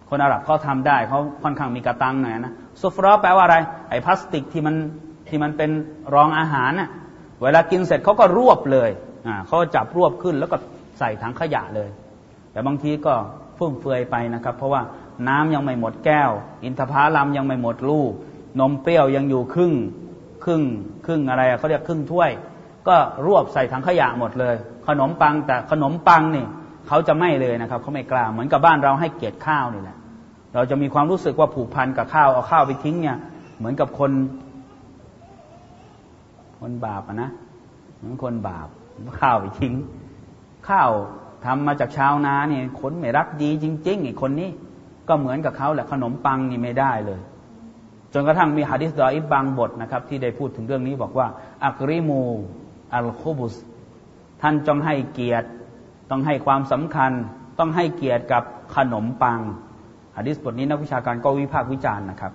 [0.09, 3.57] คนอาหรับเขาทาได้เขาค่อนข้างมีกระตังหน่อยนะซุฟรอแปลว่าอะไร
[3.91, 4.75] ไอ้พลาสติกที่มัน
[5.29, 5.71] ที่มันเป็น
[6.15, 6.91] รองอาหารน่ะ
[7.43, 8.91] เวลากินเสร็จเขาก็รวบเลย
[9.27, 10.57] อ่าเขาจับรวบขึ้นแล้วก็
[10.99, 11.89] ใส่ถังขยะเลย
[12.53, 13.15] แต่บางทีก็
[13.59, 14.83] ฟุ่มเฟือยไปนะครับ เพราะว่า
[15.29, 16.31] น้ำยังไม่หมดแก้ว
[16.65, 18.13] อินทผลัมยังไม่หมดลูก
[18.61, 19.73] นมเปรี้ยวยังอยู่ครึ่ง
[20.45, 20.63] ครึ่ง
[21.07, 22.31] ครึ่งอะไรเขาเรียกครึ่งถ้วย
[22.89, 22.97] ก็
[23.27, 24.55] รวบใส่ถังขยะหมดเลย
[24.87, 26.47] ขนมปังแต่ขนมปังนี่
[26.89, 29.97] เขาจะไม่เลยนะครับเขาไม่กล้าเหมือนกับบ้านเราให้เกียรติข้าวนี่แหละ
[30.55, 33.19] เราจะมีความรู้สึกว่าผูกพันกับข้าวเอาข้าวไปทิ้งเนี่ย
[33.59, 34.13] เหมือนกับคน
[36.61, 37.31] คนบาปนะ
[37.99, 38.69] เหมือนคนบาป
[39.21, 39.75] ข้าวไปทิ้ง
[40.69, 40.91] ข้าว
[41.47, 44.51] ทำมาจากชาวนาเนี่ยคนไม่รักดีจริงๆไอ้คนนี้
[45.09, 47.21] ก็เหมือนกับเขาแหละขนมปังนี่ไม่ได้เลย
[48.13, 51.27] จนกระทั่งมีฮะดิษดออิบบางบทนะครับ ที่ได้พูดถึงเรื่องนี้บอกว่า
[51.65, 52.23] อักริมู
[52.95, 53.55] อัลคุบุส
[54.43, 55.49] ท่านจงให้เกียรติ
[56.11, 57.13] ต้องให้ความสำคัญ
[57.59, 58.43] ต้องให้เกียรติกับ
[58.77, 59.41] ขนมปัง
[60.17, 62.33] ฮะดิษบทนี้นักวิชาการก็วิพากษ์วิจารณ์นะครับ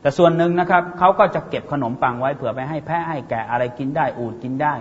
[0.00, 4.74] แต่ส่วนหนึ่งนะครับเขาก็จะเก็บขนมปังไว้เผื่อไปให้แพะให้แกะอะไรกินได้อูดกินได้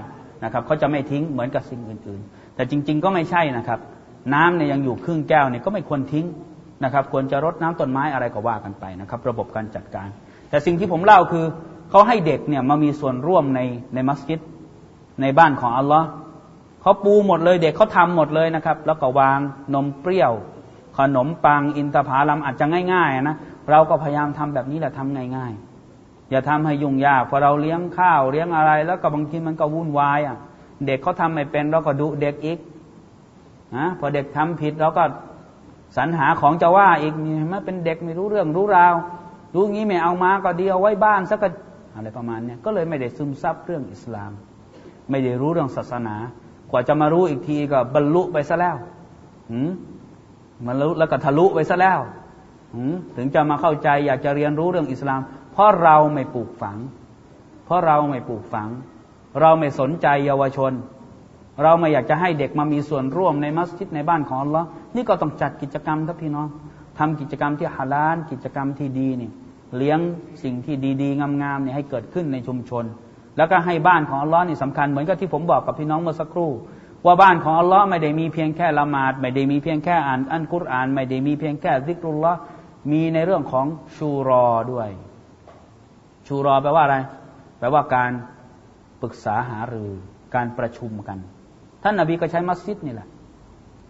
[0.44, 3.80] นะครับเขาจะไม่ทิ้งเหมือนกับสิ่งอื่นๆ แต่จริง ๆ ก็ไม่ใช่นะครับ
[4.34, 6.26] น้ำเนี่ยยังอยู่ครึ่งแก้วเนี่ยก็ไม่ควรทิ้ง
[6.84, 10.08] นะครับควรจะรดน้ำต้นไม้อะไรก็ว่ากันไปนะครับ ระบบการจัดการ
[10.50, 11.46] แต่สิ่งที่ผมเล่าคือ
[11.90, 13.60] เขาให้เด็กเนี่ยมามีส่วนร่วมใน
[13.94, 14.40] ในมัสยิด
[15.22, 16.08] ในบ้านของอัลลอฮ์
[16.82, 19.40] เขาปูหมดเลยเด็กเขาทำหมดเลยนะครับ แล้วก็วาง
[19.74, 20.34] นมเปรี้ยว
[20.98, 23.36] ขนมปังอินทผลัมอาจจะง่ายๆนะ
[23.70, 30.38] เราก็พยายามทำแบบนี้แหละทำง่ายๆ อย่าทำให้ยุ่งยากพอเราเลี้ยงข้าวเลี้ยงอะไร แล้วก็บางทีมันก็วุ่นวายอะ
[30.88, 32.60] เด็กเขาทำไม่เป็นเราก็ดุเด็กอีก
[33.76, 35.04] นะพอเด็กทำผิดเราก็
[35.98, 38.96] สรรหาของจะว่าอีกนี่มันเป็นเด็กไม่รู้เรื่องรู้ราว
[39.56, 41.40] รู้งี้ไม่เอามาก็ดีเอาไว้บ้านสัก
[41.96, 44.32] อะไรประมาณนี้ก็เลยไม่ได้ซึมซับเรื่องอิสลาม
[45.10, 46.16] ไม่ได้รู้เรื่องศาสนา
[46.72, 48.76] กว่าจะมารู้อีกทีก็บรรลุไปซะแล้ว
[49.52, 49.72] หืม
[50.66, 52.00] มันรู้แล้วก็ทะลุไปซะแล้ว
[53.16, 56.78] ถึงจะมาเข้าใจอยากจะเรียนรู้เรื่องอิสลาม เพราะเราไม่ปลูกฝัง
[57.66, 58.70] เพราะเราไม่ปลูกฝัง
[59.42, 60.74] เราไม่สนใจเยาวชน
[61.62, 66.48] เราไม่อยากจะให้เด็กมามีส่วนร่วมในมัสยิดในบ้านของอัลลอฮ์นี่ก็ต้องจัดกิจกรรมครับพี่น้อง
[67.00, 69.30] ทำกิจกรรมที่ฮาลาลกิจกรรมที่ดีนี่
[69.78, 70.00] เลี้ยง
[70.44, 72.84] สิ่งที่ดีๆ งามๆเนี่ยให้เกิดขึ้นในชุมชน
[73.38, 76.52] แล้วก็ให้บ้านของอัลลอฮ์นี่สำคัญเหมือนกับที่ผมบอกกับพี่น้องเมื่อสักครู่
[77.06, 82.40] ว่าบ้านของอัลลอฮ์ไม่ได้มีเพียงแค่ละหมาด ไม่ได้มีเพียงแค่อ่านอันกุรอาน ไม่ได้มีเพียงแค่ซิกรุลลอฮ์
[82.92, 83.66] มีในเรื่องของ
[83.96, 84.90] ชูรอด้วย
[86.28, 86.98] ชูรอแปลว่าอะไร
[87.60, 88.12] แปลว่าการ
[89.04, 89.92] ปรึกษาหารือ
[90.36, 91.18] การประชุมกัน
[91.84, 93.10] ท่านนาบีก็ใช้มัสยิดนี่แหละ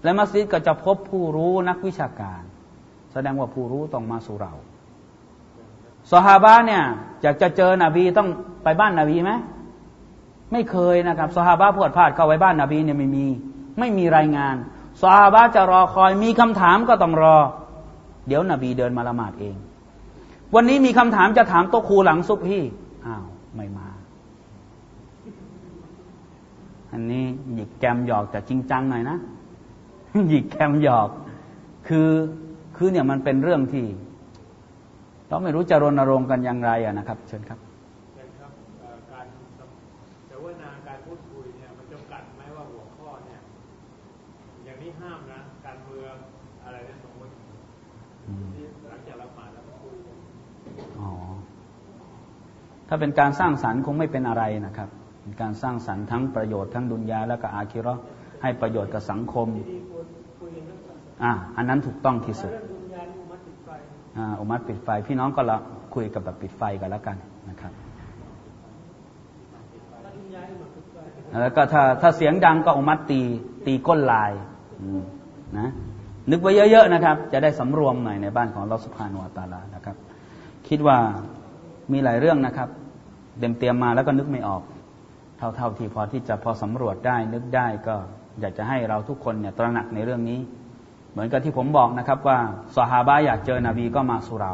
[0.03, 2.41] และมัสยิดก็จะพบผู้รู้นักวิชาการ
[3.11, 4.53] แสดงว่าผู้รู้ต้องมาสู่เรา
[6.11, 6.83] สฮาบะเนี่ย
[7.21, 8.29] อยากจะเจอนบีต้อง
[8.63, 9.31] ไปบ้านนบีไหม
[10.51, 13.25] ไม่เคยนะครับสฮาบะพวดพลาดเข้าไปบ้านนบีเนี่ยไม่มี
[13.79, 14.55] ไม่มีรายงาน
[15.01, 17.37] สฮาบะจะรอคอยมีคำถามก็ต้องรอ
[18.27, 19.55] เดี๋ยวนบีเดินมาละหมาดเอง
[20.55, 22.63] วันนี้มีคำถามจะถามโตครูหลังซุบพี่
[23.05, 23.25] อ้าว
[23.55, 23.87] ไม่มา
[26.93, 29.17] อันนี้หยิกแกมหยอกแต่จริงจังหน่อยนะ
[30.29, 31.09] หยิกแกมหยอก
[31.87, 32.09] คือ
[32.75, 33.85] คือเนี่ยมันเป็นเรื่องที่
[35.27, 37.59] เราไม่รู้จะรณรงค์กันอย่างไรอะนะครับ เชิญครับ
[38.13, 38.51] เชิญครับ
[39.11, 39.25] การ
[40.27, 43.39] เสวนาการพูดคุยเนี่ยมันจำกัดไหมว่าหัวข้อเนี่ย
[44.65, 46.15] อย่างนี้ห้ามนะการเมือง
[46.63, 47.31] อะไรเนี่ยสมมติ
[48.53, 49.95] ที่หลังจากละหมาดแล้วคุย
[50.99, 51.09] อ๋อ
[52.87, 54.89] ถ้าเป็นการสร้างสรรค์คงไม่เป็นอะไรนะครับ
[55.23, 57.95] เป็นการสร้างสรรค์ทั้งประโยชน์ทั้งดุนยาและก็อาคิรอ
[58.41, 59.47] ให้ประโยชน์กับสังคม
[61.23, 62.51] อ่าอันนั้นถูกต้องที่สุด
[64.39, 65.57] อุมัดปิดไฟ พี่น้องก็ละ
[65.95, 67.17] คุยกับแบบปิดไฟกันแล้วกัน
[67.49, 67.73] นะครับ
[71.41, 73.21] แล้วก็ถ้าถ้าเสียงดังก็อุมัดตี
[73.65, 74.31] ตีก้นลาย
[75.57, 75.69] นะ
[76.31, 79.95] นึกไว้เยอะๆนะครับ จะได้สำรวมหน่อยในบ้านของเราสุภานุตาลานะครับ
[80.67, 80.97] คิดว่า
[81.91, 82.69] มีหลายเรื่องนะครับ
[83.39, 84.61] เตรียมเตรียมมาแล้วก็นึกไม่ออก
[85.55, 87.95] เท่าๆที่พอที่จะพอสำรวจได้นึกได้ก็
[88.39, 90.39] อยากจะให้เราทุกคนเนี่ยตระหนักในเรื่องนี้
[91.11, 92.37] เหมือนกับที่ผมบอกนะครับว่า
[92.75, 94.53] สหาบะอยากเจอนบีก็มาสู่เรา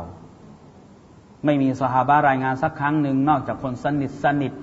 [1.45, 4.53] ไม่มีสหาบะรายงานสักครั้งหนึ่งนอกจากคนสนิทสนิท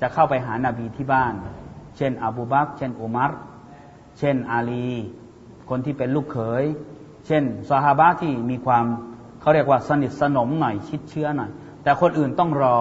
[0.00, 1.34] จะเข้าไปหานาบีที่บ้าน
[1.96, 3.30] เช่น อบูบักเช่นอุมัร
[4.18, 4.88] เช่นอาลี
[5.68, 6.64] คนที่เป็นลูกเขย
[7.26, 8.84] เช่นสหาบะที่มีความ
[9.40, 11.50] เขาเรียกว่าสนิทสนมหน่อยชิดเชื้อหน่อย
[11.82, 12.78] แต่คนอื่นต้องรอ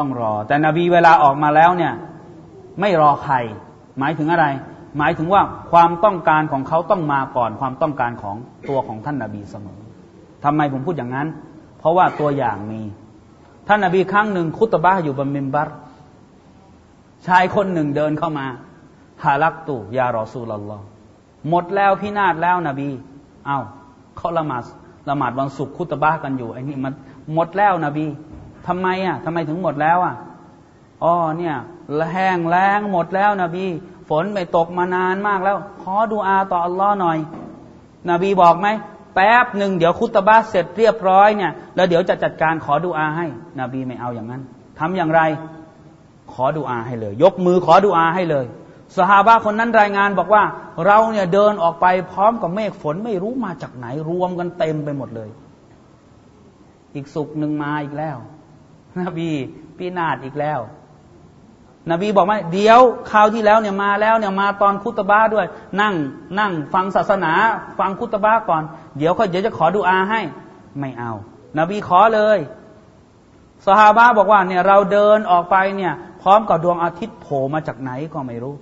[0.00, 1.92] ต้องรอ แต่นบีเวลาออกมาแล้วเนี่ย
[2.80, 3.34] ไม่รอใคร
[3.98, 4.46] หมายถึงอะไร
[4.98, 8.36] หมายถึงว่าความต้องการของเขาต้องมาก่อนความต้องการของ
[8.68, 9.80] ตัวของท่านนาบีเสมอ
[10.44, 11.28] ทำไมผมพูดอย่างนั้น
[11.78, 12.82] เพราะว่าตัวอย่างมี
[13.68, 15.68] ท่านนาบีครั้งหนึ่งคุตบะอยู่บนมิมบัต
[17.26, 18.46] ชายคนหนึ่งเดินเข้ามา
[19.24, 20.78] ฮาลักตูยารอซูลลอ
[21.48, 22.88] หมดแล้วพินาศแล้วนบี
[23.46, 23.58] เอา้า
[24.16, 24.62] เขาละหมาด
[25.08, 26.92] ละหมาดวันศุกร์คุตบะกันอยู่ไอ้นี่มัน
[27.34, 28.06] หมดแล้วนบี
[28.66, 30.14] ทำไมอะทำไมถึงหมดแล้วอะ
[31.02, 31.56] อ๋อเนี่ย
[32.12, 33.64] แห้งแล้งหมดแล้วนบี
[34.08, 37.18] ฝนไม่ตกมานานมากแล้ว ขอดูอาต่ออัลลอฮ์หน่อย
[38.10, 38.68] นบีบอกไหม
[39.14, 43.26] แป๊บหนึ่งเดี๋ยวคุตบาเสร็จเรียบร้อยเนี่ยแล้วเดี๋ยวจะจัดการขอดูอาให้
[43.60, 44.42] นบีไม่เอาอย่างนั้น
[44.78, 45.20] ทำอย่างไร
[46.32, 48.46] ขอดูอาให้เลย ยกมือขอดูอาให้เลย
[48.96, 50.42] สหาบะคนนั้นรายงานบอกว่า
[50.86, 55.30] เราเนี่ยเดินออกไปพร้อมกับเมฆฝนไม่รู้มาจากไหนรวมกันเต็มไปหมดเลย
[56.94, 58.16] อีกสุกหนึ่งมาอีกแล้ว
[58.98, 59.30] นบี
[59.76, 60.60] ปีนาดอีกแล้ว
[61.90, 62.80] นบีบอกว่าเดี๋ยว
[63.10, 65.46] คราวที่แล้วเนี่ยมาแล้วเนี่ยมาตอนคุตบ้าด้วย
[65.80, 65.94] นั่ง
[66.38, 67.32] นั่งฟังศาสนา
[67.78, 68.62] ฟังคุตบ้าก่อน
[68.98, 70.20] เดี๋ยวเขาเดี๋ยวจะขอดูอาให้
[70.78, 71.12] ไม่เอา
[71.58, 72.38] นบีขอเลย
[73.66, 75.92] สฮาบะบอกว่าเนี่ยเราเดินออกไปเนี่ย
[76.22, 78.54] พร้อมกับดวงอาทิตย์โผล่มาจากไหนก็ไม่รู้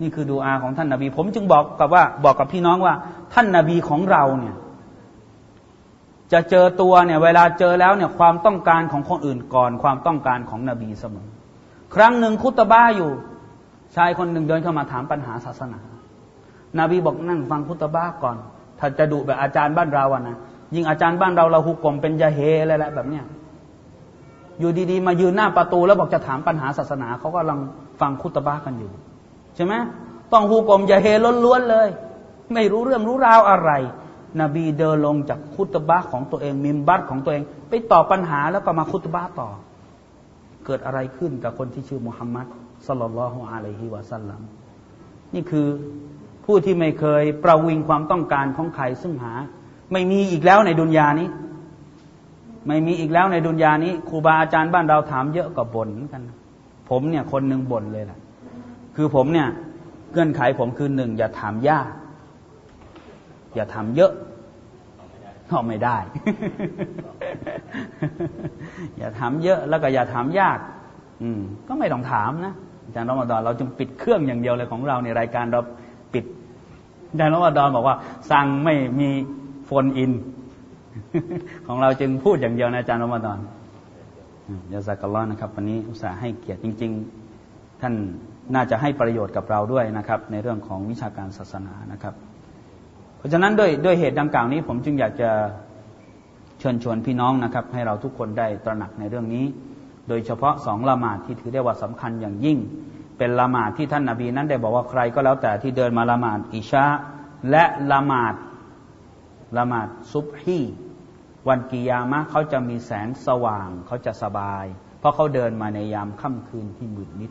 [0.00, 2.94] นี่คือดูอาของท่านนาบี ผมจึงบอกกับว่าบอกกับพี่น้องว่า
[3.34, 4.54] ท่านนาบีของเราเนี่ย
[6.32, 11.28] จะเจอตัวเนี่ยเวลาเจอแล้วเนี่ยความต้องการของคนอื่นก่อนความต้องการของนบีเสมอ
[11.94, 13.10] ครั้งหนึ่งคุตบ้าอยู่
[13.96, 15.78] ชายคนหนึ่งเดินเข้ามาถามปัญหาศาสนา
[16.78, 18.36] นาบีบอกนั่งฟังคุตบ้าก่อน
[18.78, 20.36] ถ้าจะดุแบบอาจารย์บ้านเราอะนะ
[20.74, 23.24] ยิ่งอาจารย์บ้านเราเราหุกกลมเป็นยาเฮอะไรแบบเนี้ย
[24.60, 27.58] อยู่ดีๆ มายืนหน้าประตูแล้วบอกจะถามปัญหาศาสนาเขาก็กำลัง
[28.00, 28.90] ฟังคุตบ้ากันอยู่
[29.56, 29.74] ใช่ไหม
[30.32, 31.06] ต้องหุกกลมยาเฮ
[31.44, 31.88] ล้วนๆเลย
[32.54, 33.70] ไม่รู้เรื่องรู้ราวอะไร
[34.40, 39.48] นบีเดินลงจากคุตบ้าของตัวเอง มิมบัตของตัวเอง ไปตอบปัญหาแล้วก็มาคุตบ้าต่อ
[40.66, 42.46] เกิดอะไรขึ้นกับคนที่ชื่อมุฮัมมัด
[42.86, 44.40] สลลัลลอฮุอะลัยฮิวะสัลลัม
[45.34, 45.66] นี่คือ
[46.44, 49.34] ผู้ที่ไม่เคยประวิงความต้องการของใครซึ่งหา
[49.92, 51.28] ไม่มีอีกแล้วในดุนยานี้
[52.66, 56.22] ไม่มีอีกแล้วในดุนยานี้ครูบาอาจารย์บ้านเราถามเยอะกว่าบ่นกัน
[56.90, 58.18] ผมเนี่ยคนหนึ่งบ่นเลยแหละ
[58.96, 59.48] คือผมเนี่ย
[60.12, 61.88] เงื่อนไขผมคือหนึ่งอย่าถามยาก
[63.54, 64.12] อย่าถามเยอะ
[65.50, 65.96] ก็ไม่ได้
[68.98, 70.58] อย่าถามเยอะแล้วก็อย่าถามยาก
[71.22, 72.54] อืม ก็ไม่ต้องถามนะ
[72.84, 75.60] อาจารย์รอมฎอนเราจึงปิดเครื่องอย่างเดียวเลยของเราในรายการเรา
[76.14, 76.24] ปิด
[77.10, 77.96] อาจารย์รอมฎอนบอกว่า
[78.30, 79.10] สั่งไม่มี
[79.66, 80.12] โฟนอิน
[81.66, 83.38] ของเราจึงพูดอย่างเดียวนะอาจารย์รอมฎอน
[84.72, 86.92] ยาสักลอนะครับ วันนี้อุตส่าห์ให้เกียรติจริง
[87.36, 87.94] ๆ ท่าน
[88.54, 92.14] น่าจะให้ประโยชน์กับเราด้วยนะครับ ในเรื่องของวิชาการศาสนานะครับ
[93.18, 95.30] เพราะฉะนั้นด้วยด้วยเหตุดังกล่าวนี้ ผมจึงอยากจะ
[96.60, 99.44] เชิญชวนพี่น้องนะครับ ให้เราทุกคนได้ตระหนักในเรื่องนี้
[100.08, 102.58] โดยเฉพาะสองละหมาดที่ถือได้ว่าสำคัญอย่างยิ่ง
[103.18, 106.84] เป็นละหมาดที่ท่านนาบีนั้นได้บอกว่าใครก็แล้วแต่ที่เดินมาละหมาดอิชา
[107.50, 108.34] และละหมาด
[109.56, 110.60] ละหมาดซุบฮี
[111.48, 114.64] วันกิยามะเขาจะมีแสงสว่างเขาจะสบาย
[114.98, 117.30] เพราะเขาเดินมาในยามค่ำคืนที่มืดมิด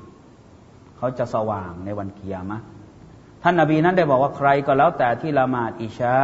[0.97, 2.59] เขาจะสว่างในวันกิยามะ
[3.43, 6.15] ท่านนาบีนั้นได้บอกว่าใครก็แล้วแต่ที่ละหมาดอิชา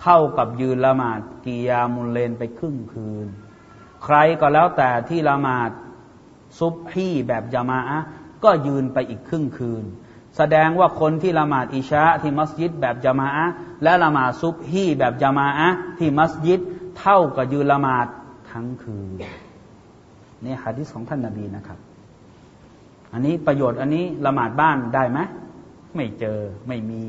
[0.00, 3.26] เท่ากับยืนละหมาดกิยามุลเลนไปครึ่งคืน
[4.04, 5.70] ใครก็แล้วแต่ที่ละหมาด
[6.58, 8.00] ซุบฮีแบบจามาะ
[8.44, 9.84] ก็ยืนไปอีกครึ่งคืน
[10.36, 13.46] แสดงว่าคนที่ละหมาดอิชาที่มัสยิดแบบจามาะ
[13.82, 15.68] และละหมาดซุบฮีแบบจามาะ
[15.98, 16.60] ที่มัสยิด
[16.98, 18.06] เท่ากับยืนละหมาด
[18.50, 19.10] ทั้งคืน
[20.44, 21.78] นี่ฮะดิษของท่านนาบีนะครับ
[23.12, 25.18] อันนี้ประโยชน์อันนี้ละหมาดบ้านได้ไหม
[25.96, 26.38] ไม่เจอ
[26.68, 27.02] ไม่มี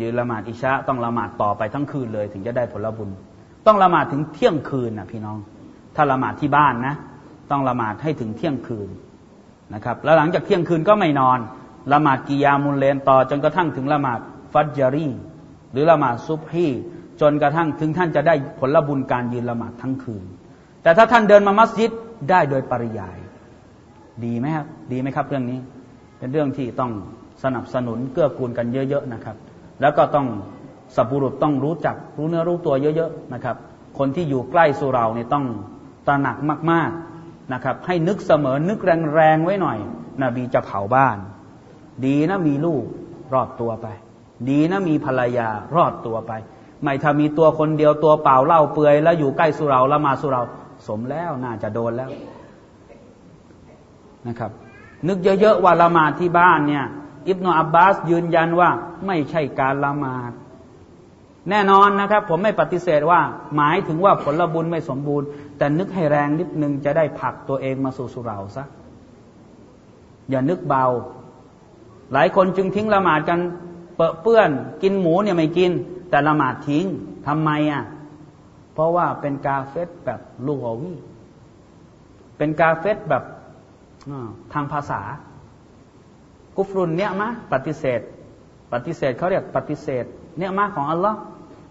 [0.00, 3.10] ยืนละหมาดอิชาต้องละหมาดต่อไปทั้งคืนเลย ถึงจะได้ผลบุญ
[3.66, 5.38] ต้องละหมาดถึงเที่ยงคืนนะพี่น้อง
[5.96, 6.94] ถ้าละหมาดที่บ้านนะ
[7.50, 8.88] ต้องละหมาดให้ถึงเที่ยงคืน
[9.74, 11.38] นะครับ แล้วหลังจากเที่ยงคืนก็ไม่นอน
[11.92, 14.20] ละหมาดกิยามุลเลนต่อจนกระทั่งถึงละหมาด
[14.52, 15.08] ฟัจจารี
[15.72, 16.66] หรือละหมาดซุบฮี
[17.20, 20.24] จนกระทั่งถึงท่านจะได้ผลบุญการยืนละหมาดทั้งคืน
[20.82, 21.90] แต่ถ้าท่านเดินมามัสยิด
[22.30, 23.18] ได้โดยปริยาย
[24.24, 25.58] ดีไหมครับ ดีไหมครับ เรื่องนี้
[26.18, 26.90] เป็นเรื่องที่ต้อง
[27.46, 29.36] สนับสนุนเกื้อกูลกันเยอะๆนะครับ
[29.80, 30.26] แล้วก็ต้อง
[30.96, 33.56] สับบุรุษต้องรู้จักรู้เนื้อรู้ตัวเยอะๆนะครับ
[33.98, 35.44] คนที่อยู่ใกล้สุเราเนี่ยต้อง
[36.06, 36.36] ตระหนัก
[36.70, 38.78] มากๆนะครับ ให้นึกเสมอนึก
[39.14, 39.78] แรงๆไว้หน่อย
[40.22, 41.16] นบีจะเผาบ้าน
[42.04, 42.84] ดีนะมีลูก
[43.34, 43.86] รอดตัวไป
[44.50, 46.32] ดีนะมีภรรยารอดตัวไป
[46.82, 50.42] ไม่ถ้ามีตัวคนเดียวตัวเปล่าเล่าเปือย แล้วอยู่ใกล้สุเราละมาสุเรา
[50.86, 52.10] สมแล้วน่าจะโดนแล้ว
[54.28, 54.50] นะครับ
[55.08, 56.84] นึกเยอะๆว่าละมาที่บ้านเนี่ย
[57.28, 58.70] อิบนาอับบาสยืนยันว่า
[59.06, 60.32] ไม่ใช่การละหมาด
[61.50, 63.20] แน่นอนนะครับ ผมไม่ปฏิเสธว่า
[63.56, 65.26] หมายถึงว่าผลบุญไม่สมบูรณ์
[65.58, 68.64] แต่นึกให้แรงนิดนึงจะได้ผลักตัวเองมาสู่สุราซะ
[70.30, 70.84] อย่านึกเบา
[72.12, 73.40] หลายคนจึงทิ้งละหมาดกัน
[74.22, 74.50] เปื้อน
[74.82, 75.72] กินหมูเนี่ยไม่กิน
[76.10, 76.84] แต่ละหมาดทิ้ง
[77.26, 77.84] ทำไมอะ
[78.74, 80.92] เพราะว่าเป็นกาเฟสแบบลูกอวี
[82.38, 83.22] เป็นกาเฟสแบบ
[84.52, 85.00] ทางภาษา
[86.56, 88.00] กุฟรุนเนี่ยมะปฏิเสธ
[88.72, 90.04] ปฏิเสธเขาเรียกปฏิเสธ
[90.38, 91.18] เนี่ยมะของอัลลอฮ์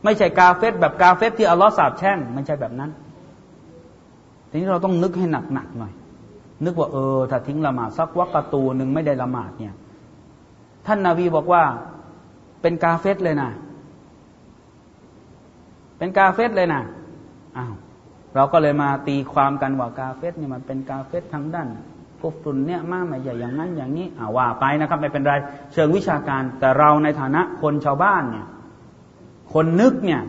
[0.04, 2.92] ไม่ใช่กาเฟสแบบกาเฟสที่อัลลอฮ์สาบแช่งไม่ใช่แบบนั้น
[4.50, 5.94] ทีนี้เราต้องนึกให้หนักๆหน่อย
[6.66, 9.74] นึกว่าเออ ถ้าทิ้งละหมาดสักวักตูหนึ่งไม่ได้ละหมาดเนี่ย
[10.86, 11.64] ท่านนาบีบอกว่า
[12.62, 13.50] เป็นกาเฟสเลยนะ
[15.98, 16.82] เป็นกาเฟสเลยนะ
[17.58, 17.74] อ้าว
[18.36, 21.68] เราก็เลยมาตีความกันว่ากาเฟสนี่ยมันเป็นกาเฟสทางด้าน
[22.26, 25.34] กุฟตุนเนี่ยมาไม่ใหญ่อย่างนั้นอย่างนี้อ่าว่าไปนะครับไม่เป็นไร
[25.74, 28.46] เชิงวิชาการ แต่เราในฐานะคนชาวบ้านเนี่ย
[29.54, 30.22] คนนึกเนี่ย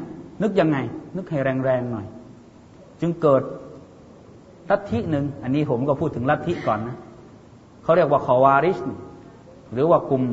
[0.43, 0.79] นึกยังไง
[1.17, 2.07] นึกให้แรงๆหน่อย
[3.01, 3.43] จึงเกิด
[4.71, 6.97] ลัทธิหนึ่งอันนี้ผมก็พูดถึงลัทธิก่อนนะ
[7.83, 8.79] เขาเรียกว่าคอวาริช
[9.73, 10.25] หรือว่ากลุ่ม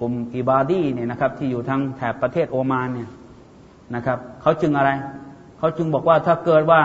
[0.00, 3.08] กลุ่มอิบาดีเนี่ยนะครับที่อยู่ทางแถบประเทศโอมานเนี่ย
[3.94, 4.90] นะครับเขาจึงอะไร
[5.58, 6.82] เขาจึงบอกว่าถ้าเกิดว่า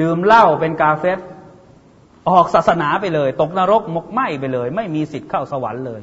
[0.00, 1.18] ดื่มเหล้าเป็นกาเฟส
[2.28, 6.00] ออกศาสนาไปเลย ตกนรกหมกไหมไปเลย ไม่มีสิทธิ์เข้าสวรรค์เลย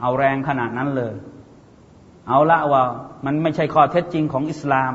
[0.00, 1.14] เอาแรงขนาดนั้นเลย
[2.28, 2.82] เอาละว่า
[3.24, 4.92] มันไม่ใช่ข้อเท็จจริงของอิสลาม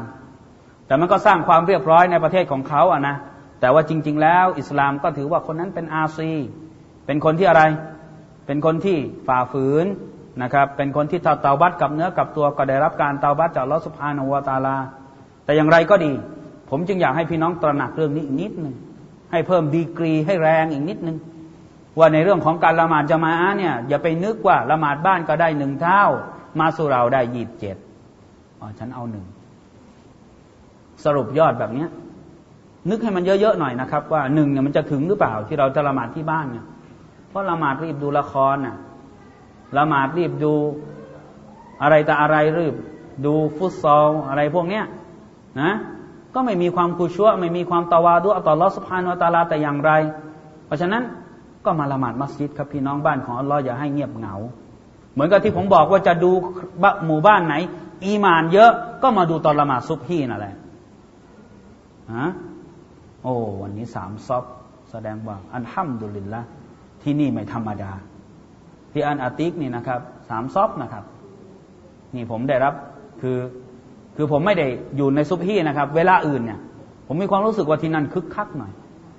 [0.88, 3.16] แต่มันก็สร้างความเรียบร้อยในประเทศของเขาอะนะ
[3.60, 6.32] แต่ว่าจริง ๆ แล้ว อิสลามก็ถือว่าคนนั้นเป็นอาซี
[7.06, 7.64] เป็นคนที่อะไร
[8.46, 8.98] เป็นคนที่
[9.28, 9.86] ฝ่าฝืน
[10.42, 14.78] นะครับ เป็นคนที่เตาบัตกับเนื้อกับตัวก็ได้รับการเตาบัตจากลอสุภานวตาลา
[15.46, 16.12] แต่อย่างไรก็ดี
[16.70, 18.76] ผมจึงอยากให้พี่น้องตระหนักเรื่องนี้อีกนิดหนึ่ง
[19.32, 21.18] ให้เพิ่มดีกรีให้แรงอีกนิดนึง
[21.98, 26.04] ว่าในเรื่องของการละหมาดจะมาเนี่ยอย่าไปนึกว่าละหมาดบ้านก็ได้หนึ่งเท่า
[26.60, 27.78] มาสุเราได้ยี่บเจ็ด
[28.60, 29.26] อ๋อฉันเอาหนึ่ง
[31.04, 31.90] สรุปยอดแบบเนี้ย
[32.90, 36.66] นึกให้มันเยอะๆหน่อยนะครับ ว่าหนึ่งเนี่ยมันจะถึงหรือเปล่าที่เราจะละหมาดที่บ้านเนี่ย
[37.30, 38.76] เพราะละหมาดรีบดูละครน่ะ
[39.78, 40.54] ละหมาดรีบดู
[41.82, 42.76] อะไรแต่อะไรรีบ
[43.26, 44.86] ดูฟุตซอลอะไรพวกเนี้ย
[45.62, 45.72] นะ
[46.34, 49.92] ก็ไม่มีความกุชัวไม่มีความตาวาดุอัลลอฮฺสุบฮานุตาลาแต่อย่างไร
[50.66, 51.04] เพราะฉะนั้น
[51.66, 54.36] ก็มาละหมาดมัสยิดครับพี่น้องบ้านของอัลลอฮ์อย่าให้เงียบเหงา
[55.14, 56.32] เหมือนกับที่ผมบอกว่าจะดู
[57.06, 57.56] หมู่บ้านไหน
[58.06, 58.72] อีมานเยอะ
[59.04, 60.56] ก็มาดูตอนละหมาดซุบฮีนั่นแหละ
[62.14, 62.28] ฮะ
[63.24, 64.44] โอ้วันนี้สามซอบ
[64.92, 66.42] แสดงว่าอันห้ามดุลินละ
[67.02, 67.92] ที่นี่ไม่ธรรมดา
[68.92, 70.00] ที่อันอาติกนี่นะครับ
[70.30, 71.04] สามซอบนะครับ
[72.16, 72.74] นี่ผมได้รับ
[73.22, 73.38] คือ
[74.16, 74.68] คือผมไม่ได้
[74.98, 76.60] อยู่ในซุปฮีนะครับ เวลาอื่นเนี่ย
[77.08, 78.72] ผมมีความรู้สึกว่าที่นั่นคึกคักหน่อย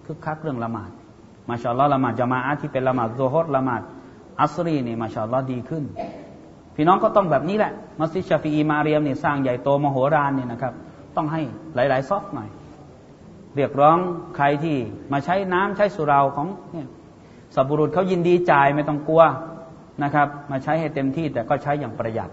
[0.07, 0.91] คึกคักเรื่องละหมาด
[1.49, 3.83] มาชาลลอละหมาดจะมาอาที่เป็นละหมาดโซฮดละหมาด
[4.41, 5.85] อัสรีนี่มาชาลลอดีขึ้น
[6.75, 10.73] พี่น้องก็ต้องแบบนี้แหละ มัสยิดชาฟีอีมาเรียมนี่สร้างใหญ่โตมโหฬารนี่นะครับ
[11.17, 11.43] ต้องให้
[11.75, 12.49] หลาย ๆ ซอกหน่อย
[13.57, 13.99] เรียกร้อง
[14.37, 14.77] ใครที่
[15.13, 16.89] มาใช้น้ำใช้สุราของเนี่ย
[17.55, 19.23] สับบุรุษเขายินดีจ่ายไม่ต้องกลัว
[20.03, 22.31] นะครับ มาใช้ให้เต็มที่แต่ก็ใช้อย่างประหยัด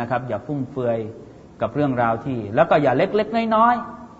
[0.00, 0.98] นะครับ อย่าฟุ่มเฟือย
[1.62, 3.74] กับเรื่องราวที่ แล้วก็อย่าเล็กๆน้อย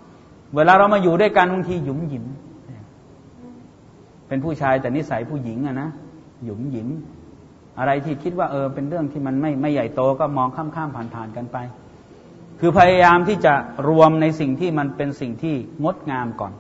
[0.05, 2.24] ๆเวลาเรามาอยู่ด้วยกันบางทีหยุมหยิม
[4.28, 5.89] เป็นผู้ชายแต่นิสัยผู้หญิงอะนะ
[6.44, 6.89] หยุมหยิม
[7.78, 11.56] อะไรที่คิดว่าเออ เป็นเรื่องที่มันไม่ไม่ใหญ่โตก็มองข้ามๆผ่านๆกันไป
[12.60, 13.55] คือพยายามที่จะ
[13.89, 15.55] รวมในสิ่งที่มันเป็นสิ่งที่
[15.85, 16.52] งดงามก่อน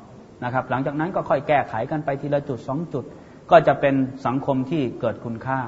[0.44, 3.04] นะครับ หลังจากนั้นก็ค่อยแก้ไขกันไปทีละจุดสองจุด
[3.50, 3.94] ก็จะเป็น
[4.26, 5.60] สังคมที่เกิดคุณค่า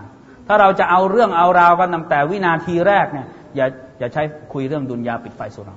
[0.46, 3.26] ถ้าเราจะเอาเรื่องเอาราวกันตั้งแต่วินาทีแรกเนี่ย
[3.56, 3.66] อย่า
[4.00, 4.22] อย่าใช้
[4.52, 5.76] คุยเรื่องดุนยาปิดไฟสุรา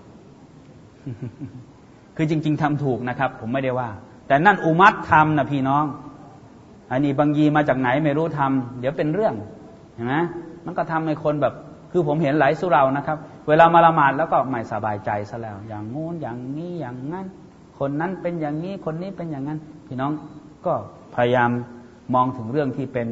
[2.16, 3.90] คือจริง ๆทำถูกนะครับ ผมไม่ได้ว่า
[4.28, 5.86] แต่นั่นอุมัตทำนะพี่น้อง
[6.92, 9.34] อันนี้บางยีมาจากไหนไม่รู้ทำเดี๋ยวเป็นเรื่อง
[9.96, 10.16] เห็นไหม
[10.66, 11.54] มันก็ทำให้คนแบบ
[11.92, 13.18] คือผมเห็นหลายสุรานะครับ
[13.48, 17.26] เวลามาละหมาดแล้วก็ไม่สบายใจซะแล้ว อย่างงู้นอย่างนี้อย่างนั้น
[17.80, 20.12] คนนั้นเป็นอย่างนี้คนนี้เป็นอย่างนั้น พี่น้อง
[20.66, 20.74] ก็
[21.16, 21.50] พยายาม
[22.14, 23.08] มองถึงเรื่องที่เป็น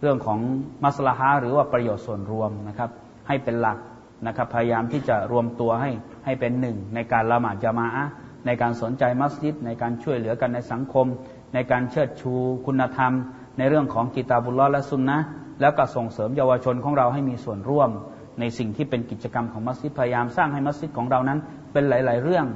[0.00, 0.38] เรื่องของ
[0.84, 2.90] มัสลาฮะหรือว่าประโยชน์ส่วนรวมนะครับ
[3.28, 3.78] ให้เป็นหลัก
[4.26, 5.90] นะครับพยายามที่จะรวมตัวให้
[6.24, 8.04] ให้เป็นหนึ่งในการละหมาดจามะ
[8.46, 11.06] ในการสนใจมัสยิด ในการช่วยเหลือกันในสังคม
[11.54, 12.32] ในการเชิดชู
[12.66, 13.12] คุณธรรม
[13.58, 15.18] ในเรื่องของกิตาบุลลอและสุนนะ
[15.60, 17.90] แล้วก็ส่งเสริมเยาวชนของเราให้มีส่วนร่วม
[18.40, 21.38] ในสิ่งที่เป็นกิจกรรมของมัสยิดพยายามสร้างให้มัสยิดของเรานั้น
[21.72, 22.46] เป็นหลาย ๆ เรื่อง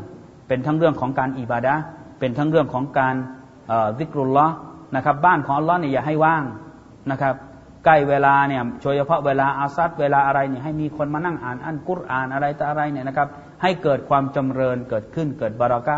[0.49, 1.75] เป็นทั้งเรื่องของการอิบาดะ
[2.19, 3.17] เป็นทั้งเรื่องของการ
[3.99, 4.47] วิกรุลละ
[4.97, 6.45] นะครับบ้านของอัลลอฮ์เนี่ยอย่าให้ว่าง
[7.11, 7.35] นะครับ
[7.87, 13.29] ใกล้เวลาเนี่ยโดยเฉพาะเวลาอาซัดเวลาอะไรเนี่ยให้มีคนมานั่งอ่านอันกุรอานอะไรแต่อะไรเนี่ยนะครับ
[13.63, 15.97] ให้เกิดความจำเริญเกิดขึ้นเกิดบารักะ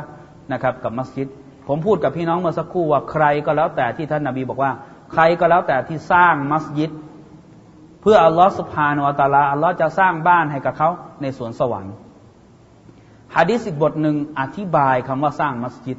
[0.53, 1.29] นะครับ กับมัสยิด
[1.69, 4.73] ผมพูดกับพี่น้องเมื่อสักครู่ว่าใครก็แล้วแต่ที่ท่านนาบีบอกว่า
[5.13, 6.91] ใครก็แล้วแต่ที่สร้างมัสยิด
[8.01, 10.91] เพื่ออัลลอฮฺสุภาโนอัตาลาอัลลอฮ์จะสร้างบ้านให้กับเขา
[11.23, 11.95] ในสวนสวรรค์
[13.37, 15.99] ฮะดิษอีกบทหนึ่งอธิบายคำว่าสร้างมัสยิด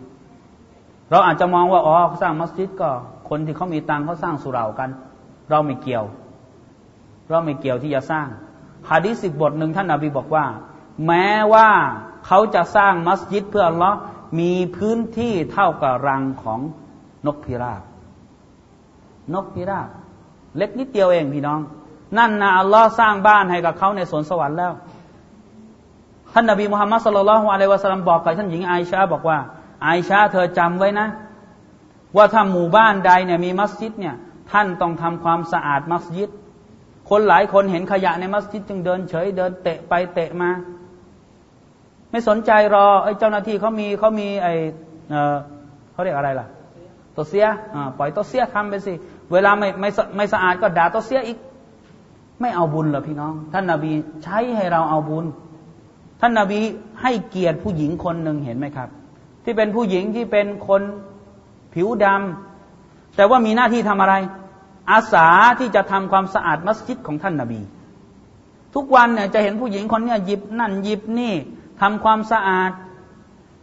[1.11, 2.89] เราอาจจะมองว่าอ๋อสร้างมัสยิดก็
[3.29, 4.89] คนที่เขามีตังเขาสร้างสุรากัน
[5.49, 6.05] เราไม่เกี่ยว
[7.29, 8.27] เราไม่เกี่ยวที่จะสร้าง
[8.89, 10.45] ฮะดีสิบบทหนึ่งท่านนาบีบอกว่า
[11.07, 11.69] แม้ว่า
[12.25, 13.97] เขาจะสร้างมัสยิดเพื่ออัลลอฮ์
[14.39, 16.59] มีพื้นที่เท่ากับรังของ
[17.25, 17.83] นกพิราบ
[19.33, 19.89] นกพิราบ
[20.57, 21.59] เล็กนิดเดียวเองพี่น้อง
[22.17, 24.71] นั่นนะอัลลอฮ์สร้างบ้านให้กับเขาในสวนสวรรค์แล้ว
[26.33, 29.37] ท่านนบีมุฮัมมัดสุลลัลฮวาเลวะสัลลัมบอกกับท่านหญิงไอชาบอกว่า
[29.83, 31.07] ไอชาเธอจำไว้นะ
[32.15, 34.15] ว่าถ้าหมู่บ้านใดเนี่ยมีมัสยิดเนี่ย
[34.51, 36.29] ท่านต้องทำความสะอาดมัสยิด
[37.09, 40.49] คนหลายคนเห็นขยะในมัสยิดจึงเดินเฉยเดินเตะไปเตะมา
[42.11, 44.53] ไม่สนใจรอไอ้เจ้าหน้าที่เขามีเขามีไอ้
[45.91, 46.47] เขาเรียกอะไรล่ะ
[47.15, 47.45] ตัวเสีย
[47.97, 48.93] ปล่อยตัวเสียทำไปสิ
[49.31, 51.37] เวลาไม่ไม่ไม่สะอาดก็ด่าตัวเสียอีก
[52.41, 53.91] ไม่เอาบุญเหรอพี่น้อง ท่านนาบี
[54.23, 55.25] ใช้ให้เราเอาบุญ
[56.21, 56.59] ท่านนาบี
[57.01, 58.89] ให้เกียรติผู้หญิงคนหนึ่งเห็นไหมครับ
[59.43, 60.81] ที่เป็นผู้หญิงที่เป็นคน
[61.73, 62.48] ผิวดำ
[63.19, 64.15] แต่ว่ามีหน้าที่ทำอะไร
[64.91, 65.27] อาสา
[65.59, 67.61] ที่จะทำความสะอาดมัสยิดของท่านนาบี
[68.75, 71.33] ทุกวันเนี่ยจะเห็นผู้หญิงคนนี้หยิบนั่นหยิบนี่
[71.81, 72.71] ทำความสะอาด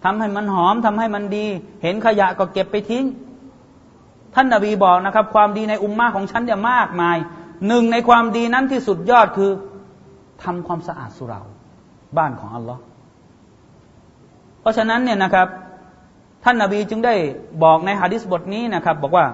[0.04, 1.46] ทำให้มันหอมทำให้มันดี
[1.82, 3.04] เห็นขยะก็เก็บไปทิ้ง
[4.34, 7.16] ท่านนาบีบอกนะครับ ความดีในอุมมาของฉันเนี่ยมากมาย
[7.66, 9.50] หนึ่งในความดีนั้นที่สุดยอดคือ
[10.42, 11.40] ทำความสะอาดสุรา
[12.16, 12.80] บ้านของอัลลอฮ์
[14.60, 15.48] เพราะฉะนั้นเนี่ยนะครับ
[16.44, 17.14] ท่านนาบีจึงได้
[17.62, 19.26] บอกในฮะดิษบทนี้นะครับ บอกว่า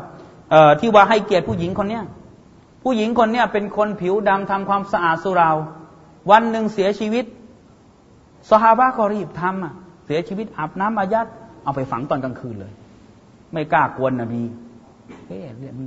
[0.80, 2.04] ที่ว่าให้เกียรติผู้หญิงคนเนี้ย
[2.84, 5.50] ผู้หญิงคนเนี้ยเป็นคนผิวดำทำความสะอาดสุรา
[6.30, 7.24] วันหนึ่งเสียชีวิต
[8.50, 9.74] สฮาบะก็รีบทำอะ
[10.06, 11.26] เสียชีวิตอาบน้ำอายัด
[11.64, 12.72] เอาไปฝังตอนกลางคืนเลย
[13.52, 14.42] ไม่กล้ากวนนบี
[15.26, 15.30] เ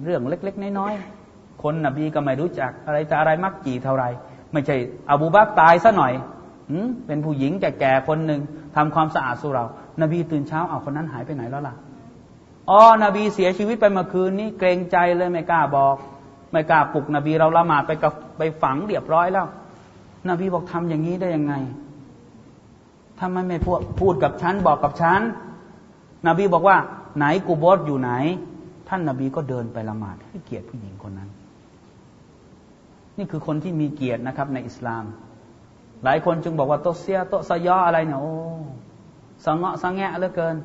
[0.06, 4.06] เรื่องเล็ก ๆ น้อยๆคนนบีก็ไม่รู้จักอะไรแต่อะไรมักจีเท่าไร
[4.52, 4.76] ไม่ใช่
[5.10, 6.14] อบูบักตายซะหน่อย
[7.08, 8.42] เป็นผู้หญิงแก่ๆคนหนึ่ง
[8.76, 9.64] ทำความสะอาดสุรา
[10.02, 11.76] นบีตื่นเช้าเอาคนนั้นหายไปไหนแล้วล่ะ
[12.70, 15.96] อ๋อนบีเสียชีวิตไปเมื่อคืนนี้เกรงใจเลยไม่กล้าบอก
[16.52, 19.48] ไม่กล้าปลุกนบีเราละหมาดไปกับไปฝังเรียบร้อยแล้ว
[20.30, 21.54] นบีบอกทำอย่างนี้ได้ยังไง
[23.20, 25.22] ทำไมไม่พูดพูดกับฉันบอกกับฉัน
[26.28, 26.78] นบีบอกว่า
[27.18, 28.12] ไหนกูบอสอยู่ไหน
[28.90, 31.30] ท่านนบีก็เดินไปละหมาดให้เกียรติผู้หญิงคนนั้น
[33.18, 35.04] นี่คือคนที่มีเกียรตินะครับ ในอิสลาม
[36.04, 38.34] หลายคนจึงบอกว่าโตเสียโตสยออะไรเนี่ยโอ้
[39.46, 40.56] สังเงาะสังแงะเหลือเกิน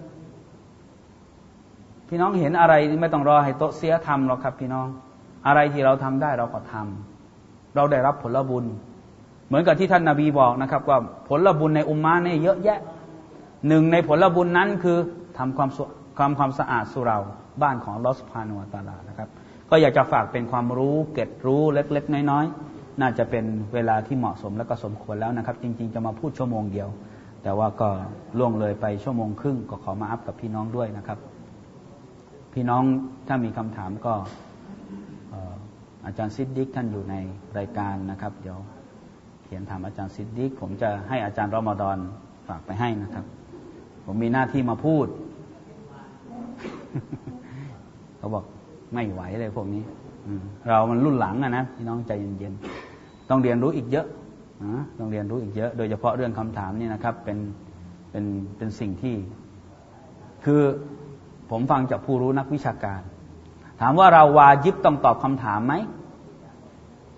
[2.11, 4.87] พี่น้องเห็นอะไรไม่ต้องรอให้โตเสียทำหรอกครับ พี่น้อง
[5.47, 8.65] อะไรที่เราทำได้เราก็ทำเราได้รับผลบุญ
[9.47, 12.79] เหมือนกับที่ท่านนาบีบอกนะครับว่าผลบุญในอุมมาเนี่ยเยอะแยะ
[13.69, 14.99] หนึ่งในผลบุญนั้นคือ
[15.39, 15.71] ทำความ
[16.19, 17.19] ความความสะอาดสุเรา
[17.63, 19.29] บ้านของลอสพานุวตาลานะครับ
[19.71, 26.89] ก็อยากจะฝากเป็นความรู้เก็ดรู้เล็ก ๆ น้อยๆน่าจะเป็นเวลาที่เหมาะสมและก็สมควรแล้วนะครับ จริง ๆ จะมาพูดชั่วโมงเดียว
[27.43, 27.89] แต่ว่าก็
[28.39, 31.19] ล่วงเลยไปชั่วโมงครึ่งก็ขอมาอัพกับพี่น้องด้วยนะครับ
[32.53, 32.85] พี่น้อง
[33.29, 34.15] ถ้ามีคำถามก็
[36.07, 37.15] อาจารย์ซิดดิกท่านอยู่ใน
[37.59, 38.59] รายการนะครับ เดี๋ยว
[39.45, 41.99] เขียนถามอาจารย์ซิดดิกผมจะให้อาจารย์รอมฎอน
[42.49, 43.25] ฝากไปให้นะครับ
[44.05, 45.07] ผมมีหน้าที่มาพูด
[48.19, 48.45] เขาบอก
[48.95, 49.83] ไม่ไหวเลยพวกนี้
[50.69, 54.07] เรามันรุ่นหลังอะนะพี่น้องใจเย็นๆต้องเรียนรู้อีกเยอะ
[54.99, 57.39] ต้องเรียนรู้อีกเยอะ โดยเฉพาะเรื่องคำถามนี่นะครับ เป็น
[58.11, 58.25] เป็น
[58.57, 59.17] เป็นสิ่งที่
[60.45, 60.63] คือ
[61.51, 63.01] ผมฟังจากผู้รู้นักวิชาการ
[63.81, 65.75] ถามว่าเราวาจิบต้องตอบคำถามไหม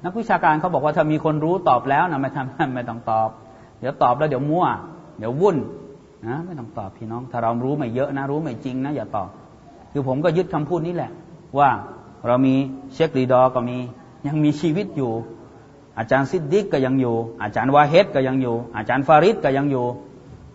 [0.04, 3.28] นักวิชาการเขาบอกว่าถ้ามีคนรู้ตอบแล้วนะไม่ทำไม่ต้องตอบ
[3.80, 4.66] เดี๋ยวตอบแล้วเดี๋ยวมั่ว
[5.18, 5.56] เดี๋ยววุ่น
[6.26, 9.28] นะไม่ต้องตอบพี่น้อง ถ้าเรารู้ไม่เยอะนะรู้ไม่จริงนะอย่าตอบ
[9.92, 11.10] คือผมก็ยึดคำพูดนี้แหละ
[11.58, 11.68] ว่า
[12.26, 12.54] เรามี
[12.94, 13.78] เชคลีดอก็มี
[14.26, 15.12] ยังมีชีวิตอยู่
[15.98, 19.86] อาจารย์ซิดดิกก็ยังอยู่ อาจารย์วาเฮดก็ยังอยู่ อาจารย์ฟาริดก็ยังอยู่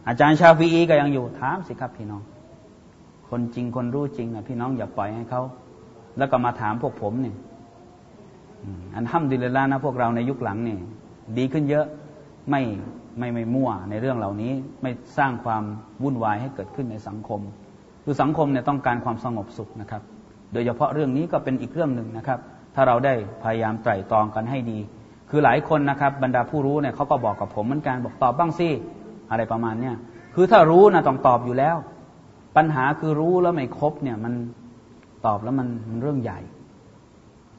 [0.07, 2.21] อาจารย์ชาฟีก็ยังอยู่ถามสิครับพี่น้อง
[3.29, 5.41] คนจริงคนรู้จริงอะพี่น้องอย่าปล่อยให้เขา
[6.17, 7.35] แล้วก็มาถามพวกผมเนี่ย
[8.95, 10.79] อันห้ามดิลลานะพวกเราในยุคหลังเนี่ย
[11.37, 11.85] ดีขึ้นเยอะ
[12.49, 12.61] ไม่
[13.19, 14.51] ไม่ไม่มั่วในเรื่องเหล่านี้
[14.81, 15.63] ไม่สร้างความ
[16.03, 17.41] วุ่นวายให้เกิดขึ้นในสังคม
[18.03, 20.01] คือสังคมเนี่ยต้องการความสงบสุขนะครับ
[20.53, 22.39] โดยเฉพาะเรื่องนี้ก็เป็นอีกเรื่องหนึ่งนะครับ
[22.75, 23.13] ถ้าเราได้
[23.43, 24.79] พยายามไตร่ตรองกันให้ดี
[25.29, 28.69] คือหลายคนนะครับ บรรดาผู้รู้เนี่ยเขาก็บอกกับผมเหมือนกันบอกตอบบ้างสิ
[29.31, 29.95] อะไรประมาณเนี้ย
[30.35, 31.77] คือถ้ารู้นะต้องตอบอยู่แล้ว
[32.57, 34.33] ปัญหาคือรู้แล้วไม่ครบเนี่ยมัน
[35.25, 36.39] ตอบแล้วมันมันเรื่องใหญ่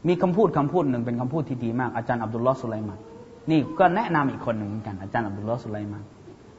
[0.09, 2.99] มีคำพูดคำพูดหนึ่งเป็นคำพูดที่ดีมากอาจารย์อับดุลลอฮ์สุไลมัน
[3.51, 6.03] นี่ก็แนะนำอีกคนหนึ่งเหมือนกันอาจารย์อับดุลลอฮ์สุไลมัน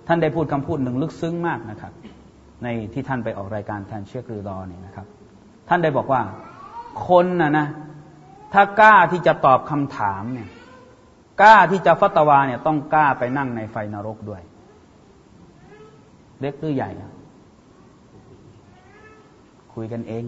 [0.07, 1.93] ท่านได้พูดคำพูดหนึ่งลึกซึ้งมากนะครับ
[2.63, 5.05] ในที่ท่านไปออกรายการแทนเชครือดอเนี่ยนะครับ
[5.69, 6.21] ท่านได้บอกว่า
[7.07, 7.67] คนนะนะ
[8.53, 10.49] ถ้ากล้าที่จะตอบคำถามเนี่ย
[11.41, 14.41] กล้าที่จะฟัตวาเนี่ยต้องกล้าไปนั่งในไฟนรกด้วย
[16.39, 16.89] เล็กหรือใหญ่
[19.73, 20.23] คุยกันเอง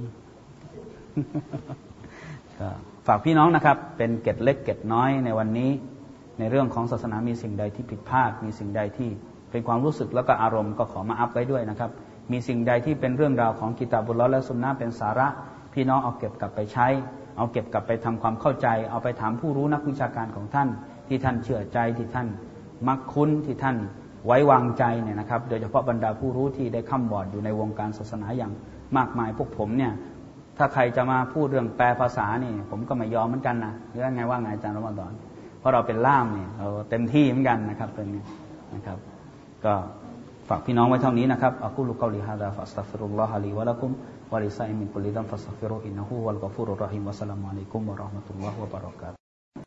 [2.60, 2.70] ก็
[3.08, 5.72] ฝากพี่น้องนะครับ เป็นเกตเล็กเกตน้อยในวันนี้
[6.40, 9.10] ในเรื่องของศาสนามีสิ่งใดที่ผิดพลาด มีสิ่งใดที่
[9.52, 11.92] เป็นความรู้สึกแล้วก็อารมณ์ก็ขอมาอัพไว้ด้วยนะครับ
[12.32, 15.28] มีสิ่งใดที่เป็นเรื่องราวของกิตาบุลและสุนนะเป็นสาระ
[15.74, 16.88] พี่น้องเอาเก็บกลับไปใช้
[17.38, 20.70] เอาเก็บกลับไปทำความเข้าใจ เอาไปถามผู้รู้นักวิชาการของท่าน
[21.08, 22.28] ที่ท่านเชื่อใจที่ท่าน
[22.88, 23.78] มักคุ้นที่ท่าน
[24.26, 28.52] ไว้วางใจเนี่ยนะครับ โดยเฉพาะบรรดาผู้รู้ที่ได้ข้ามบอดอยู่ในวงการศาสนาอย่าง
[28.98, 29.94] มากมายพวกผมเนี่ย
[30.58, 35.14] ถ้าใครจะมาพูดเรื่องแปลภาษานี่ ผมก็ไม่ยอมเหมือนกันนะหรือไงว่าไงอาจารย์รมดอน
[35.60, 38.08] เพราะเราเป็นล่ามเนี่ยเราเต็มที่เหมือนกันนะครับเป็น
[38.74, 38.98] นะครับ
[39.66, 39.74] ก็
[40.50, 47.35] ฝากพี่น้องไว้เท่านี้นะครับأقول قولي هذا فأستغفر الله لي ولكم ولسائر المسلمين من كل ذنب فاستغفروه إنه هو الغفور
[47.35, 49.21] الرحيم والسلام عليكم ورحمة الله وبركاته